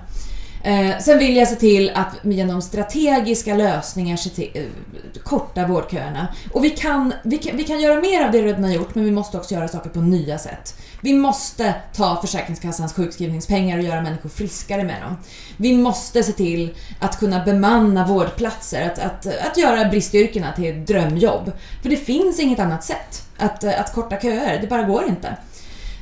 Eh, 0.63 0.99
sen 0.99 1.19
vill 1.19 1.35
jag 1.35 1.47
se 1.47 1.55
till 1.55 1.91
att 1.95 2.15
genom 2.23 2.61
strategiska 2.61 3.55
lösningar 3.55 4.17
se 4.17 4.29
till, 4.29 4.51
eh, 4.53 5.21
korta 5.23 5.67
vårdköerna. 5.67 6.27
Och 6.53 6.63
vi 6.63 6.69
kan, 6.69 7.13
vi, 7.23 7.37
kan, 7.37 7.57
vi 7.57 7.63
kan 7.63 7.81
göra 7.81 8.01
mer 8.01 8.25
av 8.25 8.31
det 8.31 8.41
vi 8.41 8.47
redan 8.47 8.63
har 8.63 8.71
gjort, 8.71 8.95
men 8.95 9.05
vi 9.05 9.11
måste 9.11 9.37
också 9.37 9.55
göra 9.55 9.67
saker 9.67 9.89
på 9.89 10.01
nya 10.01 10.37
sätt. 10.37 10.81
Vi 11.01 11.13
måste 11.13 11.73
ta 11.93 12.21
Försäkringskassans 12.21 12.93
sjukskrivningspengar 12.93 13.77
och 13.77 13.83
göra 13.83 14.01
människor 14.01 14.29
friskare 14.29 14.83
med 14.83 15.01
dem. 15.01 15.17
Vi 15.57 15.77
måste 15.77 16.23
se 16.23 16.31
till 16.31 16.75
att 16.99 17.19
kunna 17.19 17.45
bemanna 17.45 18.07
vårdplatser, 18.07 18.85
att, 18.85 18.99
att, 18.99 19.25
att 19.25 19.57
göra 19.57 19.89
bristyrkena 19.89 20.51
till 20.55 20.85
drömjobb. 20.85 21.51
För 21.81 21.89
det 21.89 21.97
finns 21.97 22.39
inget 22.39 22.59
annat 22.59 22.83
sätt 22.83 23.27
att, 23.37 23.63
att 23.63 23.93
korta 23.93 24.19
köer, 24.19 24.61
det 24.61 24.67
bara 24.67 24.83
går 24.83 25.05
inte. 25.07 25.37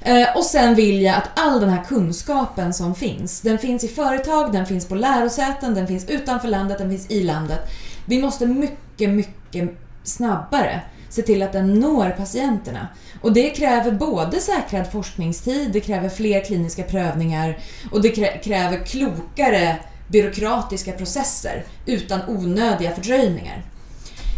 Eh, 0.05 0.37
och 0.37 0.43
sen 0.43 0.75
vill 0.75 1.01
jag 1.01 1.15
att 1.15 1.29
all 1.35 1.59
den 1.59 1.69
här 1.69 1.83
kunskapen 1.83 2.73
som 2.73 2.95
finns, 2.95 3.41
den 3.41 3.57
finns 3.57 3.83
i 3.83 3.87
företag, 3.87 4.53
den 4.53 4.65
finns 4.65 4.87
på 4.87 4.95
lärosäten, 4.95 5.73
den 5.73 5.87
finns 5.87 6.09
utanför 6.09 6.47
landet, 6.47 6.77
den 6.77 6.89
finns 6.89 7.11
i 7.11 7.23
landet. 7.23 7.59
Vi 8.05 8.21
måste 8.21 8.45
mycket, 8.45 9.09
mycket 9.09 9.69
snabbare 10.03 10.81
se 11.09 11.21
till 11.21 11.43
att 11.43 11.53
den 11.53 11.73
når 11.73 12.09
patienterna. 12.09 12.87
Och 13.21 13.33
det 13.33 13.49
kräver 13.49 13.91
både 13.91 14.39
säkrad 14.39 14.91
forskningstid, 14.91 15.71
det 15.71 15.81
kräver 15.81 16.09
fler 16.09 16.43
kliniska 16.43 16.83
prövningar 16.83 17.57
och 17.91 18.01
det 18.01 18.09
kräver 18.43 18.85
klokare 18.85 19.77
byråkratiska 20.07 20.91
processer 20.91 21.63
utan 21.85 22.19
onödiga 22.27 22.91
fördröjningar. 22.91 23.63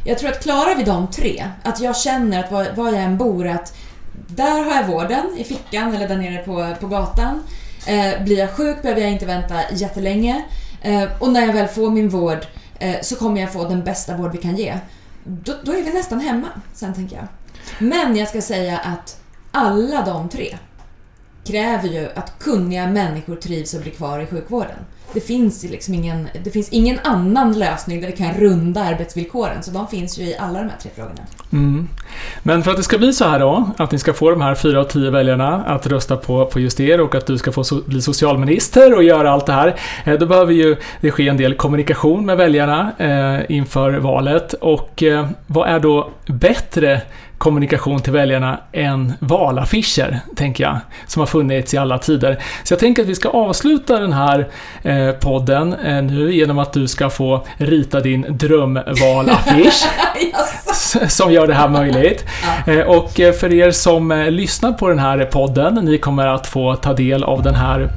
Jag 0.05 0.17
tror 0.17 0.29
att 0.29 0.43
klarar 0.43 0.75
vi 0.75 0.83
de 0.83 1.11
tre, 1.11 1.45
att 1.63 1.79
jag 1.79 1.97
känner 1.97 2.43
att 2.43 2.51
var, 2.51 2.67
var 2.75 2.91
jag 2.91 3.03
än 3.03 3.17
bor, 3.17 3.47
att 3.47 3.73
där 4.27 4.63
har 4.63 4.75
jag 4.75 4.87
vården 4.87 5.37
i 5.37 5.43
fickan 5.43 5.95
eller 5.95 6.07
där 6.07 6.17
nere 6.17 6.43
på, 6.43 6.75
på 6.79 6.87
gatan. 6.87 7.43
Eh, 7.87 8.23
blir 8.23 8.37
jag 8.37 8.51
sjuk 8.51 8.81
behöver 8.81 9.01
jag 9.01 9.11
inte 9.11 9.25
vänta 9.25 9.55
jättelänge. 9.71 10.45
Eh, 10.81 11.03
och 11.19 11.31
när 11.31 11.45
jag 11.45 11.53
väl 11.53 11.67
får 11.67 11.91
min 11.91 12.09
vård 12.09 12.45
eh, 12.79 12.95
så 13.01 13.15
kommer 13.15 13.41
jag 13.41 13.53
få 13.53 13.69
den 13.69 13.83
bästa 13.83 14.17
vård 14.17 14.31
vi 14.31 14.37
kan 14.37 14.55
ge. 14.55 14.79
Då, 15.23 15.53
då 15.63 15.71
är 15.71 15.83
vi 15.83 15.93
nästan 15.93 16.19
hemma, 16.19 16.47
sen 16.73 16.93
tänker 16.93 17.15
jag. 17.15 17.27
Men 17.79 18.15
jag 18.15 18.27
ska 18.27 18.41
säga 18.41 18.77
att 18.77 19.21
alla 19.51 20.05
de 20.05 20.29
tre 20.29 20.57
kräver 21.45 21.89
ju 21.89 22.09
att 22.15 22.39
kunniga 22.39 22.87
människor 22.87 23.35
trivs 23.35 23.73
och 23.73 23.81
blir 23.81 23.91
kvar 23.91 24.19
i 24.19 24.25
sjukvården. 24.25 24.77
Det 25.13 25.21
finns, 25.21 25.63
liksom 25.63 25.93
ingen, 25.93 26.27
det 26.43 26.51
finns 26.51 26.69
ingen 26.69 26.99
annan 27.03 27.59
lösning 27.59 28.01
där 28.01 28.07
vi 28.07 28.15
kan 28.15 28.33
runda 28.33 28.81
arbetsvillkoren, 28.81 29.63
så 29.63 29.71
de 29.71 29.87
finns 29.87 30.19
ju 30.19 30.23
i 30.23 30.37
alla 30.37 30.59
de 30.59 30.69
här 30.69 30.77
tre 30.81 30.91
frågorna. 30.95 31.21
Mm. 31.51 31.89
Men 32.43 32.63
för 32.63 32.71
att 32.71 32.77
det 32.77 32.83
ska 32.83 32.97
bli 32.97 33.13
så 33.13 33.25
här 33.25 33.39
då, 33.39 33.71
att 33.77 33.91
ni 33.91 33.99
ska 33.99 34.13
få 34.13 34.29
de 34.29 34.41
här 34.41 34.55
fyra 34.55 34.79
av 34.79 34.83
tio 34.83 35.09
väljarna 35.09 35.63
att 35.63 35.87
rösta 35.87 36.17
på, 36.17 36.45
på 36.45 36.59
just 36.59 36.79
er 36.79 37.01
och 37.01 37.15
att 37.15 37.27
du 37.27 37.37
ska 37.37 37.51
få 37.51 37.63
so 37.63 37.81
bli 37.85 38.01
socialminister 38.01 38.95
och 38.95 39.03
göra 39.03 39.31
allt 39.31 39.45
det 39.45 39.53
här, 39.53 39.75
eh, 40.05 40.13
då 40.13 40.25
behöver 40.25 40.53
ju 40.53 40.75
det 41.01 41.11
ske 41.11 41.27
en 41.27 41.37
del 41.37 41.53
kommunikation 41.53 42.25
med 42.25 42.37
väljarna 42.37 42.91
eh, 42.97 43.55
inför 43.55 43.91
valet. 43.91 44.53
Och 44.53 45.03
eh, 45.03 45.27
vad 45.47 45.69
är 45.69 45.79
då 45.79 46.09
bättre 46.25 47.01
kommunikation 47.37 47.99
till 47.99 48.13
väljarna 48.13 48.59
än 48.71 49.13
valaffischer, 49.19 50.19
tänker 50.35 50.63
jag, 50.63 50.77
som 51.07 51.19
har 51.19 51.27
funnits 51.27 51.73
i 51.73 51.77
alla 51.77 51.97
tider. 51.97 52.43
Så 52.63 52.73
jag 52.73 52.79
tänker 52.79 53.01
att 53.01 53.07
vi 53.07 53.15
ska 53.15 53.29
avsluta 53.29 53.99
den 53.99 54.13
här 54.13 54.47
eh, 54.83 55.11
podden 55.11 55.73
eh, 55.73 56.03
nu 56.03 56.33
genom 56.33 56.59
att 56.59 56.73
du 56.73 56.87
ska 56.87 57.09
få 57.09 57.45
rita 57.57 57.99
din 57.99 58.25
drömvalaffisch 58.29 59.87
som 61.07 61.31
gör 61.31 61.47
det 61.47 61.53
här 61.53 61.69
möjligt. 61.69 62.25
Eh, 62.67 62.79
och 62.79 63.19
eh, 63.19 63.33
för 63.33 63.53
er 63.53 63.71
som 63.71 64.11
eh, 64.11 64.31
lyssnar 64.31 64.71
på 64.71 64.87
den 64.89 64.99
här 64.99 65.25
podden, 65.25 65.75
ni 65.75 65.97
kommer 65.97 66.27
att 66.27 66.47
få 66.47 66.75
ta 66.75 66.93
del 66.93 67.23
av 67.23 67.43
den 67.43 67.55
här 67.55 67.89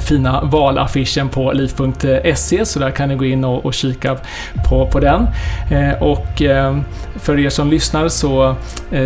fina 0.00 0.44
valaffischen 0.44 1.28
på 1.28 1.52
liv.se 1.52 2.64
så 2.64 2.78
där 2.78 2.90
kan 2.90 3.08
ni 3.08 3.14
gå 3.14 3.24
in 3.24 3.44
och, 3.44 3.66
och 3.66 3.74
kika 3.74 4.16
på, 4.68 4.86
på 4.86 5.00
den. 5.00 5.26
Eh, 5.70 6.02
och 6.02 6.42
eh, 6.42 6.78
för 7.16 7.38
er 7.38 7.50
som 7.50 7.70
lyssnar 7.70 8.08
så 8.08 8.56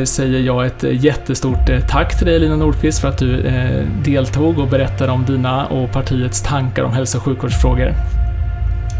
säger 0.04 0.40
jag 0.40 0.66
ett 0.66 0.82
jättestort 0.82 1.70
tack 1.88 2.18
till 2.18 2.26
dig 2.26 2.38
Lina 2.38 2.56
Nordqvist 2.56 3.00
för 3.00 3.08
att 3.08 3.18
du 3.18 3.42
deltog 4.04 4.58
och 4.58 4.68
berättade 4.68 5.12
om 5.12 5.24
dina 5.24 5.66
och 5.66 5.92
partiets 5.92 6.42
tankar 6.42 6.82
om 6.82 6.92
hälso 6.92 7.18
och 7.18 7.24
sjukvårdsfrågor. 7.24 7.94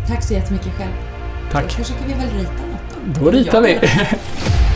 Tack 0.09 0.23
så 0.23 0.35
jättemycket 0.35 0.73
själv. 0.79 0.91
Tack. 1.53 1.65
Då 1.65 1.85
försöker 1.85 2.07
vi 2.07 2.13
väl 2.13 2.39
rita 2.39 2.51
något 2.51 3.15
då. 3.15 3.25
Då 3.25 3.31
ritar 3.31 3.61
vi. 3.61 3.79